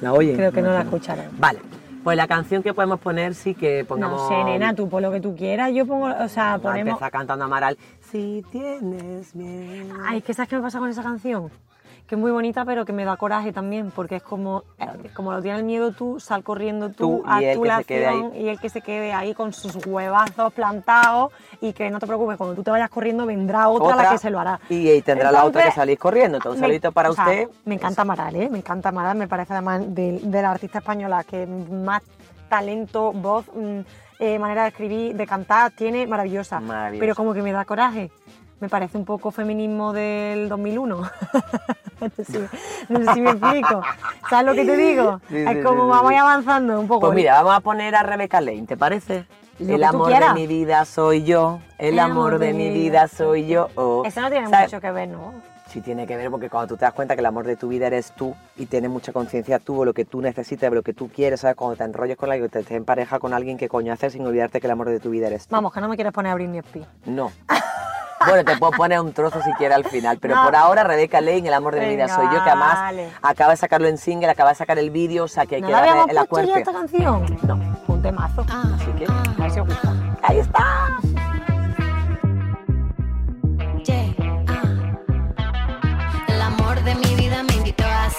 ¿La 0.00 0.12
oyen? 0.12 0.34
Creo 0.34 0.50
que 0.50 0.60
no 0.60 0.72
la 0.72 0.80
sé. 0.80 0.84
escucharán. 0.86 1.28
Vale, 1.38 1.60
pues 2.02 2.16
la 2.16 2.26
canción 2.26 2.64
que 2.64 2.74
podemos 2.74 2.98
poner 2.98 3.34
sí 3.34 3.54
que 3.54 3.84
pongamos... 3.84 4.22
No 4.22 4.28
sé, 4.28 4.44
nena, 4.44 4.74
tú 4.74 4.88
por 4.88 5.02
lo 5.02 5.12
que 5.12 5.20
tú 5.20 5.36
quieras, 5.36 5.70
yo 5.72 5.86
pongo, 5.86 6.06
o 6.06 6.28
sea, 6.28 6.58
ponemos... 6.60 6.94
empezar 6.94 7.12
cantando 7.12 7.44
Amaral. 7.44 7.78
Si 8.10 8.44
tienes 8.50 9.34
miedo... 9.34 9.94
Ay, 10.04 10.18
es 10.18 10.24
que 10.24 10.34
¿sabes 10.34 10.48
qué 10.48 10.56
me 10.56 10.62
pasa 10.62 10.78
con 10.78 10.88
esa 10.88 11.02
canción? 11.02 11.50
Que 12.08 12.16
es 12.16 12.20
muy 12.20 12.32
bonita, 12.32 12.64
pero 12.64 12.84
que 12.84 12.92
me 12.92 13.04
da 13.04 13.16
coraje 13.16 13.52
también, 13.52 13.92
porque 13.92 14.16
es 14.16 14.22
como, 14.24 14.64
eh, 14.80 15.10
como 15.14 15.30
lo 15.30 15.40
tienes 15.40 15.60
el 15.60 15.64
miedo 15.64 15.92
tú, 15.92 16.18
sal 16.18 16.42
corriendo 16.42 16.88
tú, 16.88 17.22
Tú 17.22 17.22
ahí. 17.24 17.46
acción 17.68 18.32
y 18.34 18.48
el 18.48 18.58
que 18.58 18.68
se 18.68 18.80
quede 18.80 19.12
ahí 19.12 19.32
con 19.32 19.52
sus 19.52 19.76
huevazos 19.86 20.52
plantados 20.52 21.32
y 21.60 21.72
que 21.72 21.88
no 21.88 22.00
te 22.00 22.08
preocupes, 22.08 22.36
cuando 22.36 22.56
tú 22.56 22.64
te 22.64 22.72
vayas 22.72 22.90
corriendo 22.90 23.26
vendrá 23.26 23.68
otra, 23.68 23.94
la 23.94 24.10
que 24.10 24.18
se 24.18 24.28
lo 24.28 24.40
hará. 24.40 24.58
Y, 24.68 24.90
y 24.90 25.02
tendrá 25.02 25.30
la 25.30 25.44
otra 25.44 25.62
que 25.66 25.70
salir 25.70 25.98
corriendo. 25.98 26.38
Entonces, 26.38 26.60
saludito 26.60 26.90
para 26.90 27.10
o 27.10 27.12
sea, 27.12 27.24
usted. 27.26 27.48
Me 27.64 27.76
encanta 27.76 28.02
Amaral, 28.02 28.34
¿eh? 28.34 28.48
Me 28.50 28.58
encanta 28.58 28.88
Amaral, 28.88 29.16
me 29.16 29.28
parece 29.28 29.52
además 29.52 29.82
de, 29.94 30.18
de 30.20 30.42
la 30.42 30.50
artista 30.50 30.78
española 30.78 31.22
que 31.22 31.46
más 31.46 32.02
talento, 32.48 33.12
voz, 33.12 33.46
mm, 33.54 33.80
eh, 34.20 34.38
manera 34.38 34.62
de 34.62 34.68
escribir, 34.68 35.16
de 35.16 35.26
cantar, 35.26 35.70
tiene 35.72 36.06
maravillosa. 36.06 36.62
Pero 36.98 37.14
como 37.14 37.32
que 37.32 37.42
me 37.42 37.52
da 37.52 37.64
coraje. 37.64 38.10
me 38.60 38.68
parece 38.68 38.98
un 38.98 39.06
poco 39.06 39.30
feminismo 39.30 39.94
del 39.94 40.48
2001. 40.50 40.96
no, 42.00 42.10
sé 42.14 42.24
si, 42.26 42.38
no 42.90 42.98
sé 42.98 43.14
si 43.14 43.20
me 43.22 43.30
explico. 43.30 43.82
¿Sabes 44.28 44.46
lo 44.46 44.54
que 44.54 44.66
te 44.66 44.76
digo? 44.76 45.20
Sí, 45.28 45.38
es 45.38 45.56
sí, 45.56 45.62
como 45.62 45.84
sí, 45.84 45.90
vamos 45.90 46.12
avanzando 46.12 46.78
un 46.78 46.86
poco. 46.86 47.00
Pues 47.06 47.14
mira, 47.14 47.34
vamos 47.36 47.54
a 47.54 47.60
poner 47.60 47.96
a 47.96 48.02
Rebeca 48.02 48.42
Lane, 48.42 48.66
¿te 48.66 48.76
parece? 48.76 49.24
Lo 49.58 49.74
El 49.74 49.84
amor 49.84 50.12
de 50.12 50.34
mi 50.34 50.46
vida 50.46 50.84
soy 50.84 51.24
yo, 51.24 51.60
el, 51.78 51.98
amor 51.98 52.38
de 52.38 52.52
mi 52.52 52.70
vida 52.70 53.08
soy 53.08 53.46
yo. 53.46 53.68
oh. 53.74 54.02
Eso 54.04 54.20
no 54.20 54.30
tiene 54.30 54.48
¿Sabes? 54.48 54.68
mucho 54.70 54.80
que 54.82 54.90
ver, 54.90 55.08
¿no? 55.08 55.34
Sí 55.70 55.80
tiene 55.80 56.06
que 56.06 56.16
ver 56.16 56.30
porque 56.30 56.50
cuando 56.50 56.66
tú 56.68 56.76
te 56.76 56.84
das 56.84 56.92
cuenta 56.94 57.14
que 57.14 57.20
el 57.20 57.26
amor 57.26 57.46
de 57.46 57.54
tu 57.56 57.68
vida 57.68 57.86
eres 57.86 58.12
tú 58.12 58.34
y 58.56 58.66
tienes 58.66 58.90
mucha 58.90 59.12
conciencia 59.12 59.58
tú 59.60 59.80
o 59.80 59.84
lo 59.84 59.94
que 59.94 60.04
tú 60.04 60.20
necesitas, 60.20 60.72
lo 60.72 60.82
que 60.82 60.92
tú 60.92 61.08
quieres, 61.08 61.40
¿sabes? 61.40 61.56
Cuando 61.56 61.76
te 61.76 61.84
enrolles 61.84 62.16
con 62.16 62.30
alguien, 62.30 62.50
te 62.50 62.58
estés 62.60 62.76
en 62.76 62.84
pareja 62.84 63.18
con 63.20 63.32
alguien 63.34 63.56
que 63.56 63.68
coño 63.68 63.92
haces 63.92 64.12
sin 64.14 64.26
olvidarte 64.26 64.60
que 64.60 64.66
el 64.66 64.72
amor 64.72 64.88
de 64.88 64.98
tu 64.98 65.10
vida 65.10 65.28
eres 65.28 65.46
tú. 65.46 65.54
Vamos, 65.54 65.72
que 65.72 65.80
no 65.80 65.88
me 65.88 65.94
quieres 65.94 66.12
poner 66.12 66.32
a 66.32 66.34
Britney 66.34 66.58
Spears. 66.58 66.88
No. 67.06 67.30
Bueno, 68.26 68.44
te 68.44 68.54
puedo 68.58 68.72
poner 68.72 69.00
un 69.00 69.14
trozo 69.14 69.40
si 69.40 69.50
quieres 69.54 69.74
al 69.78 69.84
final, 69.86 70.18
pero 70.20 70.34
No. 70.34 70.44
por 70.44 70.54
ahora 70.54 70.84
Rebeca 70.84 71.22
Lane, 71.22 71.38
el 71.48 71.54
amor 71.54 71.74
de 71.74 71.80
mi 71.80 71.88
vida 71.96 72.06
soy 72.06 72.26
yo, 72.26 72.32
que 72.44 72.50
además 72.50 72.74
vale. 72.74 73.08
acaba 73.22 73.52
de 73.52 73.56
sacarlo 73.56 73.88
en 73.88 73.96
single, 73.96 74.28
acaba 74.28 74.50
de 74.50 74.56
sacar 74.56 74.78
el 74.78 74.90
vídeo, 74.90 75.24
o 75.24 75.28
sea 75.28 75.46
que 75.46 75.54
hay 75.54 75.62
¿No 75.62 75.68
que 75.68 75.72
la 75.72 75.80
darle 75.80 76.12
ya 76.12 76.20
acuerpe. 76.20 76.58
esta 76.58 76.70
canción? 76.70 77.38
No, 77.44 77.58
un 77.88 78.02
temazo. 78.02 78.44
Así 78.50 78.90
que, 78.98 79.06
A 79.06 79.40
ver 79.42 79.50
si 79.50 79.60
os 79.60 79.66
gusta. 79.66 79.94
ahí 80.22 80.38
está. 80.38 80.64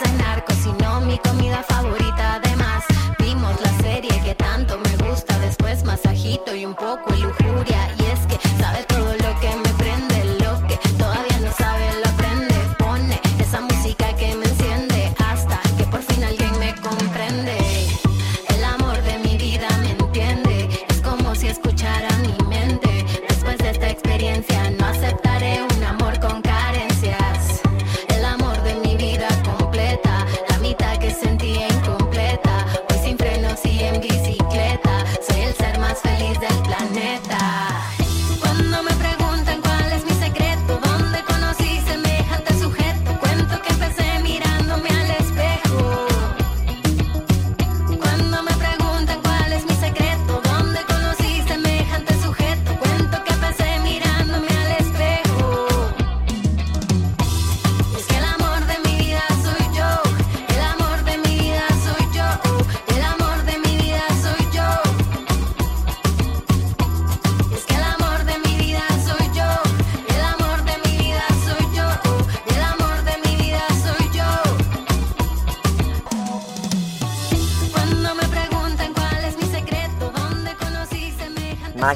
Cenar, 0.04 0.44
cocinó 0.46 1.02
mi 1.02 1.18
comida 1.20 1.64
favorita. 1.64 2.36
Además, 2.36 2.84
vimos 3.20 3.60
la 3.62 3.72
serie 3.82 4.22
que 4.24 4.36
tanto 4.36 4.78
me 4.78 5.10
gusta. 5.10 5.38
Después, 5.40 5.84
masajito 5.84 6.56
y 6.56 6.66
un 6.66 6.76
poco 6.76 7.12
de 7.12 7.20
lujuria. 7.20 8.01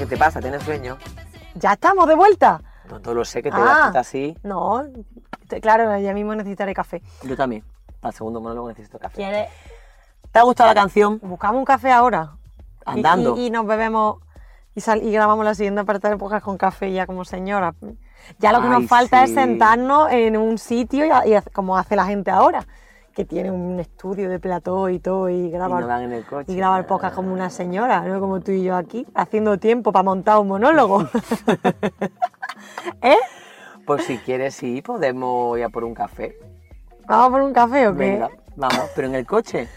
¿Qué 0.07 0.15
te 0.15 0.17
pasa? 0.17 0.39
¿Tienes 0.39 0.63
sueño? 0.63 0.97
¿Ya 1.55 1.73
estamos 1.73 2.07
de 2.07 2.15
vuelta? 2.15 2.61
No, 2.89 2.99
no 2.99 3.13
lo 3.13 3.25
sé, 3.25 3.41
que 3.41 3.49
te 3.49 3.57
Ah. 3.57 3.89
das 3.91 3.95
así. 3.95 4.37
No, 4.43 4.83
te- 5.47 5.59
claro, 5.61 5.97
ya 5.99 6.13
mismo 6.13 6.35
necesitaré 6.35 6.73
café. 6.73 7.01
Yo 7.23 7.35
también. 7.35 7.63
Para 7.99 8.11
el 8.11 8.15
segundo 8.15 8.39
monólogo 8.41 8.69
necesito 8.69 8.99
café. 8.99 9.15
¿Quieres? 9.15 9.49
¿Te 10.31 10.39
ha 10.39 10.43
gustado 10.43 10.69
la 10.69 10.75
canción? 10.75 11.19
Buscamos 11.23 11.57
un 11.59 11.65
café 11.65 11.91
ahora. 11.91 12.33
Y- 12.87 12.91
Andando. 12.91 13.35
Y, 13.37 13.47
y 13.47 13.49
nos 13.49 13.65
bebemos 13.65 14.17
y, 14.75 14.81
sal- 14.81 15.01
y 15.01 15.11
grabamos 15.11 15.43
la 15.45 15.55
siguiente 15.55 15.83
parte 15.85 16.09
del 16.09 16.17
podcast 16.17 16.43
con 16.45 16.57
café 16.57 16.91
ya 16.91 17.07
como 17.07 17.25
señora. 17.25 17.73
Ya 18.39 18.51
lo 18.51 18.59
que 18.61 18.67
Ay, 18.67 18.73
nos 18.73 18.87
falta 18.87 19.23
es 19.23 19.29
sí. 19.29 19.35
sentarnos 19.35 20.11
en 20.11 20.35
un 20.37 20.57
sitio 20.57 21.05
y, 21.05 21.09
y 21.33 21.41
como 21.53 21.77
hace 21.77 21.95
la 21.95 22.05
gente 22.05 22.29
ahora, 22.31 22.65
que 23.15 23.23
tiene 23.25 23.49
un 23.49 23.79
estudio 23.79 24.29
de 24.29 24.39
plató 24.39 24.89
y 24.89 24.99
todo 24.99 25.29
y 25.29 25.49
graba, 25.49 25.79
Y 25.79 25.81
no 25.83 25.87
van 25.87 26.03
en 26.03 26.11
el 26.13 26.25
coche. 26.25 26.51
y 26.51 26.55
graba 26.57 26.77
el 26.77 26.85
podcast 26.85 27.15
como 27.15 27.31
una 27.31 27.49
señora, 27.49 28.01
no 28.01 28.19
como 28.19 28.41
tú 28.41 28.51
y 28.51 28.61
yo 28.63 28.75
aquí, 28.75 29.07
haciendo 29.15 29.57
tiempo 29.57 29.91
para 29.93 30.03
montar 30.03 30.37
un 30.39 30.49
monólogo. 30.49 31.03
¿Eh? 33.01 33.15
Pues 33.85 34.03
si 34.05 34.17
quieres, 34.17 34.55
sí, 34.55 34.81
podemos 34.81 35.57
ir 35.57 35.63
a 35.63 35.69
por 35.69 35.83
un 35.83 35.93
café. 35.93 36.37
¿Vamos 37.07 37.29
por 37.31 37.41
un 37.41 37.53
café 37.53 37.87
o 37.87 37.93
qué? 37.93 37.99
Venga, 38.11 38.29
vamos. 38.55 38.89
¿Pero 38.95 39.07
en 39.07 39.15
el 39.15 39.25
coche? 39.25 39.67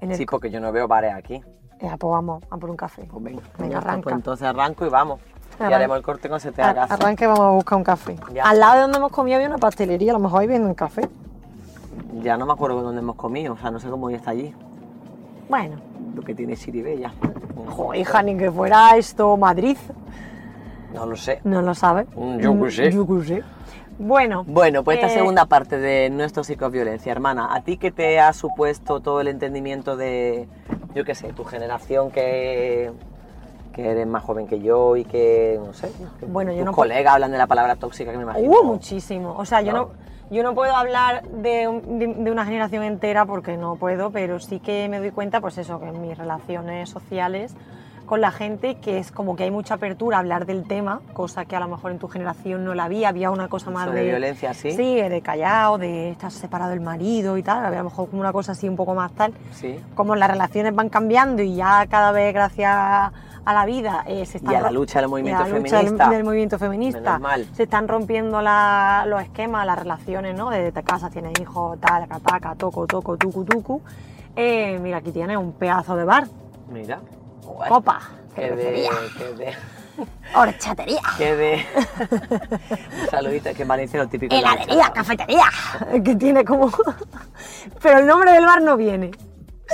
En 0.00 0.10
el 0.10 0.16
Sí, 0.16 0.26
co- 0.26 0.32
porque 0.32 0.50
yo 0.50 0.58
no 0.60 0.72
veo 0.72 0.88
bares 0.88 1.14
aquí. 1.14 1.40
Ya, 1.80 1.96
pues 1.96 2.10
vamos 2.10 2.42
a 2.50 2.56
por 2.56 2.70
un 2.70 2.76
café. 2.76 3.04
Pues 3.10 3.22
venga, 3.22 3.42
Venga, 3.58 3.78
arranca. 3.78 4.02
Pues 4.02 4.14
entonces 4.16 4.46
arranco 4.48 4.84
y 4.86 4.88
vamos. 4.88 5.20
Y 5.60 5.62
haremos 5.62 5.96
el 5.96 6.02
corte 6.02 6.28
con 6.28 6.40
se 6.40 6.50
te 6.50 6.62
haga. 6.62 6.84
Arranque, 6.84 7.26
vamos 7.26 7.40
a 7.44 7.50
buscar 7.50 7.78
un 7.78 7.84
café. 7.84 8.16
Ya 8.32 8.44
Al 8.44 8.58
lado 8.58 8.74
de 8.76 8.80
donde 8.82 8.98
hemos 8.98 9.12
comido 9.12 9.36
había 9.36 9.48
una 9.48 9.58
pastelería, 9.58 10.12
a 10.12 10.14
lo 10.14 10.20
mejor 10.20 10.40
ahí 10.40 10.46
venden 10.46 10.74
café. 10.74 11.08
Ya 12.22 12.36
no 12.36 12.46
me 12.46 12.52
acuerdo 12.52 12.82
dónde 12.82 13.00
hemos 13.00 13.16
comido, 13.16 13.54
o 13.54 13.56
sea, 13.58 13.70
no 13.70 13.78
sé 13.80 13.88
cómo 13.88 14.10
ya 14.10 14.16
está 14.16 14.30
allí. 14.32 14.54
Bueno, 15.48 15.76
Lo 16.14 16.22
que 16.22 16.34
tiene 16.34 16.56
Chiribella. 16.56 17.12
jo, 17.68 17.94
hija, 17.94 18.22
ni 18.22 18.36
que 18.36 18.50
fuera 18.50 18.96
esto 18.96 19.36
Madrid, 19.36 19.76
No 20.92 21.06
lo 21.06 21.16
sé. 21.16 21.40
no 21.44 21.62
lo 21.62 21.74
sabes. 21.74 22.06
Mm, 22.16 22.38
yo 22.38 22.60
qué 22.60 22.70
sé. 22.70 22.92
Yo 22.92 23.06
qué 23.06 23.24
sé. 23.24 23.42
Bueno, 24.00 24.44
Bueno, 24.46 24.84
pues 24.84 24.96
esta 24.98 25.08
Eh, 25.08 25.10
segunda 25.18 25.46
parte 25.46 25.76
de 25.78 26.08
nuestro 26.10 26.44
psicoviolencia, 26.44 27.10
hermana, 27.10 27.52
¿a 27.54 27.62
ti 27.62 27.76
qué 27.78 27.90
te 27.90 28.20
ha 28.20 28.32
supuesto 28.32 29.00
todo 29.00 29.20
el 29.20 29.26
entendimiento 29.28 29.96
de, 29.96 30.48
yo 30.94 31.04
qué 31.04 31.14
sé, 31.16 31.32
tu 31.32 31.42
generación 31.44 32.10
que, 32.12 32.92
que 33.72 33.90
eres 33.90 34.06
más 34.06 34.22
joven 34.22 34.46
que 34.46 34.60
yo 34.60 34.96
y 34.96 35.04
que, 35.04 35.58
no 35.64 35.72
sé, 35.72 35.90
que 36.20 36.26
Bueno, 36.26 36.52
yo 36.52 36.58
tus 36.58 36.66
no- 36.66 36.72
colegas 36.72 37.14
hablan 37.14 37.32
de 37.32 37.38
la 37.38 37.48
palabra 37.48 37.74
tóxica 37.74 38.12
que 38.12 38.18
me 38.18 38.22
imagino? 38.22 38.48
hubo 38.48 38.62
muchísimo. 38.64 39.34
O 39.36 39.44
sea, 39.44 39.62
yo 39.62 39.72
No. 39.72 39.78
no, 39.78 39.88
yo 40.30 40.42
no 40.42 40.54
puedo 40.54 40.74
hablar 40.76 41.22
de, 41.28 41.68
un- 41.68 41.98
de- 41.98 42.14
de 42.14 42.30
una 42.30 42.44
generación 42.44 42.82
entera 42.82 43.24
porque 43.26 43.56
no 43.56 43.76
puedo, 43.76 44.10
pero 44.10 44.38
sí 44.40 44.60
que 44.60 44.88
me 44.88 44.98
doy 44.98 45.10
cuenta, 45.10 45.40
pues 45.40 45.58
eso, 45.58 45.80
que 45.80 45.86
en 45.88 46.00
mis 46.02 46.16
relaciones 46.16 46.88
sociales 46.90 47.54
con 48.06 48.22
la 48.22 48.30
gente, 48.30 48.76
que 48.76 48.96
es 48.98 49.12
como 49.12 49.36
que 49.36 49.42
hay 49.44 49.50
mucha 49.50 49.74
apertura 49.74 50.16
a 50.16 50.20
hablar 50.20 50.46
del 50.46 50.66
tema, 50.66 51.02
cosa 51.12 51.44
que 51.44 51.56
a 51.56 51.60
lo 51.60 51.68
mejor 51.68 51.90
en 51.92 51.98
tu 51.98 52.08
generación 52.08 52.64
no 52.64 52.74
la 52.74 52.84
había, 52.84 53.10
había 53.10 53.30
una 53.30 53.48
cosa 53.48 53.70
más 53.70 53.86
Eso 53.86 53.94
de, 53.96 54.02
violencia, 54.04 54.54
¿sí? 54.54 54.70
Sí, 54.70 54.94
de 54.94 55.20
callado, 55.20 55.76
de 55.76 56.12
estar 56.12 56.30
separado 56.32 56.70
del 56.70 56.80
marido 56.80 57.36
y 57.36 57.42
tal, 57.42 57.66
había 57.66 57.80
a 57.80 57.82
lo 57.82 57.90
mejor 57.90 58.08
como 58.08 58.22
una 58.22 58.32
cosa 58.32 58.52
así 58.52 58.66
un 58.66 58.76
poco 58.76 58.94
más 58.94 59.12
tal. 59.12 59.34
Sí. 59.52 59.78
Como 59.94 60.16
las 60.16 60.30
relaciones 60.30 60.74
van 60.74 60.88
cambiando 60.88 61.42
y 61.42 61.54
ya 61.54 61.86
cada 61.90 62.10
vez 62.12 62.32
gracias 62.32 63.12
a 63.48 63.54
la 63.54 63.64
vida 63.64 64.04
eh, 64.06 64.26
se 64.26 64.36
están 64.36 64.52
Y 64.52 64.56
a 64.56 64.60
la 64.60 64.70
lucha 64.70 65.00
del 65.00 65.04
y 65.04 65.06
a 65.06 65.08
movimiento 65.08 65.42
la 65.42 65.48
lucha 65.48 65.76
del- 65.78 65.84
feminista. 65.86 66.10
del 66.10 66.24
movimiento 66.24 66.58
feminista 66.58 67.20
se 67.54 67.62
están 67.62 67.88
rompiendo 67.88 68.42
la- 68.42 69.04
los 69.06 69.22
esquemas, 69.22 69.64
las 69.64 69.78
relaciones, 69.78 70.36
¿no? 70.36 70.50
De 70.50 70.70
te 70.70 70.82
casas, 70.82 71.10
tienes 71.10 71.32
hijos, 71.40 71.80
tal, 71.80 72.06
taca, 72.22 72.54
toco, 72.56 72.86
toco, 72.86 73.16
tucu, 73.16 73.44
tucu. 73.46 73.80
Eh, 74.36 74.78
mira, 74.82 74.98
aquí 74.98 75.12
tienes 75.12 75.38
un 75.38 75.52
pedazo 75.52 75.96
de 75.96 76.04
bar, 76.04 76.26
Mira. 76.70 77.00
Joder, 77.42 77.68
copa, 77.70 78.00
Que 78.34 78.50
de, 78.50 78.88
horchatería, 80.34 81.00
que 81.16 81.34
de... 81.36 81.66
Un 83.02 83.10
saludito, 83.10 83.50
que 83.54 83.62
en 83.62 83.68
Valencia 83.68 83.98
lo 84.02 84.08
típico. 84.08 84.34
de 84.36 84.42
la 84.42 84.52
heladería, 84.52 84.92
cafetería, 84.92 85.44
que 86.04 86.14
tiene 86.16 86.44
como... 86.44 86.70
Pero 87.82 87.98
el 88.00 88.06
nombre 88.06 88.32
del 88.32 88.44
bar 88.44 88.60
no 88.62 88.76
viene, 88.76 89.10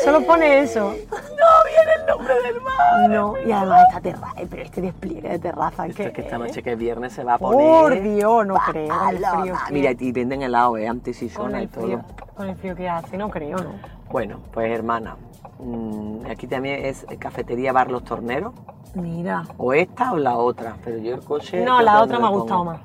solo 0.02 0.22
pone 0.26 0.60
eso. 0.60 0.90
No 0.90 0.94
viene 0.94 1.92
el 2.00 2.06
nombre 2.06 2.34
del 2.42 2.60
bar. 2.60 3.10
No, 3.10 3.34
y 3.46 3.52
además 3.52 3.82
esta 3.88 4.00
terraza, 4.00 4.34
pero 4.50 4.62
este 4.62 4.80
despliegue 4.80 5.28
de 5.28 5.38
terraza 5.38 5.86
Esto 5.86 5.96
que... 5.96 6.08
es 6.08 6.12
que 6.14 6.20
esta 6.22 6.38
noche 6.38 6.62
que 6.62 6.72
es 6.72 6.78
viernes 6.78 7.12
se 7.12 7.24
va 7.24 7.34
a 7.34 7.38
Por 7.38 7.54
poner... 7.54 8.02
Dios, 8.02 8.46
no 8.46 8.54
creo, 8.54 8.94
frío 9.42 9.54
que- 9.66 9.72
Mira, 9.72 9.90
y 9.98 10.12
venden 10.12 10.42
helado, 10.42 10.76
¿eh? 10.76 10.88
Antisisona 10.88 11.60
y 11.60 11.64
el 11.64 11.68
todo. 11.68 11.84
frío, 11.84 12.04
con 12.36 12.48
el 12.48 12.56
frío 12.56 12.74
que 12.76 12.88
hace, 12.88 13.16
no 13.18 13.28
creo, 13.30 13.58
¿no? 13.58 13.70
Bueno, 14.10 14.38
pues 14.52 14.70
hermana, 14.70 15.16
mm, 15.58 16.26
aquí 16.30 16.46
también 16.46 16.84
es 16.84 17.04
cafetería 17.18 17.72
Bar 17.72 17.90
Los 17.90 18.04
Torneros, 18.04 18.52
Mira. 18.94 19.44
o 19.58 19.72
esta 19.72 20.12
o 20.12 20.16
la 20.16 20.36
otra, 20.36 20.76
pero 20.84 20.98
yo 20.98 21.14
el 21.14 21.20
coche... 21.20 21.64
No, 21.64 21.82
la 21.82 22.00
otra 22.02 22.18
me 22.18 22.26
ha 22.26 22.30
gustado 22.30 22.64
más. 22.64 22.80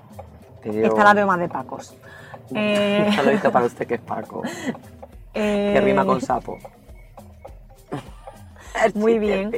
Pero- 0.63 0.87
Esta 0.87 1.03
la 1.03 1.13
veo 1.13 1.27
más 1.27 1.39
de 1.39 1.47
Pacos. 1.49 1.95
Eh, 2.51 3.11
saludito 3.15 3.51
para 3.51 3.67
usted 3.67 3.85
que 3.85 3.93
es 3.93 4.01
Paco, 4.01 4.41
eh, 5.35 5.69
que 5.75 5.81
rima 5.81 6.03
con 6.03 6.19
sapo. 6.19 6.57
Muy 8.95 9.19
bien. 9.19 9.51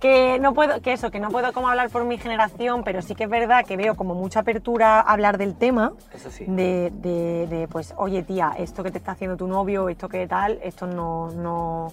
Que 0.00 0.38
no 0.40 0.54
puedo, 0.54 0.80
que 0.80 0.92
eso, 0.92 1.10
que 1.10 1.20
no 1.20 1.28
puedo 1.30 1.52
como 1.52 1.68
hablar 1.68 1.90
por 1.90 2.04
mi 2.04 2.18
generación, 2.18 2.82
pero 2.84 3.02
sí 3.02 3.14
que 3.14 3.24
es 3.24 3.30
verdad 3.30 3.64
que 3.64 3.76
veo 3.76 3.94
como 3.96 4.14
mucha 4.14 4.40
apertura 4.40 5.00
a 5.00 5.12
hablar 5.12 5.38
del 5.38 5.54
tema. 5.56 5.92
Eso 6.14 6.30
sí. 6.30 6.44
De, 6.46 6.90
de- 6.94 7.46
de, 7.48 7.68
pues, 7.68 7.94
oye 7.96 8.22
tía, 8.22 8.52
esto 8.58 8.82
que 8.82 8.90
te 8.90 8.98
está 8.98 9.12
haciendo 9.12 9.36
tu 9.36 9.46
novio, 9.46 9.88
esto 9.88 10.08
que 10.08 10.26
tal, 10.26 10.58
esto 10.62 10.86
no, 10.86 11.30
no, 11.32 11.92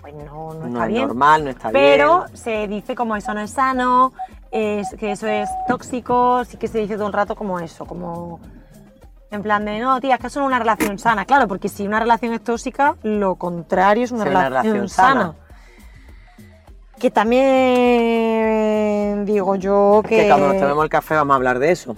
pues 0.00 0.14
no, 0.14 0.54
no 0.54 0.54
No 0.54 0.66
está 0.66 0.82
es 0.84 0.88
bien. 0.88 1.06
normal, 1.06 1.44
no 1.44 1.50
está 1.50 1.70
Pero 1.70 2.24
bien. 2.24 2.36
se 2.36 2.68
dice 2.68 2.94
como 2.94 3.16
eso 3.16 3.32
no 3.34 3.40
es 3.40 3.50
sano, 3.50 4.12
es, 4.50 4.94
que 4.98 5.12
eso 5.12 5.26
es 5.26 5.48
tóxico, 5.68 6.44
sí 6.44 6.56
que 6.56 6.68
se 6.68 6.78
dice 6.78 6.96
todo 6.96 7.06
el 7.06 7.12
rato 7.12 7.34
como 7.36 7.58
eso, 7.60 7.84
como 7.86 8.40
en 9.30 9.42
plan 9.42 9.64
de 9.64 9.78
no, 9.80 9.98
tía, 9.98 10.16
es 10.16 10.20
que 10.20 10.26
eso 10.26 10.40
no 10.40 10.46
es 10.46 10.48
una 10.48 10.58
relación 10.58 10.98
sana. 10.98 11.24
Claro, 11.24 11.48
porque 11.48 11.70
si 11.70 11.86
una 11.86 11.98
relación 12.00 12.34
es 12.34 12.44
tóxica, 12.44 12.96
lo 13.02 13.36
contrario 13.36 14.04
es 14.04 14.12
una, 14.12 14.24
Sí, 14.24 14.30
una 14.30 14.44
relación, 14.44 14.74
relación 14.74 14.88
sana. 14.90 15.20
sana. 15.22 15.34
Que 17.02 17.10
también 17.92 19.24
digo 19.24 19.56
yo 19.56 20.02
que. 20.08 20.16
Que 20.22 20.28
cuando 20.28 20.48
nos 20.48 20.58
tomemos 20.58 20.84
el 20.84 20.90
café 20.90 21.14
vamos 21.16 21.34
a 21.34 21.36
hablar 21.36 21.58
de 21.58 21.70
eso. 21.72 21.96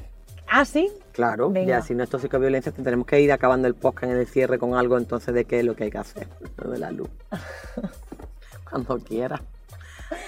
Ah, 0.50 0.64
sí. 0.64 0.90
Claro, 1.12 1.50
Venga. 1.50 1.66
ya 1.68 1.82
si 1.82 1.94
no 1.94 2.02
es 2.02 2.10
tóxico 2.10 2.38
violencia, 2.40 2.72
tendremos 2.72 3.06
que 3.06 3.20
ir 3.20 3.30
acabando 3.32 3.68
el 3.68 3.74
podcast 3.74 4.12
en 4.12 4.18
el 4.18 4.26
cierre 4.26 4.58
con 4.58 4.74
algo 4.74 4.96
entonces 4.98 5.32
de 5.34 5.44
qué 5.44 5.60
es 5.60 5.64
lo 5.64 5.76
que 5.76 5.84
hay 5.84 5.90
que 5.90 5.98
hacer. 5.98 6.26
Lo 6.56 6.70
de 6.70 6.78
la 6.78 6.90
luz. 6.90 7.08
Cuando 8.70 8.98
quiera. 8.98 9.40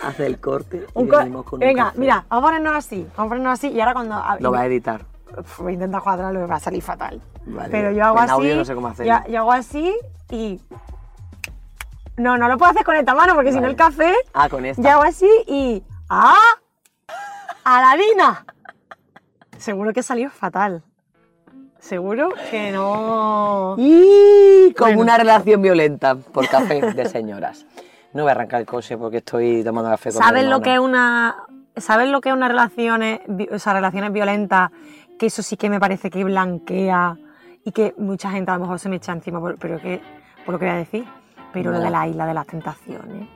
Haz 0.03 0.21
el 0.21 0.39
corte 0.41 0.79
y 0.79 0.85
Un 0.95 1.09
co- 1.09 1.19
venimos 1.19 1.45
con 1.45 1.55
un 1.61 1.61
Venga, 1.67 1.85
café. 1.87 1.99
mira, 2.01 2.25
vamos 2.29 2.45
a 2.45 2.47
ponernos 2.49 2.75
así. 2.77 3.07
Vamos 3.17 3.27
a 3.27 3.29
ponernos 3.31 3.53
así 3.59 3.69
y 3.69 3.81
ahora 3.81 3.93
cuando. 3.95 4.23
Lo 4.41 4.53
va 4.53 4.61
a 4.61 4.67
editar. 4.67 5.05
Uf, 5.39 5.61
voy 5.61 5.73
a 5.73 5.75
intentar 5.75 6.03
cuadrarlo, 6.03 6.41
me 6.41 6.47
va 6.47 6.57
a 6.57 6.61
salir 6.61 6.83
fatal. 6.83 7.21
Vale. 7.47 7.69
Pero 7.71 7.91
yo 7.93 8.05
hago 8.05 8.19
En 8.19 8.25
así. 8.25 8.33
audio 8.33 8.57
no 8.57 8.65
sé 8.65 8.75
cómo 8.75 8.89
hacerlo. 8.89 9.13
yo, 9.27 9.33
yo 9.33 9.39
hago 9.41 9.53
así 9.53 9.95
y. 10.31 10.61
No, 12.17 12.39
no 12.39 12.49
lo 12.49 12.57
puedo 12.57 12.71
hacer 12.71 12.85
con 12.85 12.97
esta 12.97 13.15
mano 13.15 13.35
porque 13.35 13.51
si 13.51 13.57
no 13.57 13.63
Vale. 13.63 13.73
el 13.73 13.77
café. 13.77 14.15
Ah, 14.33 14.49
con 14.49 14.65
esta. 14.65 14.83
Yo 14.83 14.91
hago 14.91 15.03
así 15.03 15.29
y. 15.47 15.83
¡Ah! 16.09 16.37
¡Aladina! 17.65 18.45
Seguro 19.59 19.93
que 19.93 20.03
salió 20.03 20.31
fatal. 20.31 20.83
Seguro 21.79 22.31
que 22.51 22.73
no. 22.73 23.75
Y 23.79 24.73
como 24.75 24.89
Bueno. 24.89 25.03
una 25.03 25.19
relación 25.19 25.63
violenta 25.63 26.15
por 26.17 26.49
café 26.49 26.81
de 26.81 27.09
señoras. 27.09 27.67
No 28.13 28.23
voy 28.23 28.31
a 28.31 28.33
arrancar 28.33 28.61
el 28.61 28.67
coche 28.67 28.97
porque 28.97 29.19
estoy 29.19 29.63
tomando 29.63 29.91
café 29.91 30.11
con 30.13 30.23
¿Sabes 30.23 30.47
lo 30.47 30.61
que 30.63 30.75
es 30.75 30.81
una. 30.81 31.37
¿Sabes 31.77 32.09
lo 32.09 32.21
que 32.23 32.31
es 32.31 32.35
una 32.35 32.49
relación, 32.49 33.03
o 33.53 33.59
sea, 33.59 33.75
relaciones 33.75 34.11
violentas? 34.13 34.71
Que 35.19 35.27
eso 35.27 35.43
sí 35.43 35.57
que 35.59 35.69
me 35.69 35.79
parece 35.79 36.09
que 36.09 36.25
blanquea 36.25 37.17
y 37.65 37.73
que 37.73 37.95
mucha 37.99 38.31
gente 38.31 38.51
a 38.51 38.55
lo 38.55 38.61
mejor 38.61 38.79
se 38.79 38.89
me 38.89 38.97
echa 38.97 39.13
encima 39.13 39.41
por, 39.41 39.59
pero 39.59 39.79
que, 39.81 40.01
por 40.47 40.55
lo 40.55 40.59
que 40.59 40.65
voy 40.65 40.75
a 40.75 40.79
decir. 40.79 41.05
Pero 41.63 41.71
lo 41.71 41.79
Nada. 41.79 41.85
de 41.87 41.91
la 41.91 42.07
isla 42.07 42.27
de 42.27 42.35
las 42.35 42.47
tentaciones. 42.47 43.29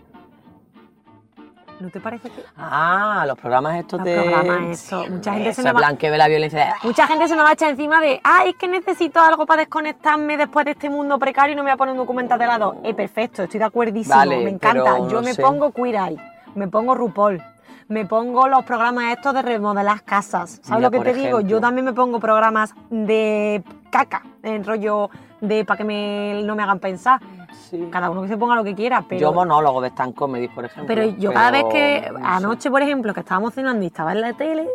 ¿No 1.81 1.89
te 1.89 1.99
parece 1.99 2.29
que.? 2.29 2.45
Ah, 2.59 3.25
los 3.27 3.39
programas 3.39 3.77
estos 3.79 4.01
Los 4.01 4.05
de... 4.07 4.15
programas 4.23 4.79
estos. 4.79 5.09
Mucha 5.09 5.33
gente 5.33 5.55
se 5.55 5.63
me 5.63 5.73
va- 5.73 5.93
de 5.95 6.19
la 6.19 6.29
violencia. 6.29 6.75
Mucha 6.83 7.07
gente 7.07 7.27
se 7.27 7.35
me 7.35 7.43
va 7.43 7.49
a 7.49 7.53
echar 7.55 7.71
encima 7.71 8.03
de, 8.03 8.21
ah, 8.23 8.43
es 8.47 8.55
que 8.57 8.69
necesito 8.69 9.19
algo 9.21 9.47
para 9.47 9.61
desconectarme 9.63 10.37
después 10.37 10.67
de 10.67 10.73
este 10.73 10.91
mundo 10.91 11.19
precario 11.19 11.55
y 11.55 11.57
no 11.57 11.63
me 11.63 11.71
voy 11.71 11.75
a 11.75 11.79
poner 11.79 11.93
un 11.93 11.99
documental 11.99 12.39
de 12.39 12.47
lado. 12.47 12.77
Eh, 12.85 12.93
perfecto, 12.93 13.45
estoy 13.45 13.59
de 13.61 13.65
acuerdísimo, 13.65 14.15
Vale, 14.15 14.45
me 14.45 14.51
encanta. 14.51 14.99
Yo 14.99 15.09
no 15.09 15.23
me 15.23 15.33
sé. 15.33 15.41
pongo 15.41 15.73
Queer 15.73 15.95
Eye, 15.95 16.17
me 16.55 16.69
pongo 16.69 16.95
RuPaul, 16.95 17.43
me 17.89 18.05
pongo 18.05 18.47
los 18.47 18.63
programas 18.65 19.17
estos 19.17 19.33
de 19.33 19.41
remodelar 19.41 20.03
casas. 20.03 20.61
¿Sabes 20.63 20.69
Mira, 20.69 20.81
lo 20.81 20.91
que 20.91 21.01
te 21.01 21.15
digo? 21.15 21.41
Yo 21.41 21.63
también 21.63 21.87
me 21.87 21.95
pongo 21.95 22.21
programas 22.21 22.75
de 22.91 23.65
caca, 23.91 24.23
en 24.43 24.65
rollo 24.65 25.09
de 25.41 25.65
para 25.65 25.79
que 25.79 25.85
me, 25.85 26.43
no 26.45 26.55
me 26.55 26.63
hagan 26.63 26.79
pensar. 26.79 27.19
Sí. 27.53 27.89
Cada 27.91 28.11
uno 28.11 28.23
que 28.23 28.29
se 28.29 28.37
ponga 28.37 28.57
lo 28.57 28.65
que 28.65 28.75
quiera, 28.75 29.05
pero... 29.09 29.21
Yo 29.21 29.33
monólogo 29.33 29.81
de 29.81 29.89
stand 29.89 30.15
comedy, 30.15 30.49
por 30.49 30.65
ejemplo. 30.65 30.87
Pero 30.95 31.11
yo 31.17 31.33
cada 31.33 31.51
vez 31.51 31.65
que, 31.71 32.09
no 32.11 32.19
sé. 32.19 32.25
anoche 32.25 32.71
por 32.71 32.83
ejemplo, 32.83 33.15
que 33.15 33.21
estábamos 33.21 33.55
cenando 33.55 33.83
y 33.85 33.87
estaba 33.87 34.13
en 34.13 34.21
la 34.21 34.33
tele, 34.33 34.69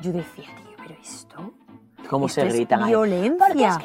yo 0.00 0.12
decía, 0.12 0.44
tío, 0.44 0.76
pero 0.76 0.94
esto... 1.00 1.52
¿Cómo 2.08 2.26
esto 2.26 2.40
se 2.40 2.46
es 2.46 2.54
gritan 2.54 2.82
ahí? 2.82 2.90
violencia. 2.90 3.78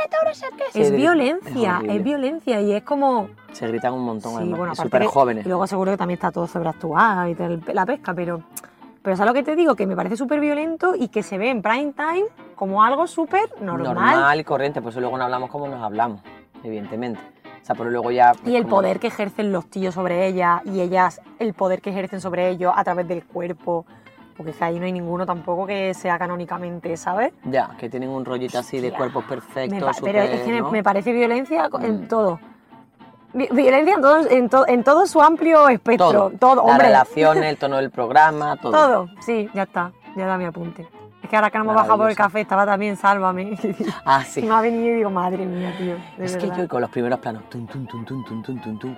Es 0.74 0.92
violencia, 0.92 1.82
es 1.84 1.90
es 1.90 2.04
violencia 2.04 2.62
y 2.62 2.72
es 2.72 2.84
como... 2.84 3.30
Se 3.52 3.68
gritan 3.68 3.94
un 3.94 4.04
montón, 4.04 4.32
Sí, 4.32 4.38
además, 4.38 4.58
bueno, 4.58 4.76
súper 4.76 5.06
jóvenes. 5.06 5.46
Y 5.46 5.50
luego 5.50 5.68
seguro 5.68 5.92
que 5.92 5.98
también 5.98 6.18
está 6.18 6.32
todo 6.32 6.48
sobreactuado 6.48 7.28
y 7.28 7.36
la 7.74 7.86
pesca, 7.86 8.14
pero... 8.14 8.44
Pero 9.02 9.18
¿sabes 9.18 9.32
lo 9.32 9.34
que 9.34 9.44
te 9.44 9.58
digo? 9.58 9.76
Que 9.76 9.86
me 9.86 9.98
parece 9.98 10.16
súper 10.16 10.40
violento 10.40 10.96
y 10.96 11.10
que 11.10 11.24
se 11.24 11.38
ve 11.38 11.50
en 11.50 11.62
prime 11.62 11.92
time 11.92 12.24
como 12.56 12.84
algo 12.84 13.06
súper 13.06 13.62
normal. 13.62 13.96
Normal 13.96 14.40
y 14.40 14.44
corriente, 14.46 14.82
por 14.82 14.92
eso 14.92 15.02
luego 15.02 15.18
no 15.18 15.26
hablamos 15.26 15.50
como 15.50 15.68
nos 15.68 15.84
hablamos, 15.84 16.22
evidentemente. 16.64 17.20
O 17.64 17.66
sea, 17.66 17.76
pero 17.76 17.90
luego 17.90 18.12
ya... 18.12 18.34
pues, 18.34 18.48
Y 18.54 18.58
el 18.58 18.64
como- 18.64 18.76
poder 18.76 19.00
que 19.00 19.08
ejercen 19.08 19.54
los 19.54 19.66
tíos 19.68 19.94
sobre 19.96 20.28
ellas 20.28 20.62
y 20.66 20.82
ellas 20.82 21.22
el 21.40 21.54
poder 21.54 21.82
que 21.82 21.92
ejercen 21.92 22.20
sobre 22.20 22.50
ellos 22.50 22.74
a 22.76 22.84
través 22.84 23.08
del 23.08 23.24
cuerpo. 23.24 23.86
Porque 24.36 24.52
es 24.52 24.58
que 24.58 24.64
ahí 24.66 24.80
no 24.80 24.86
hay 24.86 24.92
ninguno 24.92 25.26
tampoco 25.26 25.66
que 25.68 25.94
sea 25.94 26.18
canónicamente, 26.20 26.98
¿sabes? 26.98 27.32
Ya, 27.46 27.70
que 27.78 27.88
tienen 27.90 28.10
un 28.10 28.26
rollito 28.26 28.58
así 28.60 28.82
de 28.82 28.92
cuerpos 28.92 29.24
perfectos, 29.26 29.98
pero 30.02 30.20
es 30.22 30.42
que 30.42 30.52
me- 30.52 30.60
¿no? 30.62 30.72
me 30.72 30.84
parece 30.84 31.14
violencia 31.14 31.70
co- 31.70 31.80
en 31.80 32.02
Mm. 32.02 32.08
todo. 32.08 32.40
Vi- 33.34 33.48
Violencia 33.52 33.94
en 33.96 34.02
todo, 34.02 34.28
en, 34.30 34.50
to- 34.50 34.68
en 34.68 34.84
todo 34.84 35.06
su 35.08 35.22
amplio 35.22 35.70
espectro. 35.70 36.12
todo. 36.12 36.32
Todo, 36.40 36.78
relaciones, 36.78 37.46
el 37.46 37.58
tono 37.58 37.78
del 37.78 37.92
programa, 37.92 38.58
todo. 38.62 38.72
Todo, 38.72 39.08
sí, 39.22 39.50
ya 39.54 39.64
está. 39.64 39.92
Ya 40.16 40.26
da 40.26 40.38
mi 40.38 40.46
apunte. 40.46 40.88
Es 41.24 41.30
que 41.30 41.36
ahora 41.38 41.50
que 41.50 41.58
no 41.58 41.64
hemos 41.64 41.76
bajado 41.76 41.98
por 41.98 42.10
el 42.10 42.16
café, 42.16 42.42
estaba 42.42 42.66
también 42.66 42.96
Sálvame. 42.98 43.58
Ah, 44.06 44.24
sí. 44.24 44.42
Y 44.42 44.44
me 44.44 44.54
ha 44.56 44.62
venido 44.62 44.94
y 44.94 44.98
digo, 44.98 45.10
madre 45.10 45.46
mía, 45.46 45.74
tío. 45.78 45.96
Es 46.24 46.36
que 46.36 46.48
verdad. 46.48 46.64
yo 46.64 46.68
con 46.68 46.82
los 46.82 46.90
primeros 46.90 47.20
planos, 47.20 47.50
tum, 47.50 47.66
tum, 47.66 47.88
tum, 47.88 48.04
tum, 48.06 48.24
tum, 48.26 48.44
tum, 48.44 48.60
tum, 48.62 48.80
tum, 48.80 48.96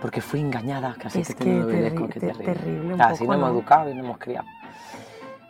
porque 0.00 0.20
fui 0.20 0.40
engañada, 0.40 0.94
casi 0.98 1.20
Es 1.22 1.28
que, 1.28 1.34
que 1.34 1.44
te 1.44 1.62
obedezco, 1.64 2.08
te- 2.08 2.20
terrible. 2.20 2.44
terrible 2.44 2.94
un 2.94 3.00
así 3.00 3.24
poco, 3.24 3.32
no 3.32 3.38
hemos 3.38 3.50
educado 3.52 3.90
y 3.90 3.94
no 3.94 4.00
hemos 4.04 4.18
criado. 4.18 4.46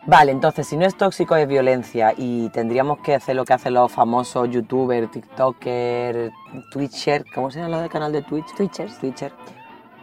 Vale, 0.05 0.31
entonces, 0.33 0.67
si 0.67 0.75
no 0.75 0.85
es 0.85 0.95
tóxico, 0.97 1.35
es 1.37 1.47
violencia 1.47 2.13
y 2.17 2.49
tendríamos 2.49 2.99
que 2.99 3.15
hacer 3.15 3.35
lo 3.37 3.45
que 3.45 3.53
hacen 3.53 3.73
los 3.73 3.89
famosos 3.91 4.49
youtubers, 4.49 5.09
tiktokers, 5.11 6.31
twitcher, 6.71 7.23
¿cómo 7.33 7.49
se 7.51 7.59
llama 7.59 7.69
la 7.77 7.81
del 7.81 7.89
canal 7.89 8.11
de 8.11 8.21
Twitch? 8.21 8.53
Twitchers. 8.55 8.97
Twitcher. 8.99 9.31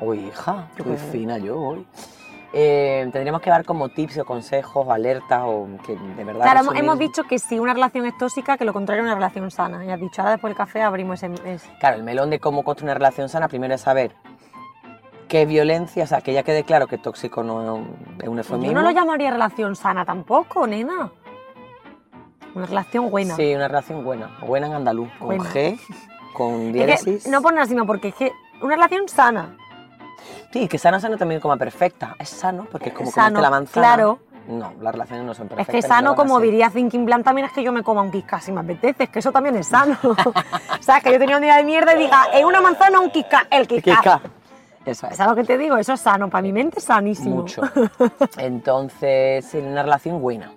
Uy, 0.01 0.19
hija, 0.21 0.69
qué 0.77 0.97
fina 0.97 1.37
yo 1.37 1.61
hoy. 1.61 1.87
Eh, 2.53 3.09
tendríamos 3.13 3.41
que 3.43 3.51
dar 3.51 3.65
como 3.65 3.91
tips 3.91 4.19
o 4.19 4.25
consejos 4.25 4.85
o 4.87 4.93
alertas 4.93 5.43
o 5.45 5.69
que 5.87 5.95
de 5.97 6.25
verdad... 6.25 6.43
Claro, 6.43 6.61
hemos- 6.61 6.75
resumir- 6.75 6.79
hemos 6.81 6.99
dicho 6.99 7.23
que 7.25 7.39
si 7.39 7.59
una 7.61 7.75
relación 7.75 8.07
es 8.07 8.19
tóxica, 8.19 8.57
que 8.59 8.65
lo 8.65 8.73
contrario 8.73 9.03
es 9.03 9.07
una 9.07 9.15
relación 9.15 9.51
sana. 9.53 9.85
Y 9.85 9.91
has 9.91 10.01
dicho, 10.01 10.21
ahora 10.21 10.33
después 10.33 10.51
del 10.51 10.57
café 10.57 10.83
abrimos 10.83 11.23
ese... 11.23 11.33
ese. 11.49 11.71
Claro, 11.79 11.97
el 11.97 12.03
melón 12.03 12.29
de 12.31 12.41
cómo 12.41 12.65
construir 12.65 12.87
una 12.91 12.95
relación 12.95 13.29
sana, 13.29 13.47
primero 13.47 13.75
es 13.75 13.81
saber 13.83 14.17
qué 15.29 15.47
violencia, 15.47 16.03
o 16.03 16.07
sea, 16.09 16.23
que 16.23 16.33
ya 16.33 16.43
quede 16.43 16.65
claro 16.65 16.89
que 16.89 16.99
tóxico 16.99 17.45
no 17.45 17.63
es 17.63 17.69
un, 17.71 17.79
un 17.79 18.19
Yo 18.35 18.39
eufemismo. 18.39 18.75
no 18.75 18.83
lo 18.83 18.91
llamaría 18.91 19.31
relación 19.31 19.77
sana 19.77 20.05
tampoco, 20.05 20.67
nena. 20.67 21.13
Una 22.53 22.67
relación 22.67 23.11
buena. 23.13 23.37
Sí, 23.37 23.55
una 23.55 23.69
relación 23.69 24.03
buena, 24.03 24.37
buena 24.45 24.67
en 24.67 24.73
andaluz, 24.73 25.09
con 25.21 25.29
Buena. 25.29 25.45
G, 25.45 25.79
con 26.35 26.55
Es 26.55 26.67
que 26.67 26.73
diéresis. 26.73 27.29
no 27.29 27.43
por 27.43 27.55
nada, 27.55 27.67
sino 27.67 27.87
porque 27.87 28.09
es 28.09 28.15
que 28.17 28.33
una 28.61 28.75
relación 28.75 29.09
sana. 29.09 29.57
Sí, 30.53 30.69
que 30.69 30.79
sana, 30.79 30.99
sano 31.01 31.17
también 31.17 31.41
como 31.41 31.57
perfecta. 31.57 32.17
Es 32.19 32.29
sano, 32.29 32.67
porque 32.71 32.89
es 32.91 32.95
como 32.95 33.11
Sano, 33.11 33.27
comerte 33.37 33.43
la 33.43 33.51
manzana. 33.51 33.87
claro. 33.87 34.19
No, 34.49 34.73
las 34.81 34.93
relaciones 34.93 35.25
no 35.25 35.35
son 35.35 35.45
Es 35.47 35.51
perfectas. 35.51 35.73
que 35.73 35.77
ni 35.77 35.83
sano, 35.83 36.17
como 36.17 36.41
diría 36.41 36.71
Thinking 36.71 37.05
Plan, 37.07 37.23
también 37.23 37.47
es 37.47 37.53
que 37.53 37.63
yo 37.63 37.73
me 37.73 37.85
coma 37.85 38.01
un 38.03 38.11
Kit 38.11 38.25
si 38.41 38.51
me 38.51 38.61
apetece, 38.61 39.05
es 39.05 39.11
que 39.11 39.21
eso 39.21 39.31
también 39.31 39.55
es 39.57 39.69
sano. 39.69 39.97
o 40.03 40.83
sea, 40.83 41.01
que 41.01 41.13
yo 41.13 41.19
tenía 41.21 41.37
un 41.37 41.43
día 41.43 41.57
de 41.57 41.63
mierda 41.65 41.95
y 41.95 41.99
diga, 42.01 42.25
¿es 42.35 42.45
una 42.45 42.61
manzana 42.61 42.99
o 42.99 43.03
un 43.03 43.11
Kit 43.11 43.27
El 43.51 43.69
Kit 43.69 43.85
¿Qué 43.85 43.95
ca- 44.03 44.21
Eso 44.85 45.07
es. 45.07 45.17
¿Sabes 45.17 45.31
lo 45.31 45.37
que 45.37 45.45
te 45.45 45.57
digo? 45.57 45.77
Eso 45.77 45.93
es 45.93 46.01
sano, 46.01 46.29
para 46.31 46.43
mi 46.43 46.53
mente 46.53 46.79
es 46.79 46.85
sanísimo. 46.85 47.37
Mucho. 47.37 47.63
Entonces, 48.39 49.55
en 49.55 49.67
una 49.67 49.83
relación 49.83 50.21
buena. 50.21 50.51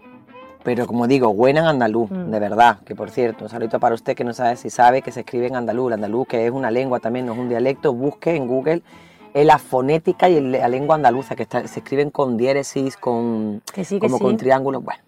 Pero 0.64 0.88
como 0.88 1.06
digo, 1.08 1.34
buena 1.34 1.60
en 1.60 1.66
andaluz, 1.68 2.10
Mm. 2.10 2.32
de 2.32 2.40
verdad. 2.40 2.78
Que 2.86 2.96
por 2.96 3.12
cierto, 3.12 3.44
un 3.44 3.50
saludo 3.50 3.80
para 3.80 3.94
usted 3.96 4.16
que 4.16 4.24
no 4.24 4.34
sabe 4.34 4.56
si 4.56 4.70
sabe 4.70 5.02
que 5.02 5.12
se 5.12 5.20
escribe 5.20 5.48
en 5.48 5.58
andaluz. 5.58 5.88
El 5.90 5.94
andaluz, 5.96 6.26
que 6.28 6.46
es 6.46 6.52
una 6.52 6.72
lengua 6.72 7.00
también, 7.00 7.26
no 7.26 7.34
es 7.34 7.38
un 7.40 7.50
dialecto, 7.50 7.94
busque 7.94 8.34
en 8.36 8.48
Google 8.48 8.82
la 9.34 9.58
fonética 9.58 10.30
y 10.30 10.40
la 10.40 10.68
lengua 10.68 10.96
andaluza, 10.96 11.36
que 11.36 11.44
está- 11.44 11.68
se 11.68 11.80
escriben 11.80 12.12
con 12.12 12.38
diéresis, 12.38 12.98
con, 12.98 13.62
Que 13.74 13.84
sí, 13.84 13.96
que 13.96 14.02
como 14.08 14.18
sí. 14.18 14.24
con 14.24 14.38
triángulos. 14.38 14.84
Bueno, 14.84 15.02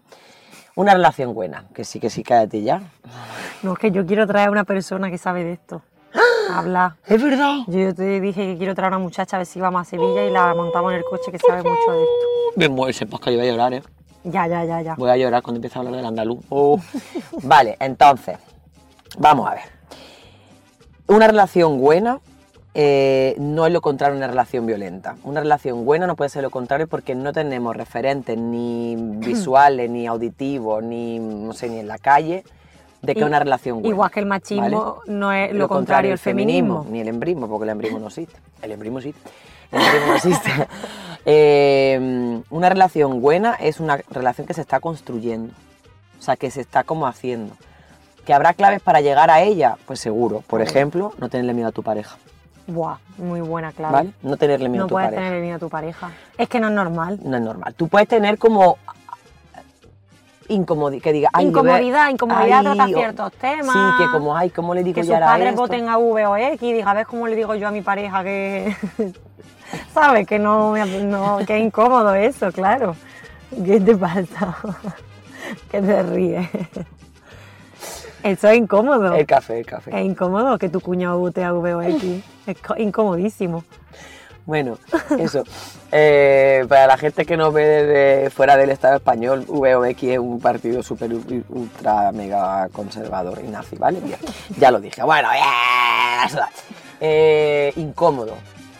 una 0.74 0.92
relación 0.94 1.32
buena, 1.34 1.64
que 1.74 1.84
sí, 1.84 2.00
que 2.00 2.10
sí, 2.10 2.22
cállate 2.22 2.62
ya. 2.62 2.82
No, 3.62 3.74
es 3.74 3.78
que 3.78 3.90
yo 3.92 4.04
quiero 4.04 4.26
traer 4.26 4.48
a 4.48 4.50
una 4.50 4.64
persona 4.64 5.10
que 5.10 5.18
sabe 5.18 5.44
de 5.44 5.52
esto. 5.52 5.82
Habla. 6.50 6.96
Es 7.06 7.22
verdad. 7.22 7.58
Yo 7.66 7.94
te 7.94 8.20
dije 8.20 8.46
que 8.52 8.56
quiero 8.58 8.74
traer 8.74 8.92
a 8.92 8.96
una 8.96 9.04
muchacha 9.04 9.36
a 9.36 9.38
ver 9.40 9.46
si 9.46 9.60
vamos 9.60 9.82
a 9.82 9.84
Sevilla 9.84 10.24
y 10.24 10.30
la 10.30 10.54
montamos 10.54 10.92
en 10.92 10.98
el 10.98 11.04
coche 11.04 11.30
que 11.32 11.38
sabe 11.38 11.58
mucho 11.62 11.92
de 11.92 12.02
esto. 12.02 12.26
Me 12.56 12.68
muero, 12.68 12.92
sepas 12.92 13.20
que 13.20 13.32
yo 13.32 13.38
voy 13.38 13.48
a 13.48 13.50
llorar, 13.50 13.74
¿eh? 13.74 13.82
Ya, 14.24 14.46
ya, 14.46 14.64
ya, 14.64 14.80
ya. 14.82 14.94
Voy 14.96 15.10
a 15.10 15.16
llorar 15.16 15.42
cuando 15.42 15.58
empiece 15.58 15.76
a 15.78 15.80
hablar 15.80 15.94
del 15.96 16.06
andaluz. 16.06 16.38
Oh. 16.48 16.80
vale, 17.42 17.76
entonces, 17.80 18.38
vamos 19.18 19.48
a 19.48 19.54
ver. 19.54 19.62
Una 21.08 21.26
relación 21.26 21.78
buena 21.80 22.20
eh, 22.78 23.34
no 23.38 23.64
es 23.66 23.72
lo 23.72 23.80
contrario 23.80 24.12
a 24.12 24.18
una 24.18 24.26
relación 24.26 24.66
violenta. 24.66 25.16
Una 25.24 25.40
relación 25.40 25.86
buena 25.86 26.06
no 26.06 26.14
puede 26.14 26.28
ser 26.28 26.42
lo 26.42 26.50
contrario 26.50 26.86
porque 26.86 27.14
no 27.14 27.32
tenemos 27.32 27.74
referentes 27.74 28.36
ni 28.36 28.94
visuales, 28.98 29.88
ni 29.88 30.06
auditivos, 30.06 30.84
ni, 30.84 31.18
no 31.18 31.54
sé, 31.54 31.70
ni 31.70 31.78
en 31.78 31.88
la 31.88 31.96
calle 31.96 32.44
de 33.00 33.14
que 33.14 33.24
una 33.24 33.38
relación 33.38 33.76
buena. 33.76 33.88
Igual 33.88 34.10
que 34.10 34.20
el 34.20 34.26
machismo 34.26 34.96
¿vale? 35.06 35.18
no 35.18 35.32
es 35.32 35.54
lo, 35.54 35.68
contrario 35.68 36.12
al 36.12 36.18
feminismo. 36.18 36.86
Ni 36.90 37.00
el 37.00 37.08
embrismo, 37.08 37.48
porque 37.48 37.64
el 37.64 37.70
embrismo 37.70 37.98
no 37.98 38.08
existe. 38.08 38.36
El 38.60 38.72
embrismo 38.72 38.98
existe. 38.98 39.30
el 39.72 39.80
tiempo 39.80 40.06
no 40.08 40.14
existe. 40.14 40.50
Eh, 41.28 42.40
una 42.50 42.68
relación 42.68 43.20
buena 43.20 43.54
es 43.54 43.80
una 43.80 43.96
relación 44.10 44.46
que 44.46 44.54
se 44.54 44.60
está 44.60 44.78
construyendo, 44.78 45.52
o 46.20 46.22
sea, 46.22 46.36
que 46.36 46.52
se 46.52 46.60
está 46.60 46.84
como 46.84 47.08
haciendo. 47.08 47.56
¿Que 48.24 48.32
habrá 48.32 48.54
claves 48.54 48.80
para 48.80 49.00
llegar 49.00 49.28
a 49.28 49.42
ella? 49.42 49.76
Pues 49.86 49.98
seguro. 49.98 50.44
Por 50.46 50.62
ejemplo, 50.62 51.14
no 51.18 51.28
tenerle 51.28 51.52
miedo 51.52 51.70
a 51.70 51.72
tu 51.72 51.82
pareja, 51.82 52.16
Buah, 52.68 52.96
muy 53.18 53.40
buena 53.40 53.72
clave. 53.72 53.92
¿vale? 53.92 54.10
No 54.22 54.36
tenerle 54.36 54.68
miedo 54.68 54.82
No 54.82 54.86
a 54.86 54.88
tu 54.88 54.94
puedes 54.94 55.08
pareja. 55.10 55.22
tener 55.28 55.42
miedo 55.42 55.56
a 55.56 55.58
tu 55.60 55.68
pareja. 55.68 56.10
Es 56.36 56.48
que 56.48 56.58
no 56.60 56.68
es 56.68 56.74
normal. 56.74 57.20
No 57.22 57.36
es 57.36 57.42
normal. 57.42 57.74
Tú 57.74 57.88
puedes 57.88 58.08
tener 58.08 58.38
como 58.38 58.78
incomodidad, 60.48 61.02
que 61.02 61.12
diga, 61.12 61.28
ay, 61.32 61.44
yo 61.44 61.50
incomodidad, 61.50 62.08
incomodidad 62.10 62.66
o- 62.66 62.84
ciertos 62.86 63.32
temas. 63.34 63.72
Sí, 63.72 64.04
que 64.04 64.10
como, 64.10 64.36
ay, 64.36 64.50
¿cómo 64.50 64.74
le 64.74 64.82
digo 64.84 64.94
que 64.96 65.02
sus 65.02 65.10
ya 65.10 65.16
a 65.18 65.20
padres 65.20 65.48
esto? 65.50 65.60
voten 65.60 65.88
a 65.88 65.98
V 65.98 66.26
o 66.26 66.36
X 66.36 66.62
y 66.62 66.72
diga, 66.72 66.94
¿ves 66.94 67.06
cómo 67.06 67.26
le 67.26 67.34
digo 67.36 67.54
yo 67.54 67.68
a 67.68 67.70
mi 67.70 67.82
pareja 67.82 68.22
que... 68.22 68.76
¿Sabes? 69.92 70.26
Que 70.28 70.38
no, 70.38 70.74
no, 71.04 71.38
que 71.44 71.56
es 71.58 71.64
incómodo 71.64 72.14
eso, 72.14 72.52
claro. 72.52 72.94
¿Qué 73.64 73.80
te 73.80 73.96
pasa? 73.96 74.56
que 75.70 75.82
te 75.82 76.02
ríes. 76.04 76.48
Eso 78.22 78.48
es 78.48 78.56
incómodo. 78.58 79.14
El 79.14 79.26
café, 79.26 79.60
el 79.60 79.66
café. 79.66 79.90
Es 79.98 80.04
incómodo 80.04 80.58
que 80.58 80.68
tu 80.68 80.80
cuñado 80.80 81.18
vote 81.18 81.44
a 81.44 81.52
V 81.52 81.74
o 81.74 81.82
X. 81.82 82.22
Es 82.46 82.56
co- 82.60 82.76
incomodísimo. 82.76 83.64
Bueno, 84.44 84.78
eso. 85.18 85.44
Eh, 85.92 86.66
para 86.68 86.88
la 86.88 86.98
gente 86.98 87.24
que 87.24 87.36
nos 87.36 87.54
ve 87.54 87.64
desde 87.64 88.30
fuera 88.30 88.56
del 88.56 88.70
Estado 88.70 88.96
español, 88.96 89.44
VOX 89.46 90.02
es 90.02 90.18
un 90.18 90.40
partido 90.40 90.82
súper 90.82 91.12
ultra 91.48 92.10
mega 92.10 92.68
conservador 92.72 93.40
y 93.42 93.48
nazi, 93.48 93.76
¿vale? 93.76 94.00
Bien, 94.00 94.18
ya 94.58 94.72
lo 94.72 94.80
dije. 94.80 95.00
Bueno, 95.04 95.28
da. 95.28 96.48
Eh, 97.00 97.72
incómodo. 97.76 98.34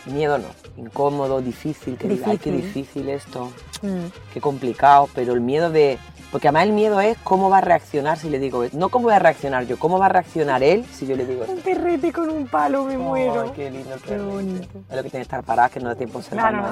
Miedo 0.05 0.37
no. 0.37 0.47
Incómodo, 0.75 1.41
difícil, 1.41 1.97
que 1.97 2.09
diga, 2.09 2.27
ay, 2.31 2.37
qué 2.37 2.51
Difícil. 2.51 2.73
difícil 2.83 3.09
esto, 3.09 3.51
Mm. 3.81 4.07
qué 4.33 4.41
complicado, 4.41 5.07
pero 5.15 5.33
el 5.33 5.41
miedo 5.41 5.69
de... 5.71 5.97
Porque 6.31 6.49
además 6.49 6.63
el 6.63 6.73
miedo 6.73 6.99
es 6.99 7.17
cómo 7.23 7.49
va 7.49 7.59
a 7.59 7.61
reaccionar 7.61 8.17
si 8.17 8.29
le 8.29 8.37
digo... 8.37 8.65
No 8.73 8.89
cómo 8.89 9.05
voy 9.05 9.13
a 9.13 9.19
reaccionar 9.19 9.65
yo, 9.65 9.79
cómo 9.79 9.97
va 9.97 10.07
a 10.07 10.09
reaccionar 10.09 10.61
él 10.61 10.85
si 10.91 11.07
yo 11.07 11.15
le 11.15 11.25
digo... 11.25 11.45
Un 11.47 11.61
perrete 11.61 12.11
con 12.11 12.29
un 12.29 12.47
palo, 12.47 12.83
me 12.83 12.97
muero. 12.97 13.43
Ay, 13.43 13.51
qué 13.55 13.71
lindo 13.71 13.93
el 13.93 14.01
Qué 14.01 14.17
bonito. 14.17 14.79
Es 14.89 14.95
lo 14.97 15.03
que 15.03 15.09
tiene 15.09 15.19
que 15.19 15.21
estar 15.21 15.43
parada, 15.43 15.69
que 15.69 15.79
no 15.79 15.87
da 15.87 15.95
tiempo 15.95 16.19
a 16.19 16.21
Claro. 16.23 16.65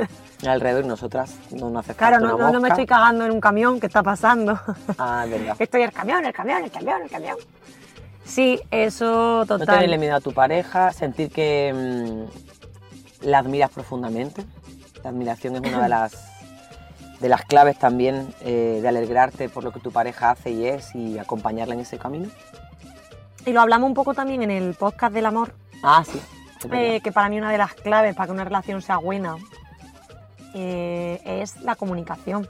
alrededor 0.46 0.84
y 0.84 0.88
nosotras 0.88 1.36
no 1.50 1.68
nos 1.68 1.84
hace 1.84 1.94
Claro, 1.94 2.16
falta 2.20 2.28
no, 2.30 2.38
no, 2.38 2.52
no 2.52 2.60
me 2.60 2.68
estoy 2.68 2.86
cagando 2.86 3.26
en 3.26 3.32
un 3.32 3.40
camión 3.40 3.78
que 3.78 3.86
está 3.86 4.02
pasando. 4.02 4.58
Ah, 4.98 5.22
es 5.26 5.30
verdad. 5.30 5.56
Estoy 5.58 5.82
el 5.82 5.92
camión, 5.92 6.24
el 6.24 6.32
camión, 6.32 6.64
el 6.64 6.70
camión, 6.70 7.02
el 7.02 7.10
camión. 7.10 7.36
Sí, 8.24 8.60
eso 8.70 9.40
No 9.40 9.46
total. 9.58 9.66
tenerle 9.76 9.98
miedo 9.98 10.16
a 10.16 10.20
tu 10.20 10.32
pareja, 10.32 10.90
sentir 10.92 11.30
que 11.30 12.26
mm, 13.22 13.26
la 13.26 13.38
admiras 13.38 13.70
profundamente. 13.70 14.42
La 15.04 15.10
admiración 15.10 15.56
es 15.56 15.60
una 15.60 15.82
de 15.82 15.88
las 15.90 16.31
de 17.22 17.28
las 17.28 17.42
claves 17.44 17.78
también 17.78 18.34
eh, 18.42 18.80
de 18.82 18.88
alegrarte 18.88 19.48
por 19.48 19.64
lo 19.64 19.72
que 19.72 19.80
tu 19.80 19.90
pareja 19.92 20.30
hace 20.32 20.50
y 20.50 20.66
es 20.66 20.94
y 20.94 21.18
acompañarla 21.18 21.74
en 21.74 21.80
ese 21.80 21.96
camino. 21.98 22.28
Y 23.46 23.52
lo 23.52 23.60
hablamos 23.60 23.88
un 23.88 23.94
poco 23.94 24.12
también 24.12 24.42
en 24.42 24.50
el 24.50 24.74
podcast 24.74 25.14
del 25.14 25.26
amor, 25.26 25.54
Ah, 25.82 26.02
sí. 26.04 26.20
eh, 26.72 27.00
que 27.00 27.10
para 27.12 27.28
mí 27.28 27.38
una 27.38 27.50
de 27.50 27.58
las 27.58 27.74
claves 27.74 28.14
para 28.14 28.26
que 28.26 28.32
una 28.32 28.44
relación 28.44 28.82
sea 28.82 28.98
buena 28.98 29.36
eh, 30.54 31.20
es 31.24 31.60
la 31.62 31.76
comunicación. 31.76 32.48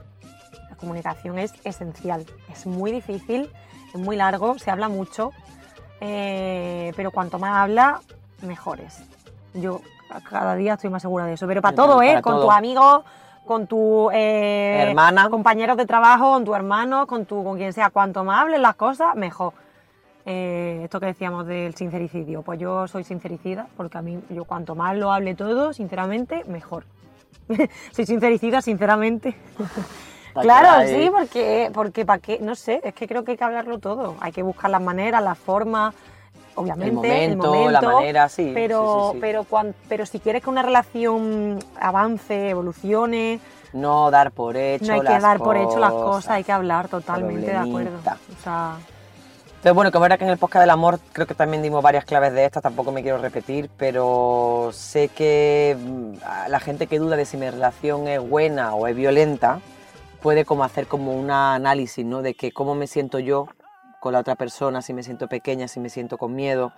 La 0.69 0.75
comunicación 0.75 1.39
es 1.39 1.53
esencial. 1.63 2.25
Es 2.51 2.65
muy 2.65 2.91
difícil, 2.91 3.49
es 3.93 3.99
muy 3.99 4.15
largo, 4.15 4.57
se 4.59 4.69
habla 4.71 4.89
mucho, 4.89 5.31
pero 5.99 7.11
cuanto 7.11 7.39
más 7.39 7.55
habla, 7.57 8.01
mejor 8.41 8.81
es. 8.81 9.01
Yo 9.53 9.81
cada 10.29 10.55
día 10.55 10.73
estoy 10.73 10.89
más 10.89 11.01
segura 11.01 11.25
de 11.25 11.33
eso. 11.33 11.47
Pero 11.47 11.61
para 11.61 11.75
Yo 11.75 11.83
todo, 11.85 12.01
¿eh? 12.01 12.09
para 12.09 12.21
Con 12.21 12.33
todo. 12.33 12.45
tus 12.47 12.53
amigos, 12.53 13.03
con 13.45 13.67
tu 13.67 14.09
eh, 14.11 14.87
Hermana. 14.89 15.29
compañeros 15.29 15.77
de 15.77 15.85
trabajo, 15.85 16.33
con 16.33 16.45
tu 16.45 16.55
hermano, 16.55 17.07
con 17.07 17.25
tu, 17.25 17.43
con 17.43 17.57
quien 17.57 17.73
sea. 17.73 17.89
Cuanto 17.89 18.23
más 18.23 18.41
hables 18.41 18.59
las 18.59 18.75
cosas, 18.75 19.15
mejor. 19.15 19.53
Eh, 20.25 20.81
esto 20.85 20.99
que 20.99 21.07
decíamos 21.07 21.45
del 21.47 21.75
sincericidio, 21.75 22.43
pues 22.43 22.59
yo 22.59 22.87
soy 22.87 23.03
sincericida, 23.03 23.67
porque 23.75 23.97
a 23.97 24.01
mí, 24.01 24.19
yo 24.29 24.45
cuanto 24.45 24.73
más 24.73 24.95
lo 24.95 25.11
hable 25.11 25.35
todo, 25.35 25.73
sinceramente, 25.73 26.43
mejor. 26.45 26.85
soy 27.91 28.05
sincericida, 28.05 28.61
sinceramente. 28.61 29.35
Claro, 30.33 30.87
sí, 30.87 31.11
porque, 31.15 31.69
porque 31.73 32.05
para 32.05 32.19
qué, 32.19 32.39
no 32.39 32.55
sé, 32.55 32.81
es 32.83 32.93
que 32.93 33.07
creo 33.07 33.23
que 33.23 33.31
hay 33.31 33.37
que 33.37 33.43
hablarlo 33.43 33.79
todo. 33.79 34.15
Hay 34.19 34.31
que 34.31 34.41
buscar 34.41 34.71
las 34.71 34.81
maneras, 34.81 35.21
las 35.21 35.37
formas, 35.37 35.93
obviamente, 36.55 37.25
El 37.25 37.37
momento, 37.37 37.71
la 37.71 37.81
manera, 37.81 38.29
sí, 38.29 38.51
Pero, 38.53 39.11
sí, 39.13 39.19
pero, 39.21 39.45
pero 39.87 40.05
si 40.05 40.19
quieres 40.19 40.43
que 40.43 40.49
una 40.49 40.61
relación 40.61 41.59
avance, 41.79 42.49
evolucione, 42.49 43.39
No 43.73 44.11
dar 44.11 44.31
por 44.31 44.55
hecho 44.55 44.85
no 44.85 44.93
hay 44.93 45.01
que 45.01 45.19
dar 45.19 45.39
por 45.39 45.57
hecho 45.57 45.79
las 45.79 45.91
cosas, 45.91 46.31
hay 46.31 46.43
que 46.43 46.51
hablar 46.51 46.87
totalmente 46.87 47.51
de 47.51 47.57
acuerdo. 47.57 47.97
O 47.97 48.43
sea, 48.43 48.77
Entonces, 49.47 49.73
bueno, 49.73 49.91
como 49.91 50.05
era 50.05 50.17
que 50.17 50.25
en 50.25 50.31
el 50.31 50.37
podcast 50.37 50.61
del 50.61 50.69
amor 50.69 50.99
creo 51.11 51.25
que 51.25 51.35
también 51.35 51.63
dimos 51.63 51.81
varias 51.81 52.05
claves 52.05 52.33
de 52.33 52.45
estas, 52.45 52.61
tampoco 52.61 52.91
me 52.91 53.01
quiero 53.01 53.17
repetir, 53.17 53.69
pero 53.77 54.69
sé 54.73 55.07
que 55.09 55.77
mm, 55.79 56.49
la 56.49 56.59
gente 56.59 56.87
que 56.87 56.99
duda 56.99 57.15
de 57.15 57.25
si 57.25 57.37
mi 57.37 57.49
relación 57.49 58.07
es 58.07 58.19
buena 58.19 58.75
o 58.75 58.87
es 58.87 58.95
violenta 58.95 59.59
puede 60.21 60.45
como 60.45 60.63
hacer 60.63 60.87
como 60.87 61.13
un 61.13 61.29
análisis, 61.31 62.05
¿no? 62.05 62.21
De 62.21 62.33
que 62.33 62.51
cómo 62.51 62.75
me 62.75 62.87
siento 62.87 63.19
yo 63.19 63.47
con 64.03 64.11
la 64.11 64.19
otra 64.19 64.35
persona, 64.35 64.81
si 64.81 64.93
me 64.93 65.01
siento 65.01 65.29
pequeña, 65.29 65.69
si 65.69 65.79
me 65.79 65.87
siento 65.87 66.17
con 66.17 66.35
miedo, 66.35 66.73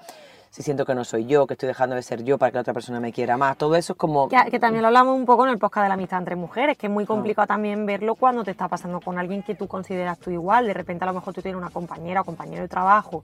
si 0.52 0.62
siento 0.62 0.86
que 0.86 0.94
no 0.94 1.04
soy 1.04 1.26
yo, 1.26 1.48
que 1.48 1.56
estoy 1.56 1.66
dejando 1.66 1.96
de 1.96 2.04
ser 2.04 2.24
yo 2.24 2.38
para 2.38 2.52
que 2.52 2.58
la 2.58 2.62
otra 2.62 2.74
persona 2.76 3.00
me 3.00 3.12
quiera 3.12 3.36
más. 3.36 3.58
Todo 3.58 3.76
eso 3.76 3.94
es 3.94 3.98
como... 3.98 4.30
que, 4.30 4.38
que 4.52 4.60
también 4.60 4.84
lo 4.84 4.90
hablamos 4.90 5.18
un 5.18 5.26
poco 5.26 5.44
en 5.44 5.52
el 5.52 5.58
podcast 5.58 5.86
de 5.86 5.88
la 5.88 5.96
amistad 5.96 6.20
entre 6.20 6.36
mujeres, 6.36 6.78
que 6.78 6.86
es 6.86 6.94
muy 6.94 7.08
complicado 7.08 7.48
también 7.48 7.88
verlo 7.88 8.14
cuando 8.14 8.44
te 8.44 8.52
está 8.52 8.68
pasando 8.68 9.02
con 9.02 9.18
alguien 9.18 9.42
que 9.42 9.56
tú 9.56 9.68
consideras 9.68 10.20
tú 10.20 10.30
igual. 10.30 10.68
De 10.68 10.76
repente 10.76 11.04
a 11.04 11.08
lo 11.08 11.14
mejor 11.14 11.34
tú 11.34 11.42
tienes 11.42 11.58
una 11.60 11.72
compañera 11.72 12.22
o 12.22 12.26
compañero 12.26 12.62
de 12.62 12.68
trabajo 12.68 13.24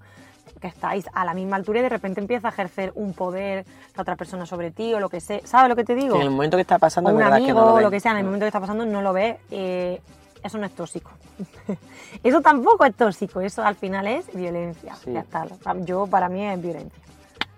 que 0.60 0.68
estáis 0.68 1.06
a 1.14 1.24
la 1.24 1.36
misma 1.36 1.58
altura 1.58 1.80
y 1.80 1.84
de 1.84 1.89
repente 1.89 2.22
empieza 2.22 2.47
a 2.47 2.52
ejercer 2.52 2.91
un 2.95 3.14
poder 3.14 3.66
la 3.95 4.02
otra 4.02 4.16
persona 4.16 4.47
sobre 4.47 4.72
ti 4.72 4.95
o 4.95 4.99
lo 4.99 5.10
que 5.10 5.22
sea. 5.22 5.41
¿Sabes 5.45 5.70
lo 5.70 5.76
que 5.76 5.84
te 5.84 5.93
digo? 5.93 6.16
que 6.16 6.22
en 6.22 6.28
el 6.28 6.32
momento 6.32 6.58
que 6.58 6.62
está 6.62 6.80
pasando 6.80 7.12
o 7.12 7.14
un 7.14 7.22
amigo, 7.22 7.45
que 7.45 7.54
no 7.54 7.66
lo, 7.66 7.72
o 7.74 7.76
ves. 7.76 7.84
lo 7.84 7.91
que 7.91 7.99
sea, 7.99 8.14
en 8.14 8.18
el 8.18 8.24
momento 8.24 8.45
que 8.45 8.47
está 8.47 8.60
pasando 8.60 8.84
no 8.84 9.04
lo 9.04 9.14
ves, 9.14 9.38
eh, 9.52 10.02
eso 10.43 10.57
no 10.57 10.65
es 10.65 10.73
tóxico. 10.73 11.11
eso 12.23 12.41
tampoco 12.41 12.85
es 12.85 12.95
tóxico, 12.95 13.41
eso 13.41 13.63
al 13.63 13.75
final 13.75 14.07
es 14.07 14.33
violencia. 14.33 14.95
Sí. 14.95 15.11
Ya 15.13 15.21
está. 15.21 15.45
Yo, 15.85 16.07
para 16.07 16.29
mí 16.29 16.45
es 16.45 16.61
violencia, 16.61 16.99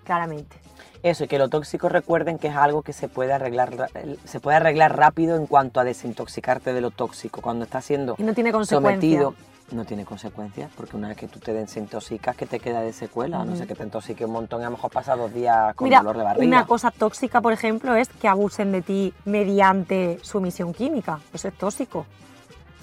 claramente. 0.03 0.57
Eso, 1.01 1.25
y 1.25 1.27
que 1.27 1.37
lo 1.37 1.49
tóxico 1.49 1.89
recuerden 1.89 2.39
que 2.39 2.47
es 2.47 2.55
algo 2.55 2.81
que 2.81 2.93
se 2.93 3.09
puede 3.09 3.33
arreglar 3.33 3.89
se 4.23 4.39
puede 4.39 4.55
arreglar 4.55 4.95
rápido 4.97 5.35
en 5.35 5.47
cuanto 5.47 5.81
a 5.81 5.83
desintoxicarte 5.83 6.73
de 6.73 6.79
lo 6.79 6.91
tóxico. 6.91 7.41
Cuando 7.41 7.65
estás 7.65 7.83
siendo 7.83 8.15
Y 8.17 8.23
no 8.23 8.33
tiene 8.33 8.53
consecuencias. 8.53 9.01
sometido, 9.01 9.35
no 9.71 9.83
tiene 9.83 10.05
consecuencias, 10.05 10.71
porque 10.77 10.95
una 10.95 11.09
vez 11.09 11.17
que 11.17 11.27
tú 11.27 11.39
te 11.39 11.51
desintoxicas, 11.51 12.37
que 12.37 12.45
te 12.45 12.59
queda 12.61 12.79
de 12.79 12.93
secuela? 12.93 13.43
No 13.43 13.57
sé 13.57 13.67
que 13.67 13.75
te 13.75 13.83
intoxique 13.83 14.23
un 14.23 14.31
montón 14.31 14.61
y 14.61 14.63
a 14.63 14.67
lo 14.67 14.77
mejor 14.77 14.91
pasas 14.91 15.17
dos 15.17 15.33
días 15.33 15.75
con 15.75 15.85
Mira, 15.89 15.97
dolor 15.99 16.17
de 16.17 16.23
barriga. 16.23 16.47
una 16.47 16.65
cosa 16.65 16.89
tóxica, 16.89 17.41
por 17.41 17.51
ejemplo, 17.51 17.95
es 17.95 18.07
que 18.07 18.29
abusen 18.29 18.71
de 18.71 18.81
ti 18.81 19.13
mediante 19.25 20.19
sumisión 20.21 20.73
química. 20.73 21.19
Eso 21.33 21.49
es 21.49 21.53
tóxico. 21.57 22.05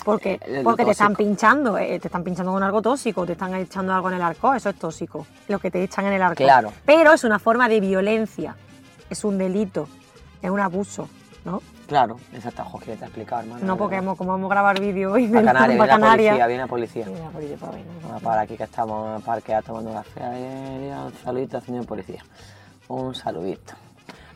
Porque, 0.04 0.40
Eh, 0.44 0.60
porque 0.64 0.84
te 0.84 0.90
están 0.92 1.14
pinchando, 1.14 1.76
eh, 1.78 1.98
te 2.00 2.08
están 2.08 2.24
pinchando 2.24 2.52
con 2.52 2.62
algo 2.62 2.80
tóxico, 2.82 3.26
te 3.26 3.32
están 3.32 3.54
echando 3.54 3.92
algo 3.92 4.08
en 4.08 4.16
el 4.16 4.22
arco, 4.22 4.54
eso 4.54 4.70
es 4.70 4.76
tóxico. 4.76 5.26
Lo 5.48 5.58
que 5.58 5.70
te 5.70 5.82
echan 5.82 6.06
en 6.06 6.14
el 6.14 6.22
arco. 6.22 6.36
Claro. 6.42 6.72
Pero 6.84 7.12
es 7.12 7.24
una 7.24 7.38
forma 7.38 7.68
de 7.68 7.80
violencia, 7.80 8.56
es 9.08 9.24
un 9.24 9.38
delito, 9.38 9.88
es 10.42 10.50
un 10.50 10.60
abuso, 10.60 11.08
¿no? 11.44 11.62
Claro, 11.86 12.18
exacto, 12.32 12.62
ojo, 12.62 12.78
que 12.78 12.94
te 12.96 13.04
he 13.04 13.06
explicado, 13.08 13.42
hermano. 13.42 13.66
No 13.66 13.76
porque 13.76 13.96
hemos, 13.96 14.16
como 14.16 14.30
vamos 14.30 14.48
a 14.48 14.54
grabar 14.54 14.78
vídeo 14.78 15.12
hoy 15.12 15.26
Para 15.26 15.66
del- 15.66 15.76
Canarias, 15.76 15.76
viene 15.76 15.88
la 15.88 15.98
policía, 15.98 16.46
viene 16.46 16.62
la 16.62 16.66
policía. 16.68 17.04
Sí, 17.06 17.12
la 17.12 17.30
policía, 17.30 17.56
pues, 17.58 17.72
venga, 17.72 17.90
Vamos 18.06 18.22
para 18.22 18.40
aquí 18.42 18.56
que 18.56 18.62
estamos 18.64 19.08
en 19.08 19.14
el 19.16 19.22
parque 19.22 19.58
tomando 19.66 19.92
café. 19.92 20.20
Un 20.22 21.12
saludito, 21.24 21.60
señor 21.60 21.86
policía. 21.86 22.24
Un 22.88 23.14
saludito. 23.14 23.74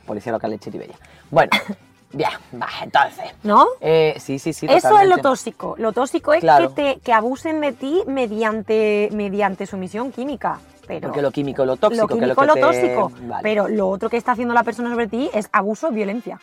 Policía 0.05 0.33
local 0.33 0.51
de 0.51 0.59
Chiribella. 0.59 0.97
Bueno, 1.31 1.51
bien, 2.15 2.31
va, 2.61 2.69
entonces. 2.83 3.33
¿No? 3.43 3.67
Eh, 3.81 4.15
sí, 4.19 4.39
sí, 4.39 4.53
sí. 4.53 4.67
Eso 4.69 4.99
es 4.99 5.09
lo 5.09 5.19
tóxico. 5.19 5.75
Lo 5.79 5.93
tóxico 5.93 6.33
es 6.33 6.41
Claro. 6.41 6.75
que, 6.75 6.95
te, 6.95 7.01
que 7.01 7.13
abusen 7.13 7.61
de 7.61 7.73
ti 7.73 8.03
mediante, 8.07 9.09
mediante 9.13 9.67
sumisión 9.67 10.13
química. 10.13 10.59
Pero 10.87 11.09
Porque 11.09 11.23
lo 11.23 11.31
químico 11.31 11.65
lo 11.65 11.77
tóxico, 11.77 12.03
lo 12.03 12.09
que 12.09 12.15
químico 12.15 12.45
lo 12.45 12.55
es 12.55 12.55
que 12.55 12.61
lo 12.61 12.71
te- 12.71 12.79
tóxico. 12.79 13.13
Vale, 13.23 13.43
Pero 13.43 13.69
lo 13.69 13.89
otro 13.89 14.11
que 14.11 14.17
está 14.19 14.33
haciendo 14.33 14.53
la 14.55 14.63
persona 14.65 14.91
sobre 14.91 15.07
ti 15.09 15.31
es 15.33 15.49
abuso, 15.53 15.91
violencia. 15.91 16.39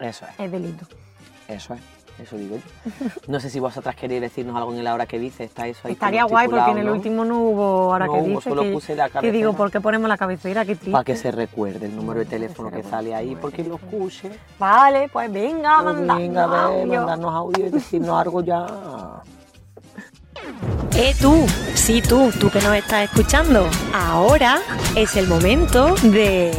Eso 0.00 0.24
es, 0.26 0.40
Es 0.40 0.50
delito. 0.50 0.86
eso 1.48 1.74
es. 1.74 1.80
Eso 2.22 2.36
digo 2.36 2.56
yo. 2.56 2.62
No 3.26 3.40
sé 3.40 3.50
si 3.50 3.58
vosotras 3.58 3.96
queréis 3.96 4.20
decirnos 4.20 4.54
algo 4.56 4.72
en 4.72 4.78
el 4.78 4.86
hora 4.86 5.06
que 5.06 5.18
dice. 5.18 5.44
Está 5.44 5.66
eso 5.66 5.80
ahí 5.84 5.92
Estaría 5.94 6.24
guay 6.24 6.46
porque 6.48 6.70
en 6.70 6.78
el 6.78 6.88
último 6.88 7.24
no 7.24 7.40
hubo, 7.40 7.92
ahora 7.92 8.06
No 8.06 8.12
que 8.12 8.18
hubo, 8.20 8.28
dice, 8.28 8.48
solo 8.48 8.62
que, 8.62 8.72
puse 8.72 8.94
la 8.94 9.08
que 9.08 9.32
digo. 9.32 9.52
¿por 9.54 9.70
qué 9.70 9.80
ponemos 9.80 10.08
la 10.08 10.16
cabecera? 10.16 10.64
Qué 10.64 10.76
triste. 10.76 10.92
Para 10.92 11.04
que 11.04 11.16
se 11.16 11.32
recuerde 11.32 11.86
el 11.86 11.96
número 11.96 12.20
de 12.20 12.26
teléfono 12.26 12.70
que 12.70 12.82
sale 12.84 13.14
ahí, 13.14 13.34
porque 13.34 13.64
lo 13.64 13.74
escuche. 13.76 14.30
Vale, 14.58 15.08
pues 15.12 15.32
venga, 15.32 15.80
Pues 15.82 15.96
manda. 15.96 16.14
venga, 16.14 16.44
a 16.44 16.70
ver, 16.70 16.86
mandarnos 16.86 17.34
audio 17.34 17.66
y 17.66 17.70
decirnos 17.70 18.20
algo 18.20 18.40
ya. 18.42 18.66
Eh, 20.94 21.14
tú, 21.20 21.44
sí, 21.74 22.02
tú, 22.02 22.30
tú 22.38 22.50
que 22.50 22.60
nos 22.60 22.74
estás 22.76 23.04
escuchando. 23.04 23.66
Ahora 23.94 24.60
es 24.94 25.16
el 25.16 25.26
momento 25.26 25.94
de 26.02 26.52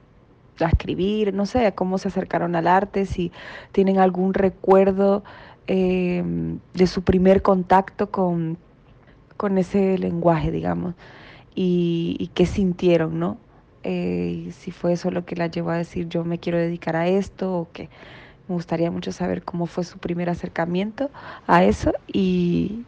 a 0.60 0.66
escribir, 0.66 1.34
no 1.34 1.46
sé, 1.46 1.72
cómo 1.74 1.98
se 1.98 2.08
acercaron 2.08 2.56
al 2.56 2.66
arte, 2.66 3.06
si 3.06 3.32
tienen 3.72 3.98
algún 3.98 4.34
recuerdo 4.34 5.24
eh, 5.66 6.22
de 6.74 6.86
su 6.86 7.02
primer 7.02 7.42
contacto 7.42 8.10
con, 8.10 8.58
con 9.36 9.58
ese 9.58 9.98
lenguaje, 9.98 10.50
digamos, 10.50 10.94
y, 11.54 12.30
qué 12.34 12.46
sintieron, 12.46 13.18
¿no? 13.18 13.38
Eh, 13.84 14.50
si 14.52 14.70
fue 14.70 14.92
eso 14.92 15.10
lo 15.10 15.24
que 15.24 15.36
la 15.36 15.48
llevó 15.48 15.70
a 15.70 15.76
decir 15.76 16.08
yo 16.08 16.24
me 16.24 16.38
quiero 16.38 16.56
dedicar 16.56 16.96
a 16.96 17.08
esto 17.08 17.52
o 17.54 17.68
qué. 17.72 17.88
Me 18.48 18.54
gustaría 18.54 18.90
mucho 18.90 19.12
saber 19.12 19.42
cómo 19.42 19.66
fue 19.66 19.84
su 19.84 19.98
primer 19.98 20.30
acercamiento 20.30 21.10
a 21.46 21.64
eso 21.64 21.92
y, 22.06 22.84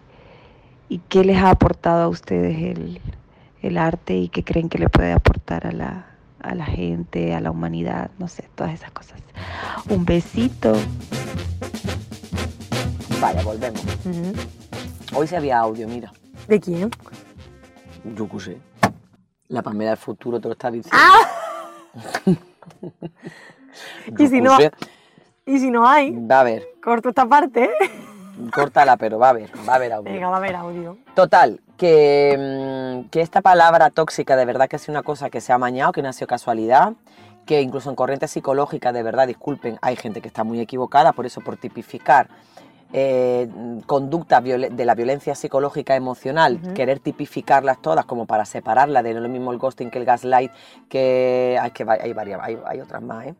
y 0.89 0.99
qué 1.09 1.25
les 1.25 1.39
ha 1.39 1.51
aportado 1.51 2.05
a 2.05 2.09
ustedes 2.09 2.77
el, 2.77 3.01
el 3.63 3.79
arte 3.79 4.17
y 4.17 4.29
qué 4.29 4.45
creen 4.45 4.69
que 4.69 4.79
le 4.79 4.89
puede 4.89 5.13
aportar 5.13 5.67
a 5.67 5.73
la, 5.73 6.14
a 6.45 6.55
la 6.55 6.67
gente, 6.67 7.35
a 7.35 7.41
la 7.41 7.51
humanidad, 7.51 8.11
no 8.19 8.29
sé, 8.29 8.49
todas 8.55 8.75
esas 8.75 8.91
cosas. 8.93 9.19
Un 9.89 10.05
besito. 10.05 10.73
Vaya, 13.21 13.43
volvemos. 13.43 13.83
Hoy 15.15 15.27
sí 15.27 15.35
había 15.37 15.59
audio, 15.59 15.89
mira. 15.89 16.13
¿De 16.47 16.61
quién? 16.61 16.91
Yo 18.15 18.29
qué 18.29 18.41
sé. 18.41 18.59
La 19.49 19.63
Pamela 19.63 19.91
del 19.91 19.99
futuro 19.99 20.39
te 20.41 20.49
lo 20.49 20.53
está 20.53 20.71
diciendo. 20.71 20.99
Yo 24.09 24.25
Y 24.25 24.29
si 24.29 24.41
no- 24.41 24.57
sé. 24.59 24.71
Y 25.47 25.59
si 25.59 25.71
no 25.71 25.87
hay, 25.87 26.11
Va 26.13 26.39
a 26.39 26.41
haber. 26.41 26.67
corto 26.83 27.11
esta 27.11 27.27
parte. 27.27 27.71
Córtala, 28.53 28.97
pero 28.97 29.19
va 29.19 29.29
a 29.29 29.31
haber. 29.31 29.51
Va 29.69 29.75
a 29.75 29.77
haber 29.77 29.93
audio. 29.93 30.13
Venga, 30.13 30.29
va 30.29 30.35
a 30.37 30.39
haber 30.39 30.57
audio. 30.57 30.99
Total, 31.15 31.61
que, 31.77 33.03
mm, 33.05 33.09
que 33.11 33.21
esta 33.21 33.41
palabra 33.43 33.91
tóxica 33.91 34.37
de 34.37 34.45
verdad 34.45 34.69
que 34.69 34.77
ha 34.77 34.79
sido 34.79 34.93
una 34.93 35.03
cosa 35.03 35.31
que 35.31 35.41
se 35.41 35.53
ha 35.53 35.57
amañado, 35.57 35.93
que 35.93 36.03
no 36.03 36.09
ha 36.09 36.13
sido 36.13 36.27
casualidad, 36.29 36.93
que 37.47 37.61
incluso 37.61 37.91
en 37.91 37.97
corrientes 37.97 38.31
psicológicas, 38.31 38.95
de 38.95 39.03
verdad, 39.03 39.27
disculpen, 39.27 39.79
hay 39.83 39.97
gente 39.97 40.21
que 40.21 40.29
está 40.29 40.45
muy 40.45 40.61
equivocada, 40.61 41.13
por 41.13 41.27
eso 41.27 41.41
por 41.41 41.57
tipificar 41.57 42.29
eh, 42.97 43.49
conductas 43.87 44.43
de 44.45 44.85
la 44.85 44.95
violencia 44.95 45.35
psicológica 45.35 45.97
emocional, 45.97 46.61
querer 46.75 47.01
tipificarlas 47.01 47.83
todas 47.83 48.05
como 48.05 48.25
para 48.25 48.45
separarlas 48.45 49.03
de 49.03 49.15
lo 49.15 49.29
mismo 49.29 49.51
el 49.53 49.59
ghosting 49.59 49.91
que 49.91 49.99
el 49.99 50.05
gaslight, 50.05 50.53
que 50.89 51.59
hay, 51.61 51.71
que 51.73 51.85
hay, 51.89 52.13
varias, 52.13 52.41
hay, 52.43 52.57
hay 52.65 52.81
otras 52.81 53.03
más, 53.03 53.27
¿eh? 53.27 53.35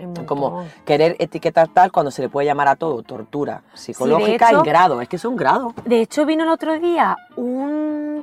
Un 0.00 0.14
Como 0.26 0.64
querer 0.84 1.16
etiquetar 1.18 1.66
tal 1.68 1.90
cuando 1.90 2.12
se 2.12 2.22
le 2.22 2.28
puede 2.28 2.46
llamar 2.46 2.68
a 2.68 2.76
todo 2.76 3.02
tortura 3.02 3.62
psicológica 3.74 4.48
hecho- 4.50 4.58
en 4.58 4.62
grado, 4.64 5.00
es 5.00 5.08
que 5.08 5.18
son 5.18 5.34
grados. 5.34 5.72
De 5.86 6.00
hecho, 6.00 6.24
vino 6.24 6.44
el 6.44 6.50
otro 6.50 6.78
día 6.78 7.16
un 7.34 7.77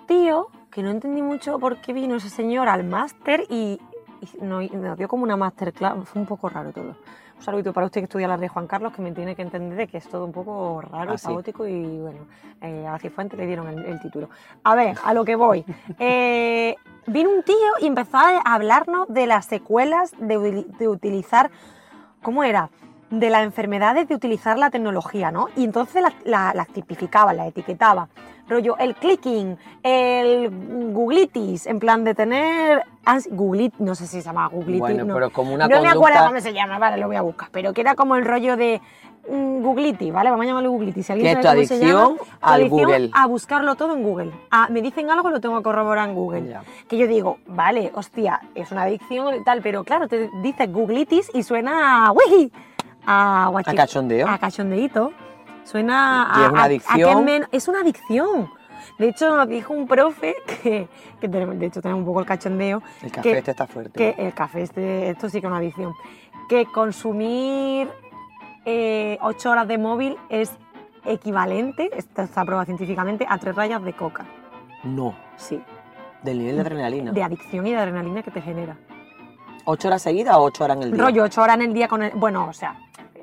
tío 0.06 0.48
que 0.72 0.84
no 0.84 0.90
entendí 0.92 1.22
mucho 1.22 1.58
por 1.60 1.78
qué 1.82 1.94
vino 1.94 2.16
ese 2.16 2.30
señor 2.30 2.68
al 2.68 2.84
máster 2.84 3.44
y, 3.50 3.80
y 4.22 4.44
no- 4.44 4.62
y 4.62 4.70
nos 4.70 4.98
dio 4.98 5.08
como 5.08 5.24
una 5.24 5.38
masterclass. 5.38 6.08
Fue 6.08 6.22
un 6.22 6.28
poco 6.28 6.50
raro 6.50 6.72
todo. 6.72 6.96
Un 7.38 7.42
saludito 7.42 7.74
para 7.74 7.86
usted 7.88 8.00
que 8.02 8.06
estudia 8.06 8.28
las 8.30 8.40
de 8.40 8.48
Juan 8.48 8.66
Carlos, 8.66 8.94
que 8.94 9.02
me 9.02 9.12
tiene 9.12 9.36
que 9.36 9.42
entender 9.42 9.78
de 9.78 9.88
que 9.88 9.98
es 9.98 10.08
todo 10.08 10.24
un 10.26 10.32
poco 10.32 10.82
raro, 10.82 11.14
Ah, 11.14 11.18
sí. 11.18 11.28
caótico 11.28 11.68
y 11.68 12.00
bueno, 12.00 12.20
eh, 12.62 12.88
a 12.88 12.98
Cifuentes 12.98 13.38
le 13.38 13.46
dieron 13.46 13.68
el, 13.68 13.86
el 13.86 14.00
título. 14.02 14.30
A 14.64 14.74
ver, 14.76 14.98
a 15.04 15.14
lo 15.14 15.26
que 15.26 15.36
voy. 15.36 15.66
Eh, 16.00 16.76
vino 17.08 17.30
un 17.30 17.44
tío 17.44 17.56
y 17.82 17.88
empezó 17.88 18.18
a 18.18 18.40
hablarnos 18.40 19.08
de 19.10 19.28
las 19.28 19.46
secuelas 19.46 20.12
de 20.18 20.88
utilizar, 20.88 21.52
¿cómo 22.22 22.44
era? 22.44 22.70
De 23.10 23.30
las 23.30 23.44
enfermedades 23.44 24.08
de 24.08 24.16
utilizar 24.16 24.58
la 24.58 24.70
tecnología, 24.72 25.32
¿no? 25.32 25.48
Y 25.56 25.64
entonces 25.64 26.02
las 26.02 26.14
la, 26.24 26.54
las 26.56 26.68
tipificaba, 26.70 27.34
las 27.34 27.48
etiquetaba. 27.48 28.08
Rollo, 28.48 28.78
el 28.78 28.94
clicking, 28.96 29.58
el 29.82 30.52
googlitis, 30.94 31.66
en 31.66 31.80
plan 31.80 32.04
de 32.04 32.14
tener... 32.14 32.84
Googlit, 33.32 33.76
no 33.78 33.96
sé 33.96 34.06
si 34.08 34.22
se 34.22 34.24
llama 34.24 34.48
googlitis. 34.48 34.80
Bueno, 34.80 35.04
no. 35.04 35.14
pero 35.14 35.30
como 35.32 35.54
una 35.54 35.68
no 35.68 35.82
me 35.82 35.90
acuerdo 35.90 36.26
cómo 36.26 36.40
se 36.40 36.54
llama, 36.54 36.78
vale, 36.80 36.98
lo 36.98 37.08
voy 37.08 37.16
a 37.16 37.22
buscar. 37.22 37.50
Pero 37.52 37.74
que 37.74 37.82
era 37.82 37.96
como 37.96 38.16
el 38.16 38.26
rollo 38.26 38.56
de 38.58 38.82
mm, 39.30 39.62
googlitis, 39.62 40.12
¿vale? 40.14 40.30
Vamos 40.30 40.44
a 40.44 40.48
llamarlo 40.48 40.72
googlitis. 40.72 41.06
Si 41.06 41.12
alguien 41.12 41.34
¿Qué 41.34 41.40
es 41.40 41.46
sabe 41.46 41.64
tu 41.64 41.68
cómo 41.70 41.80
se 41.80 41.88
llama, 41.88 42.04
adicción 42.04 42.28
al 42.42 42.62
adicción 42.62 42.88
Google? 42.88 43.12
A 43.14 43.28
buscarlo 43.28 43.76
todo 43.76 43.96
en 43.96 44.04
Google. 44.04 44.32
Ah, 44.52 44.68
me 44.72 44.82
dicen 44.82 45.10
algo, 45.10 45.30
lo 45.30 45.40
tengo 45.40 45.58
que 45.58 45.64
corroborar 45.64 46.10
en 46.10 46.16
Google. 46.16 46.50
Ya. 46.50 46.64
Que 46.88 46.98
yo 46.98 47.08
digo, 47.08 47.38
vale, 47.48 47.92
hostia, 47.94 48.42
es 48.56 48.72
una 48.72 48.84
adicción 48.84 49.36
y 49.36 49.44
tal, 49.44 49.62
pero 49.62 49.84
claro, 49.84 50.08
te 50.08 50.30
dices 50.42 50.72
googlitis 50.72 51.32
y 51.34 51.44
suena 51.44 52.08
a 52.08 52.12
a, 53.06 53.50
guachi- 53.52 53.72
A 53.72 53.76
cachondeo. 53.76 54.28
A 54.28 54.38
cachondeíto. 54.38 55.12
Suena 55.64 56.32
Y 56.36 56.40
a, 56.42 56.46
es 56.46 56.52
una 56.52 56.62
a 56.62 56.66
adicción. 56.66 57.30
es, 57.52 57.68
una 57.68 57.80
adicción. 57.82 58.50
De 59.00 59.10
hecho, 59.10 59.36
nos 59.36 59.48
dijo 59.48 59.74
un 59.74 59.88
profe 59.88 60.36
que, 60.62 60.88
que 61.20 61.28
tenemos, 61.28 61.58
de 61.58 61.66
hecho 61.66 61.82
tenemos 61.82 62.00
un 62.02 62.06
poco 62.06 62.20
el 62.20 62.26
cachondeo, 62.26 62.84
El 63.02 63.12
café 63.12 63.32
que- 63.32 63.38
este 63.40 63.52
está 63.52 63.66
fuerte. 63.68 63.92
que 63.98 64.28
el 64.28 64.34
café, 64.34 64.62
este, 64.62 65.10
esto 65.10 65.28
sí 65.28 65.42
que 65.42 65.48
es 65.48 65.52
una 65.52 65.58
adicción, 65.58 65.94
que 66.48 66.66
consumir 66.68 67.90
eh, 68.66 69.18
ocho 69.22 69.50
horas 69.52 69.68
de 69.68 69.78
móvil 69.80 70.18
es 70.30 70.52
equivalente, 71.04 71.90
esto 71.98 72.22
está 72.22 72.44
probado 72.46 72.66
científicamente, 72.66 73.26
a 73.28 73.38
tres 73.38 73.56
rayas 73.56 73.84
de 73.84 73.94
coca. 73.94 74.26
No, 74.84 75.16
Sí, 75.36 75.62
del 76.22 76.40
nivel 76.40 76.56
de 76.56 76.62
adrenalina. 76.62 77.12
de 77.12 77.24
adicción 77.24 77.66
y 77.68 77.72
de 77.72 77.78
adrenalina 77.78 78.22
que 78.24 78.32
te 78.32 78.42
genera. 78.42 78.78
¿Ocho 79.66 79.88
horas 79.88 80.02
seguidas 80.04 80.36
o 80.36 80.44
ocho 80.44 80.64
horas 80.64 80.78
en 80.78 80.84
el 80.84 80.92
día? 80.92 81.02
Rollo, 81.04 81.24
ocho 81.24 81.42
horas 81.42 81.56
en 81.56 81.62
el 81.64 81.74
día 81.74 81.88
con 81.88 82.04
el... 82.04 82.12
Bueno, 82.16 82.48
o 82.48 82.54
sea, 82.54 82.76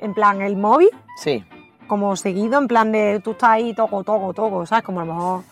en 0.03 0.13
plan 0.15 0.41
el 0.43 0.57
móvil, 0.57 0.91
Sí. 1.17 1.45
como 1.87 2.15
seguido, 2.17 2.59
en 2.59 2.69
plan 2.69 2.93
de 2.93 3.21
tú 3.25 3.31
estás 3.33 3.51
ahí 3.51 3.75
toco, 3.75 4.03
toco, 4.05 4.35
toco, 4.35 4.67
¿sabes? 4.67 4.85
Como 4.85 5.01
a 5.01 5.05
lo 5.05 5.15
mejor 5.15 5.43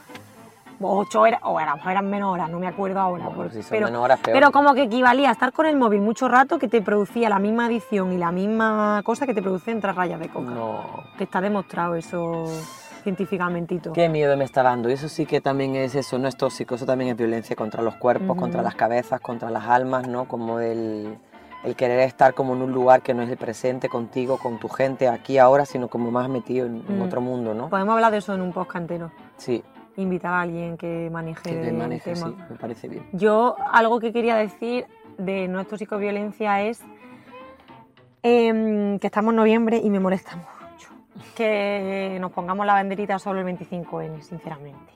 ocho 0.82 1.20
horas, 1.20 1.40
o 1.42 1.58
a 1.58 1.66
lo 1.66 1.74
mejor 1.76 1.90
eran 1.92 2.08
menos 2.10 2.32
horas, 2.32 2.48
no 2.50 2.58
me 2.58 2.66
acuerdo 2.66 2.98
ahora. 3.00 3.24
Bueno, 3.24 3.36
porque- 3.36 3.56
si 3.56 3.62
son 3.62 3.70
pero, 3.70 3.86
menos 3.86 4.02
horas, 4.02 4.18
peor. 4.20 4.34
pero 4.34 4.50
como 4.50 4.72
que 4.74 4.82
equivalía 4.84 5.28
a 5.28 5.32
estar 5.32 5.52
con 5.52 5.66
el 5.66 5.76
móvil 5.76 6.00
mucho 6.00 6.26
rato 6.28 6.58
que 6.58 6.68
te 6.68 6.80
producía 6.80 7.28
la 7.28 7.38
misma 7.38 7.66
adicción 7.66 8.12
y 8.12 8.16
la 8.18 8.32
misma 8.32 9.02
cosa 9.04 9.26
que 9.26 9.34
te 9.34 9.42
produce 9.42 9.70
en 9.72 9.80
tres 9.80 9.94
rayas 9.94 10.18
de 10.20 10.28
coca. 10.28 10.50
No. 10.50 10.80
Que 11.18 11.24
está 11.24 11.40
demostrado 11.42 11.94
eso 11.96 12.46
científicamente. 13.02 13.80
Qué 13.92 14.08
miedo 14.08 14.36
me 14.36 14.44
está 14.44 14.62
dando. 14.62 14.88
Y 14.90 14.92
eso 14.94 15.08
sí 15.08 15.26
que 15.26 15.40
también 15.40 15.74
es 15.74 15.94
eso, 15.94 16.18
no 16.18 16.28
es 16.28 16.36
tóxico, 16.36 16.74
eso 16.74 16.86
también 16.86 17.10
es 17.10 17.16
violencia 17.16 17.56
contra 17.56 17.82
los 17.82 17.96
cuerpos, 17.96 18.36
contra 18.36 18.62
las 18.62 18.74
cabezas, 18.74 19.20
contra 19.20 19.50
las 19.50 19.64
almas, 19.66 20.06
¿no? 20.08 20.26
Como 20.26 20.60
el, 20.60 21.18
el 21.64 21.76
querer 21.76 22.00
estar 22.00 22.32
como 22.34 22.54
en 22.54 22.62
un 22.62 22.72
lugar 22.72 23.02
que 23.02 23.12
no 23.14 23.22
es 23.22 23.28
el 23.30 23.36
presente 23.36 23.88
contigo, 23.88 24.38
con 24.38 24.58
tu 24.58 24.68
gente, 24.68 25.08
aquí 25.08 25.36
ahora, 25.38 25.66
sino 25.66 25.88
como 25.88 26.10
más 26.10 26.28
metido 26.28 26.66
en, 26.66 26.82
en 26.88 26.98
Mm. 26.98 27.02
otro 27.02 27.20
mundo, 27.20 27.52
¿no? 27.54 27.68
Podemos 27.68 27.94
hablar 27.94 28.12
de 28.12 28.18
eso 28.18 28.34
en 28.34 28.40
un 28.40 28.52
podcast 28.52 28.82
entero. 28.82 29.10
Sí, 29.36 29.62
Invitar 29.96 30.32
a 30.32 30.40
alguien 30.42 30.76
que 30.78 31.10
maneje 31.12 31.42
que 31.42 31.50
te 31.56 31.68
el 31.68 31.74
maneje, 31.76 32.14
tema. 32.14 32.28
sí, 32.28 32.36
me 32.50 32.56
parece 32.56 32.88
bien. 32.88 33.06
Yo 33.12 33.56
algo 33.72 34.00
que 34.00 34.12
quería 34.12 34.36
decir 34.36 34.86
de 35.18 35.48
nuestro 35.48 35.76
psicoviolencia 35.76 36.62
es 36.62 36.80
Em, 38.22 38.98
que 38.98 39.06
estamos 39.06 39.32
en 39.32 39.36
noviembre 39.36 39.78
y 39.82 39.88
me 39.88 39.98
molesta 39.98 40.36
mucho 40.36 40.90
que 41.34 42.18
nos 42.20 42.30
pongamos 42.32 42.66
la 42.66 42.74
banderita 42.74 43.18
solo 43.18 43.40
el 43.40 43.46
25N, 43.46 44.20
sinceramente. 44.22 44.92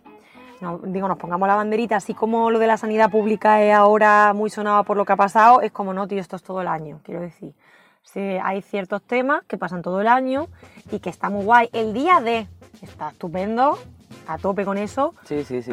No, 0.61 0.79
digo, 0.79 1.09
nos 1.09 1.19
pongamos 1.19 1.47
la 1.49 1.57
banderita, 1.57 1.97
así 1.97 2.15
como 2.15 2.51
lo 2.51 2.59
de 2.59 2.67
la 2.67 2.77
sanidad 2.77 3.11
pública 3.11 3.63
es 3.63 3.75
ahora 3.75 4.33
muy 4.35 4.51
sonado 4.51 4.85
por 4.85 4.97
lo 4.97 5.05
que 5.05 5.13
ha 5.13 5.17
pasado, 5.17 5.61
es 5.61 5.73
como 5.73 5.93
no, 5.93 6.07
tío, 6.07 6.21
esto 6.21 6.37
es 6.37 6.43
todo 6.43 6.61
el 6.63 6.69
año, 6.69 7.01
quiero 7.05 7.21
decir. 7.21 7.55
Sí, 8.03 8.21
hay 8.21 8.63
ciertos 8.63 9.03
temas 9.03 9.43
que 9.45 9.59
pasan 9.59 9.83
todo 9.83 10.01
el 10.01 10.07
año 10.07 10.47
y 10.93 11.01
que 11.01 11.11
está 11.11 11.31
muy 11.31 11.45
guay. 11.45 11.69
El 11.73 11.93
día 11.93 12.21
de 12.21 12.47
está 12.83 13.11
estupendo, 13.11 13.79
a 14.27 14.39
tope 14.39 14.65
con 14.65 14.79
eso, 14.79 15.15
Sí, 15.25 15.43
sí, 15.45 15.63
sí. 15.63 15.63
sí. 15.63 15.71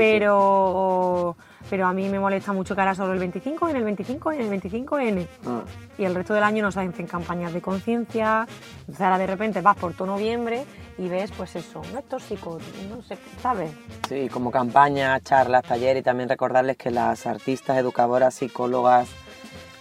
Pero, 1.69 1.87
a 1.87 1.93
mí 1.93 2.09
me 2.09 2.19
molesta 2.19 2.53
mucho 2.53 2.75
que 2.75 2.81
ahora 2.81 2.95
solo 2.95 3.13
el 3.13 3.19
25 3.19 3.69
en 3.69 3.75
el 3.77 3.83
25 3.83 4.31
en 4.33 4.41
el 4.41 4.61
25N 4.61 5.27
Ah, 5.45 5.61
y 5.97 6.03
el 6.03 6.15
resto 6.15 6.33
del 6.33 6.43
año 6.43 6.63
no 6.63 6.71
se 6.71 6.79
hacen 6.81 7.07
campañas 7.07 7.53
de 7.53 7.61
conciencia. 7.61 8.47
Entonces 8.81 9.01
ahora 9.01 9.17
de 9.17 9.27
repente 9.27 9.61
vas 9.61 9.77
por 9.77 9.93
todo 9.93 10.07
noviembre 10.07 10.65
y 10.97 11.07
ves, 11.07 11.31
pues 11.35 11.55
eso, 11.55 11.81
no 11.91 11.99
es 11.99 12.05
tóxico, 12.05 12.59
no 12.89 13.01
sé, 13.01 13.17
¿sabes? 13.41 13.71
Sí, 14.07 14.29
como 14.29 14.51
campaña, 14.51 15.19
charlas, 15.21 15.63
talleres 15.63 16.01
y 16.01 16.03
también 16.03 16.29
recordarles 16.29 16.77
que 16.77 16.91
las 16.91 17.25
artistas, 17.25 17.77
educadoras, 17.77 18.35
psicólogas, 18.35 19.09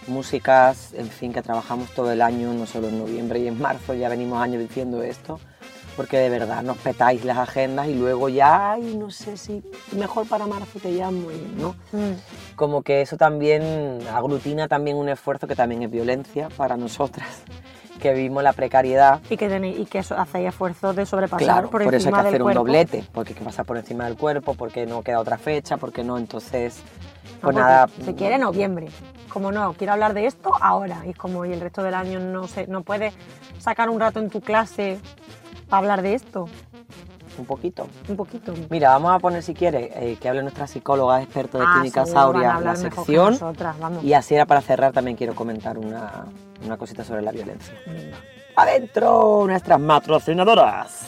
músicas, 0.07 0.93
en 0.93 1.09
fin, 1.09 1.33
que 1.33 1.41
trabajamos 1.41 1.91
todo 1.91 2.11
el 2.11 2.21
año, 2.21 2.53
no 2.53 2.65
solo 2.65 2.89
en 2.89 2.97
noviembre 2.99 3.39
y 3.39 3.47
en 3.47 3.61
marzo, 3.61 3.93
ya 3.93 4.09
venimos 4.09 4.41
años 4.41 4.61
diciendo 4.61 5.03
esto, 5.03 5.39
porque 5.95 6.17
de 6.17 6.29
verdad 6.29 6.63
nos 6.63 6.77
petáis 6.77 7.23
las 7.25 7.37
agendas 7.37 7.87
y 7.87 7.95
luego 7.95 8.29
ya, 8.29 8.73
ay, 8.73 8.95
no 8.95 9.09
sé 9.11 9.37
si 9.37 9.63
mejor 9.91 10.27
para 10.27 10.47
marzo 10.47 10.79
te 10.79 10.91
llamo, 10.91 11.27
¿no? 11.57 11.75
Como 12.55 12.81
que 12.81 13.01
eso 13.01 13.17
también 13.17 13.99
aglutina 14.13 14.67
también 14.67 14.97
un 14.97 15.09
esfuerzo 15.09 15.47
que 15.47 15.55
también 15.55 15.83
es 15.83 15.91
violencia 15.91 16.49
para 16.55 16.77
nosotras, 16.77 17.27
que 17.99 18.13
vivimos 18.13 18.43
la 18.43 18.53
precariedad 18.53 19.19
Y 19.29 19.37
que, 19.37 19.47
tenéis, 19.49 19.79
y 19.79 19.85
que 19.85 19.99
eso, 19.99 20.17
hacéis 20.17 20.49
esfuerzos 20.49 20.95
de 20.95 21.05
sobrepasar 21.05 21.43
Claro, 21.45 21.69
por, 21.69 21.83
por, 21.83 21.93
eso 21.93 22.07
hay 22.07 22.13
que 22.13 22.19
hacer 22.27 22.41
un 22.41 22.45
cuerpo. 22.45 22.59
doblete, 22.59 23.03
porque 23.11 23.33
hay 23.33 23.39
que 23.39 23.45
pasar 23.45 23.65
por 23.65 23.77
encima 23.77 24.05
del 24.05 24.17
cuerpo, 24.17 24.53
porque 24.55 24.85
no 24.85 25.01
queda 25.03 25.19
otra 25.19 25.37
fecha, 25.37 25.77
porque 25.77 26.03
no, 26.03 26.17
entonces, 26.17 26.81
No, 27.35 27.41
pues 27.41 27.55
nada. 27.55 27.89
Se 28.03 28.15
quiere 28.15 28.37
noviembre. 28.37 28.87
Como 29.29 29.51
no, 29.51 29.73
quiero 29.73 29.93
hablar 29.93 30.13
de 30.13 30.25
esto 30.25 30.51
ahora. 30.59 31.03
Y 31.05 31.13
como, 31.13 31.45
y 31.45 31.53
el 31.53 31.61
resto 31.61 31.83
del 31.83 31.93
año 31.93 32.19
no 32.19 32.47
sé, 32.47 32.67
no 32.67 32.81
puedes 32.81 33.13
sacar 33.59 33.89
un 33.89 33.99
rato 33.99 34.19
en 34.19 34.29
tu 34.29 34.41
clase 34.41 34.99
para 35.71 35.79
hablar 35.79 36.01
de 36.03 36.13
esto. 36.13 36.47
Un 37.37 37.45
poquito. 37.45 37.87
Un 38.09 38.17
poquito. 38.17 38.53
Mira, 38.69 38.89
vamos 38.89 39.13
a 39.15 39.17
poner, 39.19 39.41
si 39.41 39.53
quieres, 39.53 39.89
eh, 39.95 40.17
que 40.21 40.27
hable 40.29 40.43
nuestra 40.43 40.67
psicóloga 40.67 41.21
experta 41.23 41.57
de 41.57 41.63
Ah, 41.65 41.71
Clínica 41.75 42.05
Sauria 42.05 42.55
en 42.59 42.63
la 42.65 42.75
sección. 42.75 43.31
nosotras, 43.33 43.79
vamos. 43.79 44.03
Y 44.03 44.13
así 44.13 44.35
era 44.35 44.45
para 44.45 44.61
cerrar, 44.61 44.91
también 44.91 45.15
quiero 45.17 45.33
comentar 45.33 45.77
una, 45.77 46.25
una 46.65 46.77
cosita 46.77 47.03
sobre 47.05 47.21
la 47.21 47.31
violencia. 47.31 47.73
Venga. 47.87 48.17
¡Adentro! 48.57 49.45
Nuestras 49.47 49.79
patrocinadoras. 49.81 51.07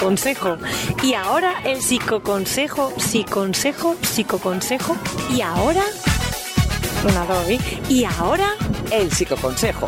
Consejo. 0.00 0.56
Y 1.02 1.14
ahora 1.14 1.54
el 1.64 1.80
psicoconsejo, 1.80 2.92
psiconsejo, 2.98 3.94
psicoconsejo. 4.02 4.96
Y 5.30 5.42
ahora. 5.42 5.82
Una 7.04 7.24
doble. 7.26 7.58
Y 7.88 8.04
ahora 8.04 8.48
El 8.90 9.10
psicoconsejo. 9.12 9.86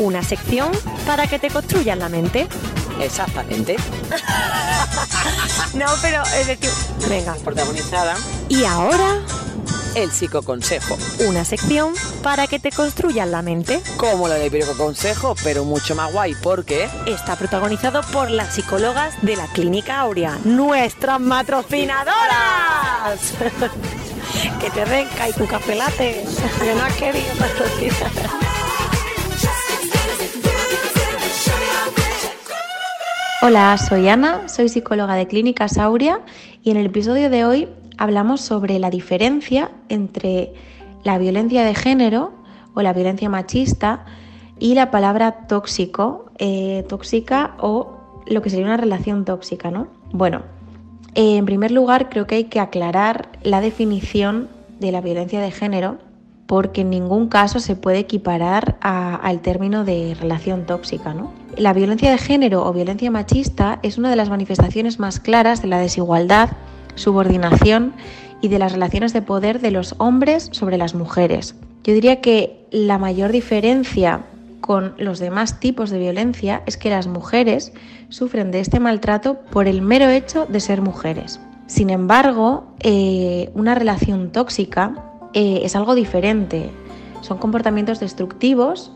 Una 0.00 0.22
sección 0.22 0.70
para 1.06 1.26
que 1.26 1.38
te 1.38 1.50
construyan 1.50 1.98
la 1.98 2.08
mente. 2.08 2.48
Exactamente. 3.00 3.76
No, 5.74 5.86
pero 6.02 6.22
es 6.22 6.46
decir. 6.46 6.70
Venga. 7.08 7.34
Protagonizada, 7.34 8.16
Y 8.48 8.64
ahora 8.64 9.20
el 9.94 10.10
psicoconsejo. 10.10 10.96
una 11.26 11.44
sección 11.44 11.92
para 12.22 12.46
que 12.46 12.58
te 12.58 12.70
construyan 12.70 13.30
la 13.30 13.42
mente. 13.42 13.82
Como 13.96 14.26
la 14.28 14.36
del 14.36 14.66
consejo, 14.76 15.34
pero 15.44 15.64
mucho 15.64 15.94
más 15.94 16.12
guay, 16.12 16.34
porque 16.42 16.88
Está 17.06 17.36
protagonizado 17.36 18.00
por 18.12 18.30
las 18.30 18.54
psicólogas 18.54 19.14
de 19.22 19.36
la 19.36 19.46
Clínica 19.48 20.00
Aurea, 20.00 20.38
nuestras 20.44 21.20
patrocinadoras. 21.20 22.14
que 24.60 24.70
te 24.70 24.84
renca 24.84 25.28
y 25.28 25.32
tu 25.32 25.46
café 25.46 25.74
latte, 25.74 26.24
que 26.60 26.74
no 26.74 26.82
has 26.84 26.94
querido 26.94 27.34
patrocinar. 27.38 28.49
Hola, 33.50 33.76
soy 33.78 34.06
Ana, 34.06 34.48
soy 34.48 34.68
psicóloga 34.68 35.16
de 35.16 35.26
Clínica 35.26 35.66
Sauria 35.66 36.20
y 36.62 36.70
en 36.70 36.76
el 36.76 36.86
episodio 36.86 37.30
de 37.30 37.44
hoy 37.44 37.68
hablamos 37.98 38.42
sobre 38.42 38.78
la 38.78 38.90
diferencia 38.90 39.72
entre 39.88 40.54
la 41.02 41.18
violencia 41.18 41.64
de 41.64 41.74
género 41.74 42.32
o 42.74 42.82
la 42.82 42.92
violencia 42.92 43.28
machista 43.28 44.04
y 44.60 44.74
la 44.74 44.92
palabra 44.92 45.48
tóxico, 45.48 46.30
eh, 46.38 46.84
tóxica 46.88 47.56
o 47.58 48.22
lo 48.28 48.40
que 48.40 48.50
sería 48.50 48.66
una 48.66 48.76
relación 48.76 49.24
tóxica, 49.24 49.72
¿no? 49.72 49.88
Bueno, 50.12 50.42
eh, 51.16 51.36
en 51.36 51.44
primer 51.44 51.72
lugar 51.72 52.08
creo 52.08 52.28
que 52.28 52.36
hay 52.36 52.44
que 52.44 52.60
aclarar 52.60 53.30
la 53.42 53.60
definición 53.60 54.48
de 54.78 54.92
la 54.92 55.00
violencia 55.00 55.40
de 55.40 55.50
género 55.50 55.98
porque 56.50 56.80
en 56.80 56.90
ningún 56.90 57.28
caso 57.28 57.60
se 57.60 57.76
puede 57.76 58.00
equiparar 58.00 58.76
al 58.80 59.38
término 59.38 59.84
de 59.84 60.16
relación 60.20 60.66
tóxica. 60.66 61.14
¿no? 61.14 61.32
La 61.56 61.72
violencia 61.72 62.10
de 62.10 62.18
género 62.18 62.66
o 62.66 62.72
violencia 62.72 63.08
machista 63.08 63.78
es 63.84 63.98
una 63.98 64.10
de 64.10 64.16
las 64.16 64.30
manifestaciones 64.30 64.98
más 64.98 65.20
claras 65.20 65.62
de 65.62 65.68
la 65.68 65.78
desigualdad, 65.78 66.50
subordinación 66.96 67.92
y 68.40 68.48
de 68.48 68.58
las 68.58 68.72
relaciones 68.72 69.12
de 69.12 69.22
poder 69.22 69.60
de 69.60 69.70
los 69.70 69.94
hombres 69.98 70.48
sobre 70.50 70.76
las 70.76 70.96
mujeres. 70.96 71.54
Yo 71.84 71.94
diría 71.94 72.20
que 72.20 72.66
la 72.72 72.98
mayor 72.98 73.30
diferencia 73.30 74.22
con 74.60 74.94
los 74.98 75.20
demás 75.20 75.60
tipos 75.60 75.90
de 75.90 76.00
violencia 76.00 76.64
es 76.66 76.76
que 76.76 76.90
las 76.90 77.06
mujeres 77.06 77.72
sufren 78.08 78.50
de 78.50 78.58
este 78.58 78.80
maltrato 78.80 79.38
por 79.52 79.68
el 79.68 79.82
mero 79.82 80.08
hecho 80.08 80.46
de 80.46 80.58
ser 80.58 80.82
mujeres. 80.82 81.38
Sin 81.68 81.90
embargo, 81.90 82.64
eh, 82.80 83.52
una 83.54 83.76
relación 83.76 84.32
tóxica 84.32 85.09
eh, 85.34 85.60
es 85.64 85.76
algo 85.76 85.94
diferente. 85.94 86.70
Son 87.20 87.38
comportamientos 87.38 88.00
destructivos 88.00 88.92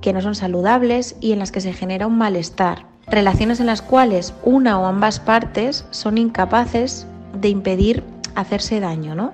que 0.00 0.12
no 0.12 0.20
son 0.20 0.34
saludables 0.34 1.16
y 1.20 1.32
en 1.32 1.38
las 1.38 1.52
que 1.52 1.60
se 1.60 1.72
genera 1.72 2.06
un 2.06 2.18
malestar. 2.18 2.86
Relaciones 3.06 3.60
en 3.60 3.66
las 3.66 3.82
cuales 3.82 4.34
una 4.44 4.78
o 4.78 4.86
ambas 4.86 5.18
partes 5.20 5.86
son 5.90 6.18
incapaces 6.18 7.06
de 7.40 7.48
impedir 7.48 8.04
hacerse 8.34 8.80
daño, 8.80 9.14
¿no? 9.14 9.32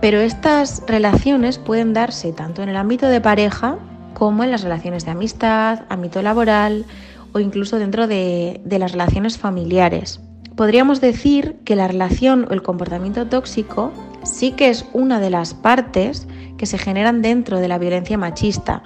Pero 0.00 0.20
estas 0.20 0.82
relaciones 0.86 1.58
pueden 1.58 1.92
darse 1.92 2.32
tanto 2.32 2.62
en 2.62 2.68
el 2.68 2.76
ámbito 2.76 3.06
de 3.06 3.20
pareja 3.20 3.78
como 4.14 4.44
en 4.44 4.50
las 4.50 4.62
relaciones 4.62 5.04
de 5.04 5.12
amistad, 5.12 5.80
ámbito 5.88 6.22
laboral 6.22 6.84
o 7.32 7.40
incluso 7.40 7.78
dentro 7.78 8.06
de, 8.06 8.60
de 8.64 8.78
las 8.78 8.92
relaciones 8.92 9.38
familiares. 9.38 10.20
Podríamos 10.56 11.00
decir 11.00 11.56
que 11.64 11.76
la 11.76 11.88
relación 11.88 12.46
o 12.50 12.52
el 12.52 12.62
comportamiento 12.62 13.26
tóxico 13.26 13.92
sí 14.24 14.52
que 14.52 14.68
es 14.68 14.84
una 14.92 15.20
de 15.20 15.30
las 15.30 15.54
partes 15.54 16.26
que 16.56 16.66
se 16.66 16.78
generan 16.78 17.22
dentro 17.22 17.58
de 17.58 17.68
la 17.68 17.78
violencia 17.78 18.18
machista, 18.18 18.82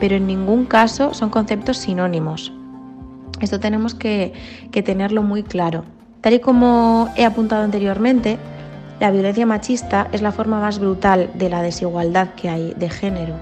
pero 0.00 0.16
en 0.16 0.26
ningún 0.26 0.64
caso 0.64 1.14
son 1.14 1.30
conceptos 1.30 1.78
sinónimos. 1.78 2.52
Esto 3.40 3.60
tenemos 3.60 3.94
que, 3.94 4.32
tenerlo 4.84 5.22
muy 5.22 5.42
claro. 5.42 5.84
Tal 6.20 6.34
y 6.34 6.40
como 6.40 7.08
he 7.16 7.24
apuntado 7.24 7.64
anteriormente, 7.64 8.38
la 9.00 9.10
violencia 9.10 9.46
machista 9.46 10.08
es 10.12 10.22
la 10.22 10.30
forma 10.30 10.60
más 10.60 10.78
brutal 10.78 11.30
de 11.34 11.48
la 11.48 11.62
desigualdad 11.62 12.34
que 12.34 12.48
hay 12.48 12.74
de 12.76 12.88
género. 12.88 13.34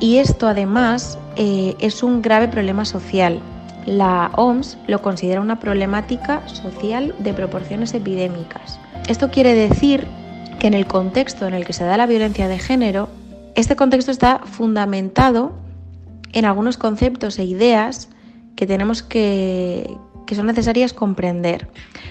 Y 0.00 0.18
esto 0.18 0.48
además 0.48 1.18
eh, 1.36 1.76
es 1.80 2.02
un 2.02 2.22
grave 2.22 2.48
problema 2.48 2.84
social. 2.84 3.40
La 3.86 4.30
OMS 4.34 4.78
lo 4.88 5.00
considera 5.00 5.40
una 5.40 5.60
problemática 5.60 6.46
social 6.48 7.14
de 7.20 7.32
proporciones 7.32 7.94
epidémicas. 7.94 8.80
Esto 9.08 9.30
quiere 9.30 9.54
decir 9.54 10.08
que 10.58 10.66
en 10.66 10.74
el 10.74 10.86
contexto 10.86 11.46
en 11.46 11.54
el 11.54 11.64
que 11.64 11.72
se 11.72 11.84
da 11.84 11.96
la 11.96 12.06
violencia 12.06 12.48
de 12.48 12.58
género, 12.58 13.08
este 13.54 13.76
contexto 13.76 14.10
está 14.10 14.40
fundamentado 14.44 15.52
en 16.32 16.44
algunos 16.44 16.76
conceptos 16.76 17.38
e 17.38 17.44
ideas 17.44 18.08
que 18.56 18.66
tenemos 18.66 19.02
que, 19.02 19.96
que 20.26 20.34
son 20.34 20.46
necesarias 20.46 20.92
comprender, 20.92 21.68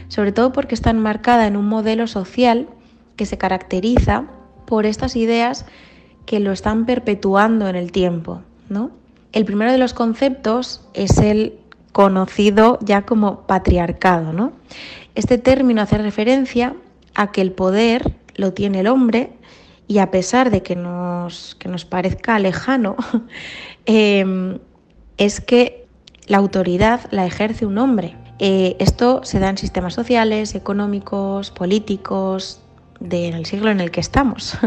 sobre 0.07 0.31
todo 0.31 0.51
porque 0.51 0.75
está 0.75 0.89
enmarcada 0.89 1.47
en 1.47 1.57
un 1.57 1.67
modelo 1.67 2.07
social 2.07 2.67
que 3.15 3.25
se 3.25 3.37
caracteriza 3.37 4.25
por 4.65 4.85
estas 4.85 5.15
ideas 5.15 5.65
que 6.25 6.39
lo 6.39 6.51
están 6.51 6.85
perpetuando 6.85 7.67
en 7.67 7.75
el 7.75 7.91
tiempo. 7.91 8.41
¿no? 8.69 8.91
El 9.31 9.45
primero 9.45 9.71
de 9.71 9.77
los 9.77 9.93
conceptos 9.93 10.87
es 10.93 11.17
el 11.19 11.59
conocido 11.91 12.79
ya 12.81 13.03
como 13.03 13.41
patriarcado. 13.41 14.33
¿no? 14.33 14.53
Este 15.13 15.37
término 15.37 15.81
hace 15.81 15.97
referencia 15.97 16.75
a 17.13 17.31
que 17.31 17.41
el 17.41 17.51
poder 17.51 18.13
lo 18.35 18.53
tiene 18.53 18.81
el 18.81 18.87
hombre 18.87 19.33
y 19.87 19.99
a 19.99 20.11
pesar 20.11 20.49
de 20.49 20.63
que 20.63 20.75
nos, 20.75 21.55
que 21.55 21.69
nos 21.69 21.85
parezca 21.85 22.39
lejano, 22.39 22.95
eh, 23.85 24.59
es 25.17 25.41
que 25.41 25.85
la 26.27 26.37
autoridad 26.37 27.01
la 27.11 27.25
ejerce 27.25 27.65
un 27.65 27.77
hombre. 27.77 28.15
Eh, 28.39 28.75
esto 28.79 29.21
se 29.23 29.39
da 29.39 29.49
en 29.49 29.57
sistemas 29.57 29.93
sociales, 29.93 30.55
económicos, 30.55 31.51
políticos, 31.51 32.61
del 32.99 33.45
siglo 33.45 33.69
en 33.69 33.79
el 33.79 33.91
que 33.91 33.99
estamos, 33.99 34.57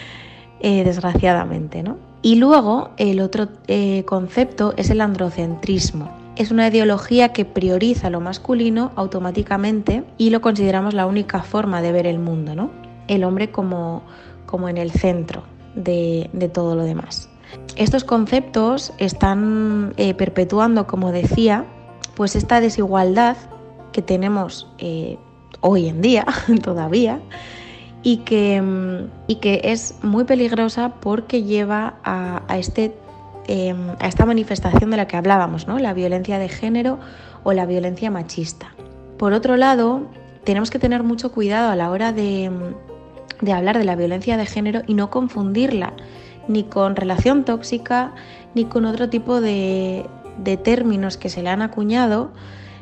eh, 0.60 0.84
desgraciadamente. 0.84 1.82
¿no? 1.82 1.98
Y 2.22 2.36
luego 2.36 2.90
el 2.96 3.20
otro 3.20 3.48
eh, 3.68 4.04
concepto 4.04 4.74
es 4.76 4.90
el 4.90 5.00
androcentrismo. 5.00 6.10
Es 6.36 6.50
una 6.50 6.68
ideología 6.68 7.30
que 7.30 7.44
prioriza 7.44 8.08
lo 8.08 8.20
masculino 8.20 8.92
automáticamente 8.96 10.04
y 10.16 10.30
lo 10.30 10.40
consideramos 10.40 10.94
la 10.94 11.06
única 11.06 11.42
forma 11.42 11.82
de 11.82 11.92
ver 11.92 12.06
el 12.06 12.18
mundo, 12.18 12.54
¿no? 12.54 12.70
El 13.12 13.24
hombre 13.24 13.50
como, 13.50 14.02
como 14.46 14.68
en 14.68 14.78
el 14.78 14.90
centro 14.90 15.42
de, 15.74 16.30
de 16.32 16.48
todo 16.48 16.74
lo 16.74 16.84
demás. 16.84 17.28
Estos 17.76 18.04
conceptos 18.04 18.92
están 18.98 19.94
eh, 19.96 20.14
perpetuando, 20.14 20.86
como 20.86 21.12
decía, 21.12 21.64
pues 22.14 22.36
esta 22.36 22.60
desigualdad 22.60 23.36
que 23.92 24.02
tenemos 24.02 24.68
eh, 24.78 25.18
hoy 25.60 25.88
en 25.88 26.00
día 26.00 26.26
todavía 26.62 27.20
y 28.02 28.18
que, 28.18 28.60
mm, 28.60 29.10
y 29.26 29.36
que 29.36 29.60
es 29.64 29.96
muy 30.02 30.24
peligrosa 30.24 30.94
porque 31.00 31.42
lleva 31.44 31.94
a, 32.04 32.58
este, 32.58 32.94
eh, 33.48 33.74
a 34.00 34.06
esta 34.06 34.26
manifestación 34.26 34.90
de 34.90 34.96
la 34.96 35.06
que 35.06 35.16
hablábamos, 35.16 35.66
¿no? 35.66 35.78
la 35.78 35.94
violencia 35.94 36.38
de 36.38 36.48
género 36.48 36.98
o 37.44 37.52
la 37.52 37.66
violencia 37.66 38.10
machista. 38.10 38.74
Por 39.18 39.32
otro 39.32 39.56
lado, 39.56 40.02
tenemos 40.44 40.70
que 40.70 40.78
tener 40.78 41.02
mucho 41.02 41.32
cuidado 41.32 41.70
a 41.70 41.76
la 41.76 41.90
hora 41.90 42.12
de, 42.12 42.50
de 43.42 43.52
hablar 43.52 43.76
de 43.76 43.84
la 43.84 43.96
violencia 43.96 44.38
de 44.38 44.46
género 44.46 44.80
y 44.86 44.94
no 44.94 45.10
confundirla 45.10 45.92
ni 46.48 46.64
con 46.64 46.96
relación 46.96 47.44
tóxica 47.44 48.14
ni 48.54 48.64
con 48.64 48.86
otro 48.86 49.10
tipo 49.10 49.40
de, 49.40 50.06
de 50.38 50.56
términos 50.56 51.16
que 51.16 51.28
se 51.28 51.42
le 51.42 51.50
han 51.50 51.62
acuñado, 51.62 52.30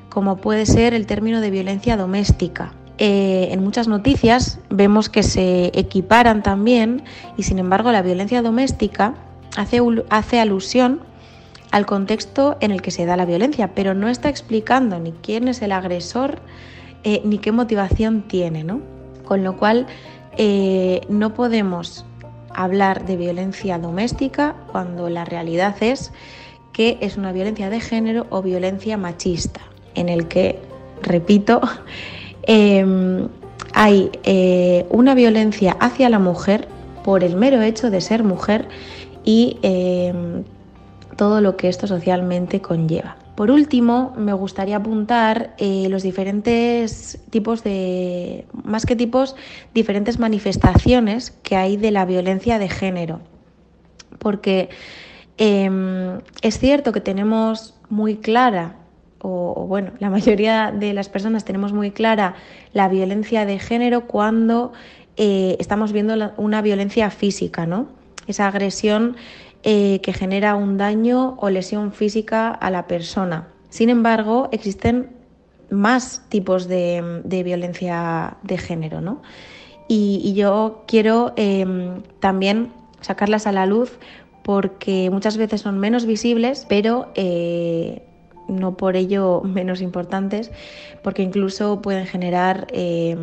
como 0.09 0.37
puede 0.37 0.67
ser 0.67 0.95
el 0.95 1.07
término 1.07 1.41
de 1.41 1.51
violencia 1.51 1.97
doméstica. 1.97 2.73
Eh, 2.99 3.49
en 3.51 3.65
muchas 3.65 3.89
noticias 3.89 4.59
vemos 4.69 5.09
que 5.09 5.23
se 5.23 5.71
equiparan 5.79 6.43
también 6.43 7.03
y 7.39 7.45
sin 7.45 7.59
embargo 7.59 7.93
la 7.93 8.03
violencia 8.03 8.43
doméstica 8.43 9.15
hace, 9.57 9.81
hace 10.11 10.39
alusión 10.39 11.01
al 11.71 11.87
contexto 11.87 12.59
en 12.61 12.73
el 12.73 12.83
que 12.83 12.91
se 12.91 13.07
da 13.07 13.17
la 13.17 13.25
violencia, 13.25 13.75
pero 13.75 13.95
no 13.95 14.09
está 14.09 14.29
explicando 14.29 14.99
ni 14.99 15.13
quién 15.13 15.49
es 15.49 15.63
el 15.63 15.73
agresor 15.73 16.41
eh, 17.03 17.23
ni 17.25 17.39
qué 17.39 17.53
motivación 17.53 18.23
tiene, 18.29 18.65
¿no? 18.65 18.83
Con 19.25 19.45
lo 19.45 19.57
cual 19.57 19.87
eh, 20.43 21.03
no 21.11 21.35
podemos 21.35 22.07
hablar 22.55 23.05
de 23.05 23.19
violencia 23.19 23.79
doméstica 23.79 24.57
cuando 24.73 25.11
la 25.11 25.27
realidad 25.27 25.77
es 25.83 26.13
que 26.73 26.97
es 27.03 27.19
una 27.19 27.31
violencia 27.31 27.69
de 27.69 27.79
género 27.79 28.27
o 28.31 28.41
violencia 28.41 28.97
machista, 28.97 29.61
en 29.95 30.09
el 30.09 30.29
que, 30.29 30.59
repito, 31.03 31.61
eh, 32.45 33.29
hay 33.75 34.11
eh, 34.25 34.87
una 34.89 35.15
violencia 35.15 35.77
hacia 35.79 36.09
la 36.09 36.19
mujer 36.19 36.69
por 37.05 37.23
el 37.23 37.37
mero 37.37 37.61
hecho 37.61 37.91
de 37.91 38.01
ser 38.01 38.25
mujer 38.25 38.67
y 39.25 39.59
eh, 39.63 40.43
todo 41.17 41.43
lo 41.43 41.59
que 41.59 41.69
esto 41.69 41.87
socialmente 41.87 42.63
conlleva. 42.63 43.20
Por 43.41 43.51
último, 43.51 44.13
me 44.19 44.35
gustaría 44.35 44.77
apuntar 44.77 45.55
eh, 45.57 45.87
los 45.89 46.03
diferentes 46.03 47.19
tipos 47.31 47.65
de, 47.65 48.45
más 48.53 48.85
que 48.85 48.97
tipos, 48.97 49.35
diferentes 49.73 50.19
manifestaciones 50.19 51.31
que 51.43 51.57
hay 51.57 51.79
de 51.79 51.91
la 51.91 52.05
violencia 52.05 52.59
de 52.59 52.69
género. 52.69 53.21
Porque 54.19 54.69
eh, 55.39 55.71
es 56.43 56.59
cierto 56.59 56.93
que 56.93 57.01
tenemos 57.01 57.81
muy 57.89 58.17
clara, 58.17 58.77
o, 59.23 59.65
bueno, 59.67 59.93
la 60.01 60.11
mayoría 60.11 60.71
de 60.71 60.93
las 60.93 61.09
personas 61.09 61.47
tenemos 61.47 61.73
muy 61.73 61.93
clara 61.93 62.35
la 62.75 62.89
violencia 62.89 63.47
de 63.47 63.59
género 63.59 64.07
cuando 64.07 64.75
eh, 65.17 65.57
estamos 65.59 65.93
viendo 65.93 66.35
una 66.37 66.61
violencia 66.61 67.09
física, 67.11 67.65
¿no? 67.65 67.89
Esa 68.27 68.49
agresión 68.49 69.17
eh, 69.63 70.01
que 70.03 70.13
genera 70.13 70.55
un 70.55 70.79
daño 70.79 71.37
o 71.39 71.51
lesión 71.51 71.93
física 71.93 72.51
a 72.51 72.71
la 72.71 72.87
persona. 72.87 73.49
Sin 73.69 73.91
embargo, 73.91 74.49
existen 74.53 75.11
más 75.71 76.23
tipos 76.29 76.67
de, 76.67 77.23
violencia 77.25 78.37
de 78.43 78.59
género, 78.59 79.01
¿no? 79.01 79.23
Y, 79.89 80.35
yo 80.35 80.85
quiero 80.87 81.33
eh, 81.37 81.67
también 82.21 82.73
sacarlas 83.01 83.47
a 83.47 83.53
la 83.53 83.67
luz 83.67 83.99
porque 84.43 85.11
muchas 85.11 85.37
veces 85.37 85.61
son 85.61 85.79
menos 85.79 86.07
visibles, 86.07 86.67
pero 86.69 87.09
eh, 87.15 88.03
no 88.49 88.77
por 88.77 88.97
ello 88.97 89.41
menos 89.45 89.81
importantes, 89.81 90.51
porque 91.03 91.23
incluso 91.23 91.81
pueden 91.83 92.07
generar 92.07 92.67
eh, 92.73 93.17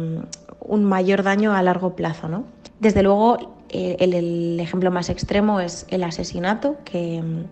un 0.60 0.86
mayor 0.86 1.24
daño 1.24 1.54
a 1.54 1.62
largo 1.62 1.96
plazo. 1.96 2.28
¿no? 2.28 2.46
Desde 2.80 3.04
luego, 3.04 3.57
el, 3.70 4.13
el, 4.13 4.59
ejemplo 4.59 4.91
más 4.91 5.09
extremo 5.09 5.59
es 5.59 5.86
el 5.89 6.03
asesinato, 6.03 6.78
que 6.86 7.22
mm, 7.22 7.43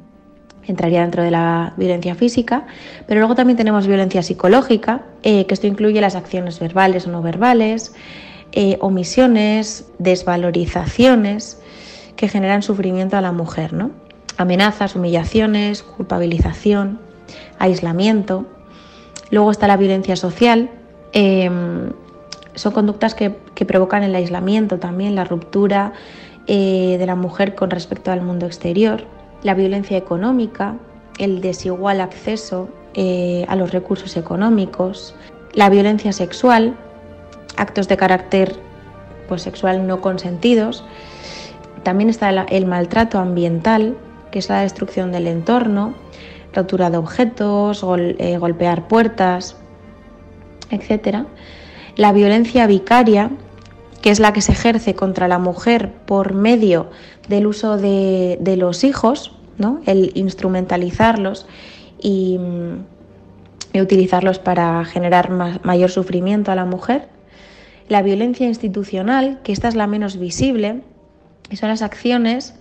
entraría 0.67 1.01
dentro 1.01 1.23
de 1.23 1.31
la 1.31 1.73
violencia 1.77 2.15
física, 2.15 2.65
pero 3.07 3.19
luego 3.19 3.35
también 3.35 3.57
tenemos 3.57 3.87
violencia 3.87 4.23
psicológica, 4.23 5.03
eh, 5.23 5.45
que 5.45 5.53
esto 5.53 5.67
incluye 5.67 6.01
las 6.01 6.15
acciones 6.15 6.59
verbales 6.59 7.07
o 7.07 7.11
no 7.11 7.21
verbales, 7.21 7.93
eh, 8.51 8.77
omisiones, 8.81 9.85
desvalorizaciones 9.99 11.59
que 12.15 12.27
generan 12.27 12.63
sufrimiento 12.63 13.17
a 13.17 13.21
la 13.21 13.31
mujer, 13.31 13.73
¿no? 13.73 13.91
Amenazas, 14.37 14.95
humillaciones, 14.95 15.83
culpabilización, 15.83 16.99
aislamiento. 17.59 18.45
Luego 19.31 19.51
está 19.51 19.67
la 19.67 19.77
violencia 19.77 20.15
social. 20.15 20.69
Eh, 21.13 21.49
son 22.55 22.73
conductas 22.73 23.15
que, 23.15 23.35
que, 23.53 23.65
provocan 23.65 24.03
el 24.03 24.15
aislamiento 24.15 24.79
también, 24.79 25.15
la 25.15 25.23
ruptura 25.23 25.93
eh, 26.47 26.97
de 26.99 27.05
la 27.07 27.15
mujer 27.15 27.55
con 27.55 27.71
respecto 27.71 28.11
al 28.11 28.21
mundo 28.21 28.45
exterior. 28.45 29.03
La 29.41 29.55
violencia 29.55 29.97
económica, 29.97 30.75
el 31.17 31.41
desigual 31.41 32.01
acceso 32.01 32.69
eh, 32.93 33.45
a 33.47 33.55
los 33.55 33.71
recursos 33.71 34.15
económicos. 34.15 35.15
La 35.53 35.69
violencia 35.69 36.13
sexual, 36.13 36.75
actos 37.57 37.87
de 37.87 37.97
carácter 37.97 38.55
pues, 39.27 39.41
sexual 39.41 39.87
no 39.87 40.01
consentidos. 40.01 40.85
También 41.81 42.09
está 42.09 42.29
el, 42.29 42.65
maltrato 42.67 43.17
ambiental, 43.17 43.97
que 44.31 44.39
es 44.39 44.49
la 44.49 44.61
destrucción 44.61 45.11
del 45.11 45.25
entorno, 45.25 45.95
rotura 46.53 46.91
de 46.91 46.97
objetos, 46.97 47.83
eh, 48.19 48.37
golpear 48.37 48.87
puertas, 48.87 49.55
etc. 50.69 51.25
La 51.95 52.11
violencia 52.11 52.67
vicaria, 52.67 53.31
que 54.01 54.09
es 54.09 54.19
la 54.19 54.33
que 54.33 54.41
se 54.41 54.51
ejerce 54.51 54.95
contra 54.95 55.27
la 55.27 55.39
mujer 55.39 55.91
por 56.05 56.33
medio 56.33 56.89
del 57.27 57.47
uso 57.47 57.77
de, 57.77 58.37
de 58.41 58.57
los 58.57 58.83
hijos, 58.83 59.33
¿no? 59.57 59.81
el 59.85 60.11
instrumentalizarlos 60.15 61.47
y, 62.01 62.39
y 63.73 63.81
utilizarlos 63.81 64.39
para 64.39 64.83
generar 64.85 65.29
mayor 65.63 65.89
sufrimiento 65.89 66.51
a 66.51 66.55
la 66.55 66.65
mujer. 66.65 67.07
La 67.87 68.01
violencia 68.01 68.47
institucional, 68.47 69.39
que 69.43 69.51
esta 69.51 69.67
es 69.67 69.75
la 69.75 69.87
menos 69.87 70.17
visible, 70.17 70.81
y 71.49 71.57
son 71.57 71.69
las 71.69 71.81
acciones, 71.81 72.55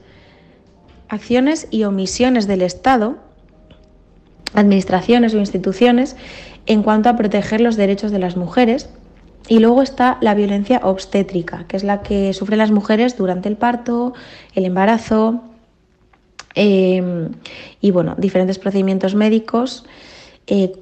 acciones 1.08 1.66
y 1.70 1.84
omisiones 1.84 2.46
del 2.46 2.62
Estado 2.62 3.16
administraciones 4.54 5.34
o 5.34 5.38
instituciones 5.38 6.16
en 6.66 6.82
cuanto 6.82 7.08
a 7.08 7.16
proteger 7.16 7.60
los 7.60 7.76
derechos 7.76 8.10
de 8.10 8.18
las 8.18 8.36
mujeres. 8.36 8.88
Y 9.48 9.58
luego 9.58 9.82
está 9.82 10.16
la 10.20 10.34
violencia 10.34 10.80
obstétrica, 10.82 11.64
que 11.68 11.76
es 11.76 11.84
la 11.84 12.02
que 12.02 12.32
sufren 12.32 12.58
las 12.58 12.70
mujeres 12.70 13.16
durante 13.16 13.48
el 13.48 13.56
parto, 13.56 14.14
el 14.54 14.64
embarazo 14.64 15.42
eh, 16.54 17.28
y 17.80 17.90
bueno, 17.90 18.14
diferentes 18.16 18.58
procedimientos 18.58 19.14
médicos 19.14 19.84
eh, 20.46 20.72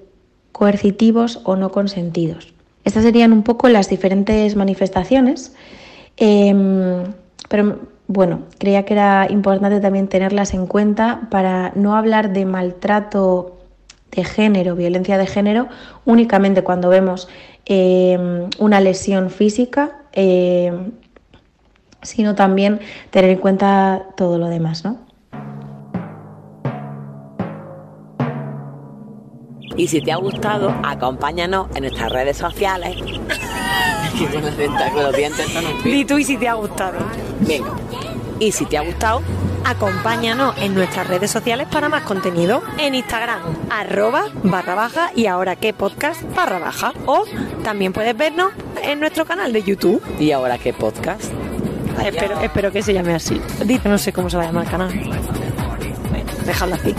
coercitivos 0.52 1.40
o 1.44 1.56
no 1.56 1.72
consentidos. 1.72 2.52
Estas 2.84 3.04
serían 3.04 3.32
un 3.32 3.42
poco 3.42 3.68
las 3.68 3.88
diferentes 3.88 4.54
manifestaciones, 4.54 5.54
eh, 6.16 7.04
pero 7.48 7.78
bueno, 8.06 8.42
creía 8.58 8.84
que 8.84 8.94
era 8.94 9.26
importante 9.30 9.80
también 9.80 10.08
tenerlas 10.08 10.52
en 10.54 10.66
cuenta 10.66 11.28
para 11.30 11.72
no 11.74 11.96
hablar 11.96 12.32
de 12.32 12.44
maltrato 12.44 13.61
de 14.12 14.24
género, 14.24 14.76
violencia 14.76 15.18
de 15.18 15.26
género, 15.26 15.68
únicamente 16.04 16.62
cuando 16.62 16.88
vemos 16.88 17.28
eh, 17.66 18.48
una 18.58 18.80
lesión 18.80 19.30
física, 19.30 20.02
eh, 20.12 20.72
sino 22.02 22.34
también 22.34 22.80
tener 23.10 23.30
en 23.30 23.38
cuenta 23.38 24.06
todo 24.16 24.38
lo 24.38 24.48
demás, 24.48 24.84
¿no? 24.84 24.98
Y 29.76 29.86
si 29.86 30.02
te 30.02 30.12
ha 30.12 30.16
gustado, 30.16 30.74
acompáñanos 30.82 31.68
en 31.74 31.84
nuestras 31.84 32.12
redes 32.12 32.36
sociales. 32.36 32.94
con 34.92 35.02
los 35.02 35.16
dientes 35.16 35.46
Di 35.82 36.04
tú 36.04 36.18
y 36.18 36.24
si 36.24 36.36
te 36.36 36.46
ha 36.46 36.54
gustado. 36.54 36.98
Venga. 37.40 37.72
Y 38.38 38.52
si 38.52 38.66
te 38.66 38.76
ha 38.76 38.82
gustado, 38.82 39.22
acompáñanos 39.64 40.56
en 40.58 40.74
nuestras 40.74 41.06
redes 41.06 41.30
sociales 41.30 41.66
para 41.70 41.88
más 41.88 42.02
contenido. 42.02 42.62
En 42.78 42.94
Instagram, 42.94 43.40
arroba 43.70 44.24
barra 44.42 44.74
baja 44.74 45.10
y 45.14 45.26
ahora 45.26 45.56
qué 45.56 45.72
podcast 45.72 46.22
barra 46.34 46.58
baja. 46.58 46.92
O 47.06 47.24
también 47.62 47.92
puedes 47.92 48.16
vernos 48.16 48.52
en 48.82 49.00
nuestro 49.00 49.24
canal 49.24 49.52
de 49.52 49.62
YouTube. 49.62 50.02
¿Y 50.18 50.32
ahora 50.32 50.58
qué 50.58 50.72
podcast? 50.72 51.32
Espero, 52.04 52.40
espero 52.40 52.72
que 52.72 52.82
se 52.82 52.92
llame 52.92 53.14
así. 53.14 53.40
Dice, 53.64 53.88
no 53.88 53.98
sé 53.98 54.12
cómo 54.12 54.28
se 54.28 54.36
va 54.36 54.44
a 54.44 54.46
llamar 54.46 54.64
el 54.64 54.70
canal. 54.70 54.92
Bueno, 56.10 56.32
déjalo 56.44 56.74
así. 56.74 56.94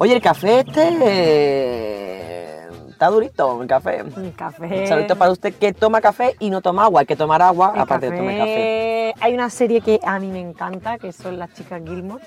Oye, 0.00 0.14
el 0.14 0.22
café 0.22 0.60
este 0.60 0.96
eh, 1.02 2.68
está 2.88 3.08
durito, 3.08 3.60
el 3.60 3.66
café. 3.66 3.98
El 3.98 4.32
café. 4.34 4.82
Un 4.82 4.86
saludito 4.86 5.16
para 5.16 5.32
usted 5.32 5.52
que 5.54 5.72
toma 5.72 6.00
café 6.00 6.36
y 6.38 6.50
no 6.50 6.60
toma 6.60 6.84
agua. 6.84 7.00
Hay 7.00 7.06
que 7.06 7.16
tomar 7.16 7.42
agua, 7.42 7.72
El 7.74 7.80
aparte 7.80 8.08
de 8.08 8.16
tomar 8.16 8.38
café. 8.38 9.14
Hay 9.20 9.34
una 9.34 9.50
serie 9.50 9.80
que 9.80 9.98
a 10.04 10.20
mí 10.20 10.28
me 10.28 10.40
encanta, 10.40 10.98
que 10.98 11.12
son 11.12 11.36
las 11.38 11.52
chicas 11.54 11.82
Gilmore, 11.84 12.22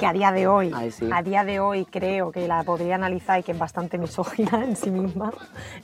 que 0.00 0.06
a 0.06 0.12
día 0.12 0.32
de 0.32 0.46
hoy, 0.48 0.72
Ay, 0.74 0.90
sí. 0.90 1.08
a 1.12 1.22
día 1.22 1.44
de 1.44 1.60
hoy 1.60 1.84
creo 1.84 2.32
que 2.32 2.48
la 2.48 2.62
podría 2.62 2.94
analizar 2.94 3.38
y 3.38 3.42
que 3.42 3.52
es 3.52 3.58
bastante 3.58 3.98
misógina 3.98 4.64
en 4.64 4.74
sí 4.74 4.90
misma. 4.90 5.30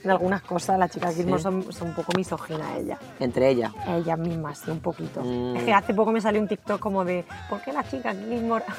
En 0.02 0.10
algunas 0.10 0.42
cosas 0.42 0.78
las 0.78 0.90
chicas 0.90 1.14
Gilmore 1.14 1.42
son, 1.42 1.72
son 1.72 1.88
un 1.88 1.94
poco 1.94 2.12
misóginas 2.16 2.66
ellas. 2.78 2.98
Entre 3.20 3.50
ellas. 3.50 3.72
Ellas 3.86 4.18
mismas, 4.18 4.58
sí, 4.58 4.70
un 4.70 4.80
poquito. 4.80 5.22
Mm. 5.22 5.56
Es 5.56 5.64
que 5.64 5.72
hace 5.72 5.94
poco 5.94 6.12
me 6.12 6.20
salió 6.20 6.40
un 6.40 6.48
TikTok 6.48 6.80
como 6.80 7.04
de, 7.04 7.24
¿por 7.50 7.60
qué 7.60 7.72
las 7.72 7.88
chicas 7.90 8.16
Gilmore? 8.16 8.64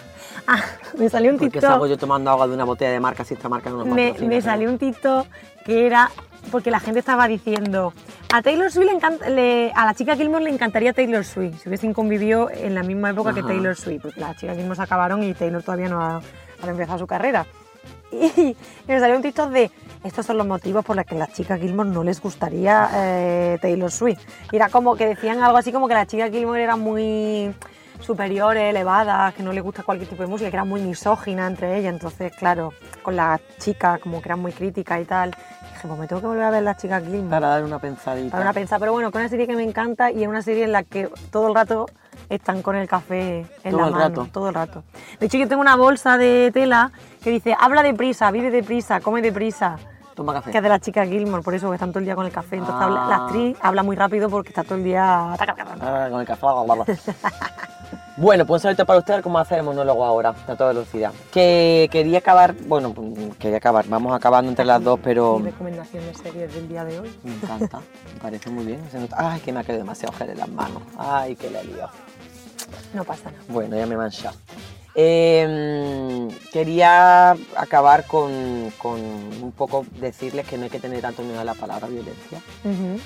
Ah, 0.49 0.61
me 0.97 1.09
salió 1.09 1.31
un 1.31 1.38
¿Por 1.38 1.47
qué 1.47 1.53
TikTok. 1.53 1.71
salgo 1.71 1.88
yo 1.88 1.97
tomando 1.97 2.31
agua 2.31 2.47
de 2.47 2.53
una 2.53 2.63
botella 2.63 2.91
de 2.91 2.99
marca 3.01 3.25
si 3.25 3.33
esta 3.33 3.49
marca 3.49 3.69
no 3.69 3.77
nos 3.77 3.88
me, 3.88 4.13
me 4.13 4.41
salió 4.41 4.69
un 4.69 4.77
TikTok 4.77 5.27
que 5.65 5.85
era 5.85 6.09
porque 6.50 6.72
la 6.72 6.80
gente 6.80 7.00
estaba 7.00 7.28
diciendo 7.28 7.93
a 8.34 8.41
Taylor 8.41 8.72
Swift 8.72 8.86
le 8.86 8.91
encanta, 8.91 9.30
le- 9.30 9.72
a 9.76 9.86
la 9.86 9.93
chica 9.93 10.16
Gilmore 10.16 10.43
le 10.43 10.50
encantaría 10.50 10.93
Taylor 10.93 11.24
Swift 11.24 11.62
si 11.62 11.70
hubiesen 11.70 11.93
convivido 11.93 12.50
en 12.52 12.76
la 12.76 12.84
misma 12.84 13.12
época 13.12 13.34
que. 13.34 13.43
Taylor 13.43 13.76
Swift 13.76 14.02
porque 14.02 14.20
las 14.20 14.38
chicas 14.38 14.56
Gilmore 14.58 14.76
se 14.76 14.84
acabaron 14.84 15.24
y 15.24 15.34
Taylor 15.34 15.64
todavía 15.64 15.89
no 15.89 16.02
ha, 16.02 16.22
ha 16.62 16.68
empezado 16.68 17.00
su 17.00 17.08
carrera 17.08 17.45
y, 18.12 18.56
me 18.88 19.00
salió 19.00 19.16
un 19.16 19.22
TikTok 19.22 19.50
de 19.52 19.72
estos 20.04 20.26
son 20.26 20.38
los 20.38 20.48
motivos 20.48 20.86
por 20.86 20.95
los 20.95 21.06
que 21.06 21.16
a 21.16 21.20
las 21.20 21.34
chicas 21.34 21.60
Gilmore 21.60 21.89
no 21.89 22.04
les 22.04 22.22
gustaría 22.22 22.89
eh, 22.93 23.58
Taylor 23.62 23.91
Swift 23.91 24.22
y 24.52 24.56
era 24.56 24.70
como 24.70 24.95
que 24.95 25.08
decían 25.08 25.41
algo 25.43 25.58
así 25.58 25.72
como 25.72 25.88
que 25.88 25.93
las 25.93 26.08
chicas 26.08 26.32
Gilmore 26.32 26.64
eran 26.64 26.80
muy 26.80 27.54
superiores, 28.00 28.70
elevadas, 28.70 29.34
que 29.34 29.43
no 29.43 29.52
les 29.52 29.64
gusta 29.64 29.84
cualquier 29.84 30.10
tipo 30.10 30.22
de 30.22 30.30
música, 30.30 30.50
que 30.50 30.56
era 30.56 30.64
muy 30.64 30.82
misógina 30.82 31.48
entre 31.48 31.78
ellas. 31.78 31.93
Entonces, 31.93 32.32
claro, 32.36 32.74
con 33.02 33.16
las 33.16 33.41
chicas, 33.60 34.00
como 34.00 34.22
que 34.22 34.30
eran 34.30 34.39
muy 34.39 34.52
críticas 34.52 35.02
y 35.02 35.06
tal, 35.06 35.36
dije, 35.78 35.88
pues 35.88 35.99
me 35.99 36.07
tengo 36.07 36.21
que 36.21 36.28
volver 36.28 36.43
a 36.43 36.49
ver 36.51 36.63
las 36.63 36.78
chicas 36.78 37.03
Gilmore 37.03 37.30
Para 37.30 37.47
dar 37.49 37.63
una 37.63 37.80
pensadita. 37.80 38.32
para 38.32 38.43
una 38.43 38.53
pensar. 38.53 38.80
Pero 38.80 38.91
bueno, 38.91 39.11
que 39.11 39.17
es 39.17 39.21
una 39.21 39.30
serie 39.30 39.47
que 39.47 39.55
me 39.55 39.63
encanta 39.63 40.11
y 40.11 40.21
es 40.23 40.28
una 40.28 40.41
serie 40.41 40.65
en 40.65 40.71
la 40.71 40.84
que 40.84 41.09
todo 41.32 41.47
el 41.47 41.55
rato 41.55 41.86
están 42.30 42.61
con 42.61 42.75
el 42.75 42.88
café 42.88 43.45
en 43.63 43.71
Todo 43.71 43.82
la 43.82 43.88
el 43.88 43.93
mano. 43.93 44.07
rato. 44.09 44.28
Todo 44.32 44.49
el 44.49 44.55
rato. 44.55 44.84
De 45.19 45.25
hecho, 45.28 45.38
yo 45.38 45.47
tengo 45.47 45.61
una 45.61 45.75
bolsa 45.75 46.17
de 46.17 46.51
tela 46.53 46.91
que 47.23 47.30
dice, 47.30 47.55
habla 47.59 47.84
deprisa, 47.84 48.30
vive 48.32 48.51
deprisa, 48.51 48.99
come 49.01 49.21
deprisa. 49.21 49.78
Toma 50.15 50.34
café. 50.34 50.49
Que 50.51 50.57
es 50.57 50.63
de 50.63 50.69
las 50.69 50.82
chicas 50.82 51.07
Gilmore, 51.07 51.43
por 51.43 51.53
eso 51.53 51.69
que 51.69 51.75
están 51.75 51.89
todo 51.91 51.99
el 51.99 52.05
día 52.05 52.15
con 52.15 52.25
el 52.25 52.32
café. 52.32 52.55
Entonces 52.57 52.82
Ah. 52.82 52.86
habla- 52.86 53.05
la 53.07 53.15
actriz 53.25 53.57
habla 53.61 53.84
muy 53.84 53.95
rápido 53.95 54.30
porque 54.32 54.49
está 54.49 54.63
todo 54.63 54.75
el 54.75 54.84
día... 54.84 55.34
Ah, 55.34 56.07
con 56.09 56.19
el 56.21 56.25
café. 56.25 56.47
Bueno, 58.18 58.47
pues 58.47 58.63
saludito 58.63 58.84
para 58.86 58.97
usted, 58.97 59.13
a 59.13 59.18
ver 59.18 59.24
cómo 59.24 59.38
hacer 59.38 59.59
el 59.59 59.63
monólogo 59.63 60.03
ahora, 60.03 60.34
a 60.47 60.55
toda 60.55 60.70
velocidad. 60.70 61.11
Que 61.32 61.88
quería 61.91 62.18
acabar, 62.18 62.55
bueno, 62.65 62.91
pues, 62.91 63.36
quería 63.38 63.57
acabar, 63.57 63.86
vamos 63.88 64.11
acabando 64.15 64.49
entre 64.49 64.65
las 64.65 64.84
dos, 64.84 64.99
pero 65.03 65.38
Mi 65.38 65.51
recomendación 65.51 66.03
de 66.03 66.13
series 66.15 66.51
del 66.53 66.68
día 66.68 66.84
de 66.84 66.99
hoy. 66.99 67.11
me 67.24 67.36
encanta, 67.36 67.80
me 68.15 68.20
parece 68.20 68.49
muy 68.49 68.65
bien. 68.65 68.82
Ay, 69.15 69.39
que 69.41 69.53
me 69.53 69.59
ha 69.59 69.63
quedado 69.63 69.80
demasiado 69.84 70.13
gel 70.18 70.32
en 70.32 70.38
las 70.39 70.49
manos. 70.49 70.82
Ay, 70.97 71.36
que 71.36 71.49
le 71.51 71.59
he 71.59 71.65
liado. 71.65 71.91
No 72.93 73.03
pasa 73.03 73.30
nada. 73.30 73.43
Bueno, 73.49 73.78
ya 73.78 73.86
me 73.86 73.93
he 73.93 73.97
manchado. 73.97 74.36
Eh, 74.95 76.28
quería 76.51 77.32
acabar 77.55 78.05
con, 78.07 78.74
con 78.80 78.99
un 78.99 79.53
poco 79.55 79.86
decirles 79.99 80.47
que 80.47 80.57
no 80.57 80.63
hay 80.63 80.72
que 80.72 80.80
tener 80.80 81.01
tanto 81.01 81.22
miedo 81.22 81.39
a 81.39 81.43
la 81.43 81.53
palabra 81.53 81.88
violencia, 81.88 82.39
Ujú. 82.63 82.99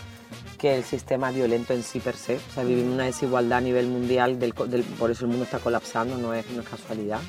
Que 0.62 0.76
el 0.76 0.84
sistema 0.84 1.30
es 1.32 1.36
violento 1.36 1.74
en 1.74 1.82
sí 1.82 2.00
per 2.00 2.16
se. 2.16 2.36
O 2.36 2.52
sea, 2.54 2.64
vivimos 2.64 2.94
una 2.94 3.06
desigualdad 3.06 3.58
a 3.58 3.62
nivel 3.62 3.88
mundial, 3.88 4.38
del 4.38 4.52
del- 4.68 4.84
por 4.84 5.10
eso 5.10 5.26
el 5.26 5.30
mundo 5.32 5.46
está 5.46 5.58
colapsando, 5.58 6.18
no 6.20 6.36
es, 6.36 6.48
no 6.52 6.62
es 6.62 6.70
casualidad. 6.70 7.20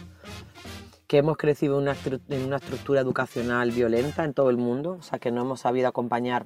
Que 1.07 1.17
hemos 1.17 1.39
crecido 1.39 1.79
una, 1.79 1.97
en 2.29 2.45
una 2.45 2.57
estructura 2.57 3.01
educacional 3.01 3.71
violenta 3.71 4.25
en 4.25 4.35
todo 4.35 4.51
el 4.51 4.59
mundo, 4.59 4.99
o 5.01 5.03
sea, 5.03 5.19
que 5.19 5.31
no 5.31 5.41
hemos 5.41 5.61
sabido 5.61 5.89
acompañar 5.89 6.45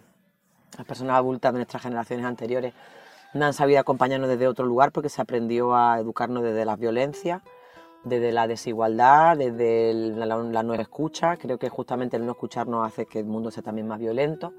a 0.75 0.79
las 0.79 0.87
personas 0.87 1.17
adultas 1.17 1.53
de 1.53 1.59
nuestras 1.59 1.83
generaciones 1.83 2.25
anteriores, 2.25 2.73
no 3.35 3.45
han 3.47 3.53
sabido 3.53 3.81
acompañarnos 3.81 4.29
desde 4.29 4.47
otro 4.47 4.65
lugar 4.65 4.93
porque 4.93 5.09
se 5.09 5.21
aprendió 5.21 5.75
a 5.75 5.99
educarnos 5.99 6.45
desde 6.45 6.65
la 6.65 6.77
violencia, 6.77 7.43
desde 8.05 8.31
la 8.31 8.47
desigualdad, 8.47 9.37
desde 9.37 9.91
el- 9.91 10.21
la, 10.21 10.27
la 10.37 10.63
no 10.63 10.75
escucha. 10.75 11.37
Creo 11.37 11.59
que 11.59 11.69
justamente 11.69 12.17
el 12.17 12.25
no 12.25 12.31
escucharnos 12.33 12.87
hace 12.87 13.07
que 13.07 13.19
el 13.19 13.25
mundo 13.27 13.51
sea 13.51 13.65
también 13.65 13.89
más 13.89 13.99
violento. 13.99 14.55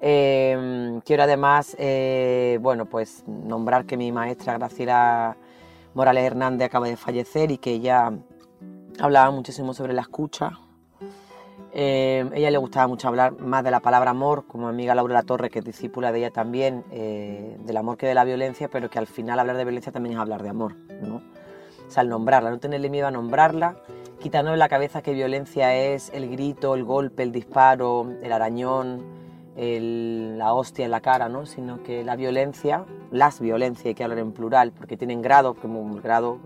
Eh, 0.00 1.00
quiero 1.04 1.22
además, 1.22 1.74
eh, 1.78 2.58
bueno, 2.60 2.86
pues 2.86 3.24
nombrar 3.26 3.86
que 3.86 3.96
mi 3.96 4.12
maestra 4.12 4.58
Graciela 4.58 5.36
Morales 5.94 6.24
Hernández 6.24 6.66
acaba 6.66 6.86
de 6.86 6.96
fallecer 6.96 7.50
y 7.50 7.58
que 7.58 7.72
ella 7.72 8.12
hablaba 9.00 9.30
muchísimo 9.30 9.74
sobre 9.74 9.94
la 9.94 10.02
escucha. 10.02 10.58
Eh, 11.72 12.30
ella 12.34 12.50
le 12.50 12.58
gustaba 12.58 12.86
mucho 12.86 13.08
hablar 13.08 13.38
más 13.38 13.62
de 13.62 13.70
la 13.70 13.80
palabra 13.80 14.10
amor, 14.10 14.46
como 14.46 14.66
mi 14.68 14.72
amiga 14.72 14.94
Laura 14.94 15.14
La 15.14 15.22
Torre, 15.22 15.50
que 15.50 15.58
es 15.58 15.64
discípula 15.64 16.10
de 16.10 16.20
ella 16.20 16.30
también, 16.30 16.84
eh, 16.90 17.56
del 17.60 17.76
amor 17.76 17.98
que 17.98 18.06
de 18.06 18.14
la 18.14 18.24
violencia, 18.24 18.68
pero 18.68 18.88
que 18.88 18.98
al 18.98 19.06
final 19.06 19.38
hablar 19.38 19.58
de 19.58 19.64
violencia 19.64 19.92
también 19.92 20.14
es 20.14 20.18
hablar 20.20 20.42
de 20.42 20.48
amor, 20.48 20.74
¿no? 21.02 21.16
O 21.16 21.90
sea, 21.90 22.00
al 22.00 22.08
nombrarla, 22.08 22.50
no 22.50 22.58
tenerle 22.58 22.88
miedo 22.88 23.06
a 23.06 23.10
nombrarla, 23.10 23.76
quitarnos 24.20 24.52
de 24.52 24.56
la 24.56 24.70
cabeza 24.70 25.02
que 25.02 25.12
violencia 25.12 25.74
es 25.74 26.10
el 26.14 26.30
grito, 26.30 26.74
el 26.74 26.84
golpe, 26.84 27.22
el 27.22 27.32
disparo, 27.32 28.10
el 28.22 28.32
arañón, 28.32 29.04
el- 29.56 30.38
la 30.38 30.52
hostia 30.54 30.84
en 30.84 30.90
la 30.90 31.00
cara, 31.00 31.28
¿no? 31.28 31.46
Sino 31.46 31.82
que 31.82 32.04
la 32.04 32.14
violencia, 32.16 32.84
las 33.10 33.40
violencias, 33.40 33.86
hay 33.86 33.94
que 33.94 34.04
hablar 34.04 34.18
en 34.18 34.32
plural, 34.32 34.72
porque 34.72 34.96
tienen 34.96 35.22
grado, 35.22 35.54
como 35.54 35.94
el 35.96 36.02
grado, 36.02 36.38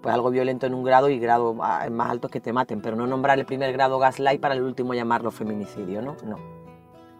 pues 0.00 0.14
algo 0.14 0.30
violento 0.30 0.66
en 0.66 0.74
un 0.74 0.84
grado 0.84 1.08
y 1.08 1.18
grado 1.18 1.56
ah, 1.62 1.86
más 1.90 2.10
altos 2.10 2.30
que 2.30 2.40
te 2.40 2.52
maten, 2.52 2.80
pero 2.80 2.94
no 2.96 3.06
nombrar 3.06 3.38
el 3.38 3.46
primer 3.46 3.72
grado 3.72 3.98
gaslight 3.98 4.40
para 4.40 4.54
el 4.54 4.62
último 4.62 4.94
llamarlo 4.94 5.30
feminicidio, 5.30 6.00
¿no? 6.02 6.16
No. 6.24 6.38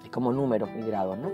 Es 0.05 0.11
como 0.11 0.33
números 0.33 0.69
y 0.79 0.83
grados, 0.87 1.19
¿no? 1.19 1.31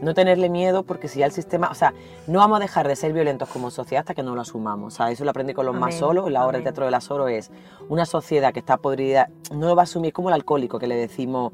No 0.00 0.14
tenerle 0.14 0.48
miedo 0.48 0.84
porque 0.84 1.08
si 1.08 1.18
ya 1.18 1.26
el 1.26 1.32
sistema, 1.32 1.70
o 1.72 1.74
sea, 1.74 1.92
no 2.28 2.38
vamos 2.38 2.58
a 2.58 2.60
dejar 2.60 2.86
de 2.86 2.94
ser 2.94 3.12
violentos 3.12 3.48
como 3.48 3.68
sociedad 3.72 4.02
hasta 4.02 4.14
que 4.14 4.22
no 4.22 4.36
lo 4.36 4.42
asumamos. 4.42 4.94
O 4.94 4.96
sea, 4.96 5.10
eso 5.10 5.24
lo 5.24 5.30
aprendí 5.30 5.54
con 5.54 5.66
los 5.66 5.74
más 5.74 5.96
solos, 5.96 6.30
la 6.30 6.46
obra 6.46 6.58
de 6.58 6.62
teatro 6.62 6.84
de 6.84 6.92
la 6.92 7.00
Soro 7.00 7.26
es 7.26 7.50
una 7.88 8.04
sociedad 8.06 8.52
que 8.52 8.60
está 8.60 8.76
podrida, 8.76 9.28
no 9.52 9.66
lo 9.66 9.74
va 9.74 9.82
a 9.82 9.84
asumir 9.84 10.12
como 10.12 10.28
el 10.28 10.34
alcohólico 10.34 10.78
que 10.78 10.86
le 10.86 10.94
decimos, 10.94 11.52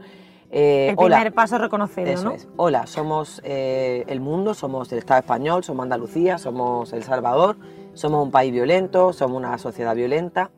eh, 0.55 0.91
El 0.91 0.95
hola, 0.97 1.17
primer 1.17 1.35
paso 1.35 1.57
es 1.57 1.61
reconocerlo, 1.63 2.13
eso 2.13 2.25
¿no? 2.25 2.31
es. 2.33 2.49
Hola, 2.57 2.87
somos 2.87 3.41
eh, 3.45 4.05
el 4.07 4.21
mundo, 4.21 4.55
somos 4.55 4.93
el 4.93 4.99
Estado 4.99 5.19
español, 5.19 5.65
somos 5.65 5.83
Andalucía, 5.83 6.39
somos 6.39 6.93
El 6.93 7.03
Salvador, 7.03 7.57
somos 7.95 8.25
un 8.25 8.31
país 8.31 8.53
violento, 8.53 9.13
somos 9.13 9.37
una 9.37 9.59
sociedad 9.59 9.97
violenta 9.97 10.51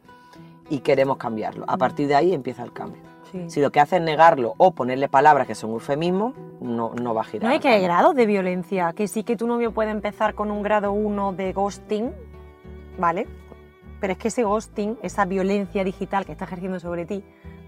y 0.69 0.81
queremos 0.81 1.17
cambiarlo. 1.17 1.65
A 1.67 1.79
partir 1.79 2.09
de 2.09 2.15
ahí 2.15 2.35
empieza 2.35 2.63
el 2.63 2.73
cambio. 2.75 3.01
Sí. 3.33 3.49
Si 3.49 3.61
lo 3.63 3.73
que 3.73 3.81
hace 3.81 3.97
es 3.97 4.03
negarlo 4.03 4.55
o 4.59 4.73
ponerle 4.73 5.09
palabras 5.09 5.47
que 5.47 5.55
son 5.55 5.71
eufemismos, 5.71 6.35
no, 6.61 6.93
no 6.95 7.15
va 7.15 7.23
a 7.23 7.25
girar. 7.25 7.49
No 7.49 7.53
hay 7.55 7.59
que 7.61 7.69
hay 7.69 7.83
grados 7.83 8.15
de 8.15 8.27
violencia, 8.27 8.93
que 8.93 9.09
sí 9.09 9.25
que 9.25 9.35
tu 9.37 9.47
novio 9.47 9.73
puede 9.73 9.91
empezar 9.91 10.35
con 10.35 10.51
un 10.51 10.63
grado 10.63 10.93
1 10.93 11.33
de 11.33 11.53
ghosting, 11.55 12.13
¿vale? 12.99 13.27
Pero 14.01 14.13
es 14.13 14.19
que 14.19 14.29
ese 14.29 14.43
ghosting, 14.45 14.99
esa 15.03 15.25
violencia 15.25 15.85
digital 15.85 16.25
que 16.27 16.33
está 16.33 16.45
ejerciendo 16.45 16.79
sobre 16.81 17.07
ti, 17.07 17.25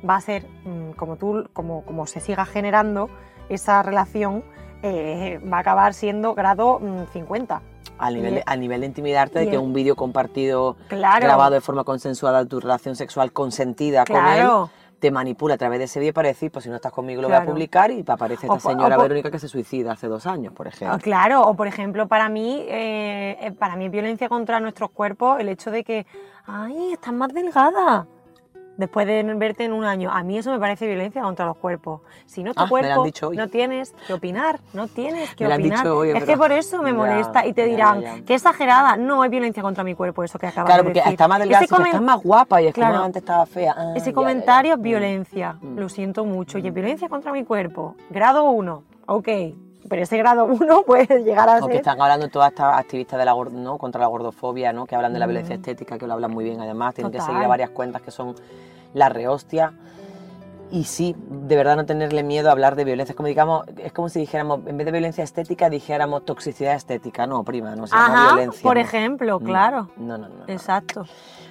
va 0.08 0.16
a 0.16 0.20
ser, 0.20 0.46
mm, 0.64 0.90
como 0.92 1.16
tú, 1.16 1.48
como, 1.52 1.84
como 1.84 2.06
se 2.06 2.20
siga 2.20 2.44
generando 2.44 3.08
esa 3.48 3.82
relación, 3.82 4.44
eh, 4.82 5.40
va 5.50 5.58
a 5.58 5.60
acabar 5.60 5.94
siendo 5.94 6.34
grado 6.34 6.78
mm, 6.80 7.12
50. 7.12 7.62
Al 7.98 8.14
nivel, 8.14 8.34
de, 8.36 8.42
al 8.46 8.60
nivel 8.60 8.80
de 8.82 8.86
intimidarte, 8.86 9.40
de 9.40 9.50
que 9.50 9.58
un 9.58 9.72
vídeo 9.72 9.96
compartido, 9.96 10.76
Claro. 10.88 11.24
grabado 11.26 11.50
de 11.54 11.60
forma 11.60 11.82
consensuada 11.82 12.44
tu 12.44 12.60
relación 12.60 12.94
sexual 12.94 13.32
consentida 13.32 14.04
con 14.04 14.16
él, 14.16 14.22
Claro. 14.22 14.70
Te 14.98 15.10
manipula 15.10 15.54
a 15.54 15.58
través 15.58 15.78
de 15.78 15.84
ese 15.84 16.00
vídeo 16.00 16.12
para 16.12 16.28
decir, 16.28 16.50
pues 16.50 16.64
si 16.64 16.68
no 16.70 16.76
estás 16.76 16.92
conmigo 16.92 17.22
lo 17.22 17.28
voy 17.28 17.36
a 17.36 17.40
publicar 17.52 17.90
y 17.90 18.04
aparece 18.06 18.46
esta 18.46 18.54
O 18.54 18.58
po- 18.58 18.68
o 18.68 18.70
señora 18.72 18.96
Verónica 18.96 19.30
que 19.30 19.38
se 19.38 19.48
suicida 19.48 19.92
hace 19.92 20.08
dos 20.08 20.26
años, 20.26 20.52
por 20.52 20.66
ejemplo. 20.66 20.94
Ah, 20.96 20.98
Claro, 20.98 21.42
o 21.42 21.54
por 21.54 21.66
ejemplo, 21.66 22.08
para 22.08 22.28
mí, 22.28 22.64
eh, 22.68 23.36
eh, 23.40 23.52
para 23.52 23.76
mí 23.76 23.88
violencia 23.88 24.28
contra 24.28 24.58
nuestros 24.60 24.90
cuerpos 24.90 25.38
el 25.40 25.48
hecho 25.48 25.70
de 25.70 25.84
que, 25.84 26.06
ay, 26.46 26.92
estás 26.92 27.12
más 27.14 27.32
delgada. 27.32 28.06
Después 28.78 29.08
de 29.08 29.24
verte 29.34 29.64
en 29.64 29.72
un 29.72 29.84
año, 29.84 30.08
a 30.12 30.22
mí 30.22 30.38
eso 30.38 30.52
me 30.52 30.60
parece 30.60 30.86
violencia 30.86 31.20
contra 31.20 31.44
los 31.46 31.56
cuerpos. 31.56 32.00
Si 32.26 32.44
no 32.44 32.54
tu 32.54 32.62
Ah, 32.62 32.68
cuerpo, 32.68 33.04
no 33.34 33.48
tienes 33.48 33.92
que 34.06 34.12
opinar, 34.12 34.60
no 34.72 34.86
tienes 34.86 35.34
que 35.34 35.48
Me 35.48 35.52
opinar. 35.54 35.78
dicho 35.80 35.98
hoy, 35.98 36.10
es 36.10 36.22
que 36.22 36.36
por 36.36 36.52
eso 36.52 36.80
me 36.80 36.92
Ya, 36.92 36.96
molesta 36.96 37.44
y 37.44 37.52
te 37.54 37.62
ya, 37.62 37.66
dirán, 37.68 38.00
ya. 38.00 38.24
que 38.24 38.34
exagerada, 38.34 38.96
no 38.96 39.24
es 39.24 39.30
violencia 39.32 39.64
contra 39.64 39.82
mi 39.82 39.96
cuerpo 39.96 40.22
eso 40.22 40.38
que 40.38 40.46
acabas 40.46 40.68
Claro, 40.68 40.84
de 40.84 40.88
porque 40.90 41.00
decir. 41.00 41.12
está 41.14 41.26
más 41.26 41.40
delgada, 41.40 41.64
Ese 41.64 41.66
sí, 41.68 41.74
pero 41.74 41.82
comen- 41.84 41.88
estás 41.88 42.02
más 42.02 42.22
guapa 42.22 42.62
y 42.62 42.66
es 42.68 42.74
Claro. 42.74 42.92
como 42.94 43.04
antes 43.06 43.20
estaba 43.22 43.46
fea. 43.46 43.74
Ah, 43.76 43.92
ese 43.96 43.98
ya, 43.98 44.10
ya, 44.10 44.14
comentario 44.14 44.68
ya. 44.70 44.74
es 44.76 44.80
violencia, 44.80 45.56
Mm. 45.60 45.76
lo 45.76 45.88
siento 45.88 46.24
mucho, 46.24 46.58
y 46.58 46.68
es 46.68 46.72
violencia 46.72 47.08
contra 47.08 47.32
mi 47.32 47.44
cuerpo. 47.44 47.96
Grado 48.10 48.44
1, 48.44 48.84
ok, 49.08 49.28
pero 49.88 50.02
ese 50.02 50.16
grado 50.18 50.44
1 50.44 50.82
puede 50.86 51.22
llegar 51.22 51.48
a 51.48 51.60
ser... 51.60 51.72
están 51.76 52.00
hablando 52.00 52.28
todas 52.28 52.50
estas 52.50 52.78
activistas 52.78 53.18
de 53.18 53.24
la, 53.24 53.34
¿no? 53.34 53.78
contra 53.78 54.00
la 54.00 54.06
gordofobia, 54.06 54.72
¿no? 54.72 54.86
que 54.86 54.96
hablan 54.96 55.12
de 55.12 55.18
la 55.18 55.26
Mm. 55.26 55.30
violencia 55.30 55.54
estética, 55.56 55.98
que 55.98 56.06
lo 56.06 56.14
hablan 56.14 56.30
muy 56.30 56.44
bien 56.44 56.60
además, 56.60 56.94
tienen 56.94 57.12
que 57.12 57.18
Total. 57.18 57.32
seguir 57.34 57.44
a 57.44 57.48
varias 57.48 57.70
cuentas 57.70 58.02
que 58.02 58.10
son 58.10 58.34
la 58.94 59.08
rehostia. 59.08 59.72
Y 60.70 60.84
sí, 60.84 61.16
de 61.18 61.56
verdad 61.56 61.76
no 61.76 61.86
tenerle 61.86 62.22
miedo 62.22 62.50
a 62.50 62.52
hablar 62.52 62.76
de 62.76 62.84
violencia. 62.84 63.12
Es 63.12 63.16
como, 63.16 63.26
digamos, 63.28 63.64
es 63.78 63.90
como 63.90 64.10
si 64.10 64.20
dijéramos, 64.20 64.60
en 64.66 64.76
vez 64.76 64.84
de 64.84 64.92
violencia 64.92 65.24
estética, 65.24 65.70
dijéramos 65.70 66.26
toxicidad 66.26 66.74
estética. 66.74 67.26
No, 67.26 67.42
prima, 67.42 67.74
no 67.74 67.86
se 67.86 67.96
llama 67.96 68.06
Ajá, 68.26 68.34
violencia. 68.34 68.62
por 68.62 68.74
no. 68.74 68.80
ejemplo, 68.82 69.38
No, 69.40 69.46
claro. 69.46 69.88
No, 69.96 70.18
no, 70.18 70.28
no. 70.28 70.34
no. 70.40 70.44
Exacto. 70.46 71.06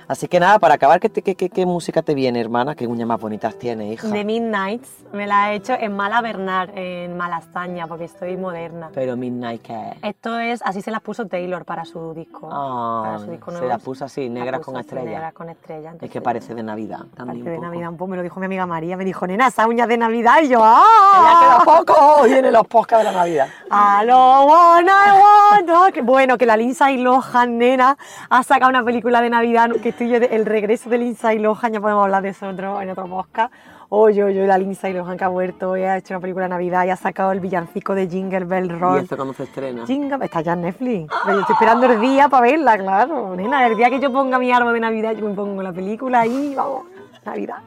Así 0.08 0.28
que 0.28 0.40
nada, 0.40 0.58
para 0.60 0.76
acabar, 0.76 1.00
¿qué, 1.00 1.10
te- 1.10 1.22
qué, 1.22 1.36
qué- 1.36 1.50
qué 1.50 1.66
música 1.66 2.02
te 2.02 2.14
viene, 2.14 2.40
hermana? 2.40 2.76
¿Qué 2.76 2.88
uñas 2.88 3.08
más 3.08 3.20
bonitas 3.20 3.58
tiene, 3.60 3.92
hija? 3.92 4.10
The 4.10 4.24
Midnights 4.24 4.90
me 5.12 5.28
la 5.28 5.52
he 5.52 5.56
hecho 5.56 5.74
en 5.74 5.96
Mala 5.96 6.22
Bernard, 6.22 6.70
en 6.76 7.18
Malastaña, 7.18 7.88
porque 7.88 8.06
estoy 8.06 8.38
moderna. 8.38 8.90
Pero 8.94 9.18
Midnight, 9.18 9.62
¿qué? 9.62 9.94
Esto 10.02 10.40
es, 10.40 10.62
así 10.64 10.82
se 10.82 10.92
las 10.92 11.02
puso 11.02 11.26
Taylor 11.28 11.66
para 11.66 11.84
su 11.84 12.14
disco. 12.14 12.48
Ah, 12.52 13.02
para 13.06 13.20
su 13.20 13.32
disco 13.32 13.52
se 13.52 13.58
nuevo. 13.58 13.68
las 13.74 13.82
puso 13.84 14.06
así, 14.06 14.30
negras 14.30 14.60
puso 14.62 14.72
con 14.72 14.80
estrellas. 14.80 15.06
Negras 15.06 15.34
con 15.34 15.50
estrellas. 15.50 15.96
Es 16.02 16.10
que 16.10 16.22
parece 16.22 16.56
de 16.56 16.64
Navidad 16.64 17.00
también. 17.16 17.44
Parece 17.44 17.50
de. 17.50 17.60
Navidad 17.60 17.90
un 17.90 17.98
poco, 17.98 18.08
me 18.12 18.18
lo 18.18 18.24
dijo 18.24 18.40
mi 18.40 18.46
amiga 18.46 18.66
María, 18.66 18.96
me 18.96 19.04
dijo, 19.04 19.28
nena, 19.28 19.48
esa 19.48 19.68
uña 19.68 19.88
de 19.88 19.98
Navidad, 19.98 20.38
y 20.42 20.48
yo, 20.50 20.60
Ya 20.60 20.64
¡ah! 20.64 21.62
queda 21.66 21.76
poco, 21.84 22.24
vienen 22.24 22.54
los 22.54 22.66
podcasts 22.68 23.06
de 23.06 23.12
la 23.12 23.18
Navidad. 23.18 23.48
I 23.70 24.06
don't 24.08 24.50
wanna, 24.50 25.16
wanna. 25.16 25.92
Que 25.92 26.02
bueno, 26.02 26.38
que 26.38 26.46
la 26.46 26.56
Lindsay 26.56 26.98
Lohan, 26.98 27.58
nena, 27.58 27.98
ha 28.30 28.44
sacado 28.44 28.70
una 28.70 28.84
película 28.86 29.22
de 29.22 29.30
Navidad, 29.30 29.70
que 29.84 29.97
yo, 30.06 30.18
el 30.18 30.46
regreso 30.46 30.90
de 30.90 30.98
Lindsay 30.98 31.40
Lohan, 31.40 31.74
ya 31.74 31.80
podemos 31.82 32.04
hablar 32.04 32.22
de 32.24 32.30
eso 32.30 32.48
otro, 32.48 32.82
en 32.82 32.90
otro 32.90 33.08
podcast. 33.08 33.54
Oye, 33.90 34.22
oye, 34.24 34.46
la 34.46 34.58
Lindsay 34.58 34.92
Lohan 34.94 35.18
que 35.18 35.24
ha 35.24 35.30
vuelto 35.30 35.78
y 35.78 35.84
ha 35.84 35.98
hecho 35.98 36.14
una 36.14 36.20
película 36.20 36.46
de 36.46 36.50
Navidad 36.50 36.86
y 36.86 36.90
ha 36.90 36.98
sacado 36.98 37.32
el 37.32 37.40
villancico 37.40 37.96
de 37.96 38.08
Jingle 38.08 38.44
Bell 38.44 38.66
¿Y 38.66 38.70
Roll. 38.70 39.00
esto 39.00 39.16
cuándo 39.16 39.34
se 39.34 39.44
estrena? 39.44 39.86
Jingle, 39.86 40.26
está 40.26 40.42
ya 40.42 40.54
en 40.54 40.62
Netflix. 40.62 41.14
Pero 41.24 41.36
yo 41.36 41.42
estoy 41.42 41.54
esperando 41.54 41.86
el 41.86 42.02
día 42.02 42.28
para 42.28 42.42
verla, 42.48 42.78
claro. 42.78 43.36
Nena, 43.36 43.66
el 43.66 43.78
día 43.78 43.90
que 43.90 44.00
yo 44.02 44.12
ponga 44.12 44.38
mi 44.40 44.52
árbol 44.52 44.74
de 44.74 44.82
Navidad, 44.82 45.14
yo 45.16 45.26
me 45.28 45.34
pongo 45.34 45.64
la 45.64 45.72
película 45.72 46.26
y 46.28 46.54
vamos, 46.54 46.84
Navidad. 47.26 47.58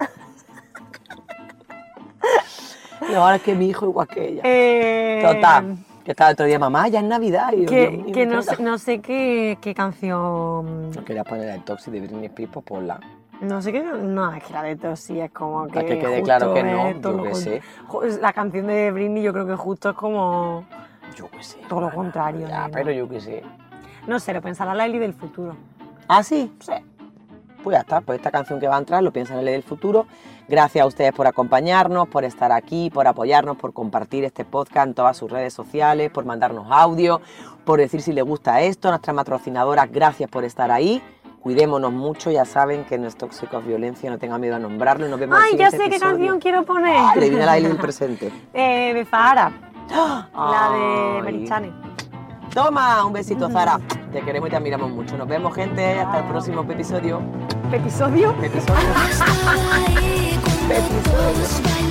Y 3.11 3.14
ahora 3.14 3.37
es 3.37 3.43
que 3.43 3.55
mi 3.55 3.68
hijo 3.68 3.87
igual 3.87 4.07
que 4.07 4.28
ella. 4.28 4.43
Eh, 4.45 5.22
Total. 5.24 5.76
Que 6.11 6.13
estaba 6.13 6.31
el 6.31 6.35
otro 6.35 6.47
día, 6.47 6.59
mamá, 6.59 6.89
ya 6.89 6.99
es 6.99 7.05
Navidad. 7.07 7.53
Y 7.53 7.61
yo, 7.61 7.67
Que, 7.69 7.89
mío, 7.89 8.13
que 8.13 8.27
no, 8.27 8.39
¿qué 8.39 8.43
sé, 8.43 8.63
no 8.65 8.79
sé 8.79 8.99
qué, 9.01 9.59
qué 9.61 9.73
canción. 9.77 10.91
No 10.91 11.05
quería 11.05 11.23
poner 11.23 11.51
el 11.51 11.63
Toxic 11.63 11.93
de 11.93 12.01
Britney 12.01 12.25
Spears, 12.27 12.53
pues 12.53 12.67
ponla. 12.67 12.99
No 13.41 13.63
sé 13.63 13.71
qué. 13.71 13.81
No, 13.81 14.35
es 14.35 14.43
que 14.43 14.53
la 14.53 14.65
de 14.65 14.75
Tosi 14.75 15.21
es 15.21 15.31
como 15.31 15.69
que. 15.69 15.75
Para 15.75 15.87
que 15.87 15.99
quede 16.01 16.23
claro 16.25 16.53
que 16.53 16.65
no, 16.65 16.91
yo 17.01 17.13
lo 17.13 17.23
con- 17.27 17.35
sé. 17.37 17.63
La 18.21 18.33
canción 18.33 18.67
de 18.67 18.91
Britney 18.91 19.23
yo 19.23 19.33
creo 19.33 19.47
que 19.47 19.55
justo 19.55 19.91
es 19.91 19.95
como. 19.95 20.65
Yo 21.15 21.31
qué 21.31 21.45
sé. 21.45 21.59
Todo 21.69 21.83
lo 21.83 21.91
contrario, 21.93 22.41
Ya, 22.49 22.63
nena. 22.67 22.71
pero 22.73 22.91
yo 22.91 23.09
qué 23.09 23.21
sé. 23.21 23.45
No 24.09 24.19
sé, 24.19 24.33
lo 24.35 24.43
pensará 24.43 24.75
la 24.75 24.87
Eli 24.87 24.99
del 24.99 25.15
futuro. 25.15 25.55
¿Ah, 26.09 26.25
sí? 26.25 26.53
Sí. 26.59 26.73
Pues 27.63 27.77
ya 27.77 27.81
está, 27.81 28.01
pues 28.01 28.19
esta 28.19 28.31
canción 28.31 28.59
que 28.61 28.69
va 28.69 28.77
a 28.77 28.79
entrar 28.79 29.03
lo 29.03 29.13
piensan 29.13 29.39
en 29.39 29.47
el 29.47 29.53
del 29.53 29.63
futuro. 29.63 30.07
Gracias 30.49 30.83
a 30.83 30.87
ustedes 30.87 31.13
por 31.13 31.27
acompañarnos, 31.27 32.09
por 32.09 32.25
estar 32.25 32.51
aquí, 32.53 32.91
por 32.91 33.07
apoyarnos, 33.07 33.57
por 33.57 33.73
compartir 33.73 34.25
este 34.25 34.45
podcast 34.45 34.89
en 34.89 34.95
todas 34.95 35.17
sus 35.17 35.31
redes 35.31 35.53
sociales, 35.53 36.11
por 36.11 36.25
mandarnos 36.25 36.67
audio, 36.71 37.21
por 37.65 37.79
decir 37.79 38.03
si 38.03 38.13
les 38.13 38.25
gusta 38.25 38.61
esto. 38.61 38.89
Nuestras 38.89 39.15
patrocinadoras, 39.15 39.91
gracias 39.93 40.29
por 40.31 40.45
estar 40.45 40.71
ahí. 40.71 41.03
Cuidémonos 41.41 41.93
mucho, 41.93 42.31
ya 42.31 42.45
saben 42.45 42.85
que 42.85 42.99
no 42.99 43.09
es 43.09 43.17
tóxico 43.17 43.61
violencia, 43.63 44.11
no 44.11 44.19
tengan 44.19 44.41
miedo 44.41 44.57
a 44.57 44.59
nombrarlo. 44.59 45.09
Nos 45.09 45.19
vemos 45.19 45.39
en 45.39 45.45
el 45.45 45.51
Ay, 45.53 45.57
ya 45.59 45.71
sé 45.71 45.89
qué 45.89 45.99
canción 45.99 46.39
quiero 46.39 46.65
poner. 46.65 46.97
Ah, 46.99 47.15
le 47.17 47.31
viene 47.31 47.47
la 47.47 47.55
del 47.55 47.77
presente. 47.79 48.31
Eh, 48.53 48.93
de 48.93 49.05
Zahara. 49.07 49.51
La 50.35 50.71
de. 50.73 51.23
Merichane. 51.23 51.73
Toma, 52.55 53.05
un 53.05 53.13
besito, 53.13 53.49
Zara. 53.49 53.79
Te 54.13 54.23
queremos 54.23 54.49
y 54.49 54.51
te 54.51 54.57
admiramos 54.57 54.91
mucho. 54.91 55.17
Nos 55.17 55.29
vemos, 55.29 55.55
gente. 55.55 56.01
Hasta 56.01 56.19
el 56.19 56.25
próximo 56.25 56.63
episodio. 56.63 57.23
¿Episodio? 57.73 58.35
Episodio. 58.43 58.75
Estaba 60.71 61.89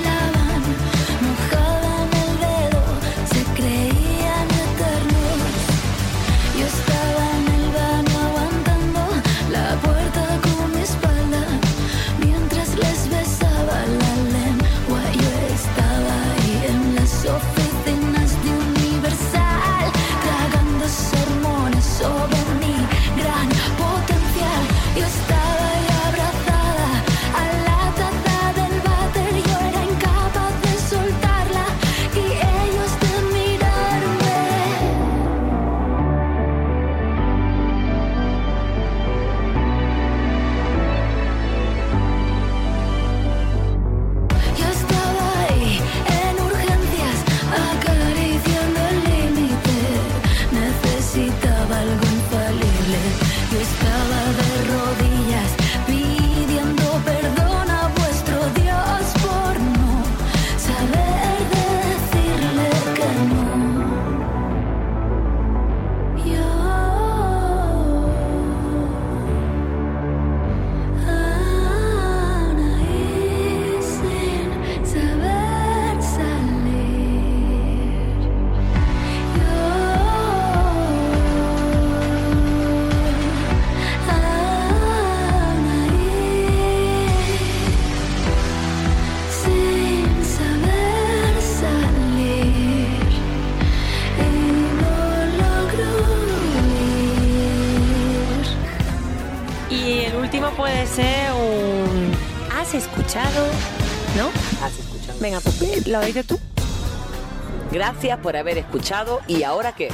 lo 105.90 106.00
dices 106.00 106.26
tú. 106.26 106.38
Gracias 107.72 108.18
por 108.18 108.36
haber 108.36 108.58
escuchado. 108.58 109.20
¿Y 109.26 109.42
ahora 109.42 109.74
qué? 109.74 109.88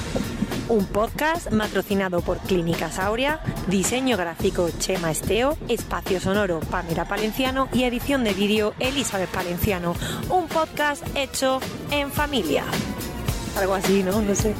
Un 0.68 0.84
podcast 0.86 1.48
patrocinado 1.56 2.22
por 2.22 2.38
Clínicas 2.38 2.98
Aurea, 2.98 3.40
diseño 3.68 4.16
gráfico 4.16 4.68
Chema 4.78 5.12
Esteo, 5.12 5.56
espacio 5.68 6.18
sonoro 6.18 6.58
Pamela 6.58 7.06
Palenciano 7.06 7.68
y 7.72 7.84
edición 7.84 8.24
de 8.24 8.34
vídeo 8.34 8.74
Elizabeth 8.80 9.30
Palenciano. 9.30 9.94
Un 10.28 10.48
podcast 10.48 11.04
hecho 11.14 11.60
en 11.90 12.10
familia. 12.10 12.64
Algo 13.56 13.74
así, 13.74 14.02
¿no? 14.02 14.20
No 14.20 14.34
sé. 14.34 14.54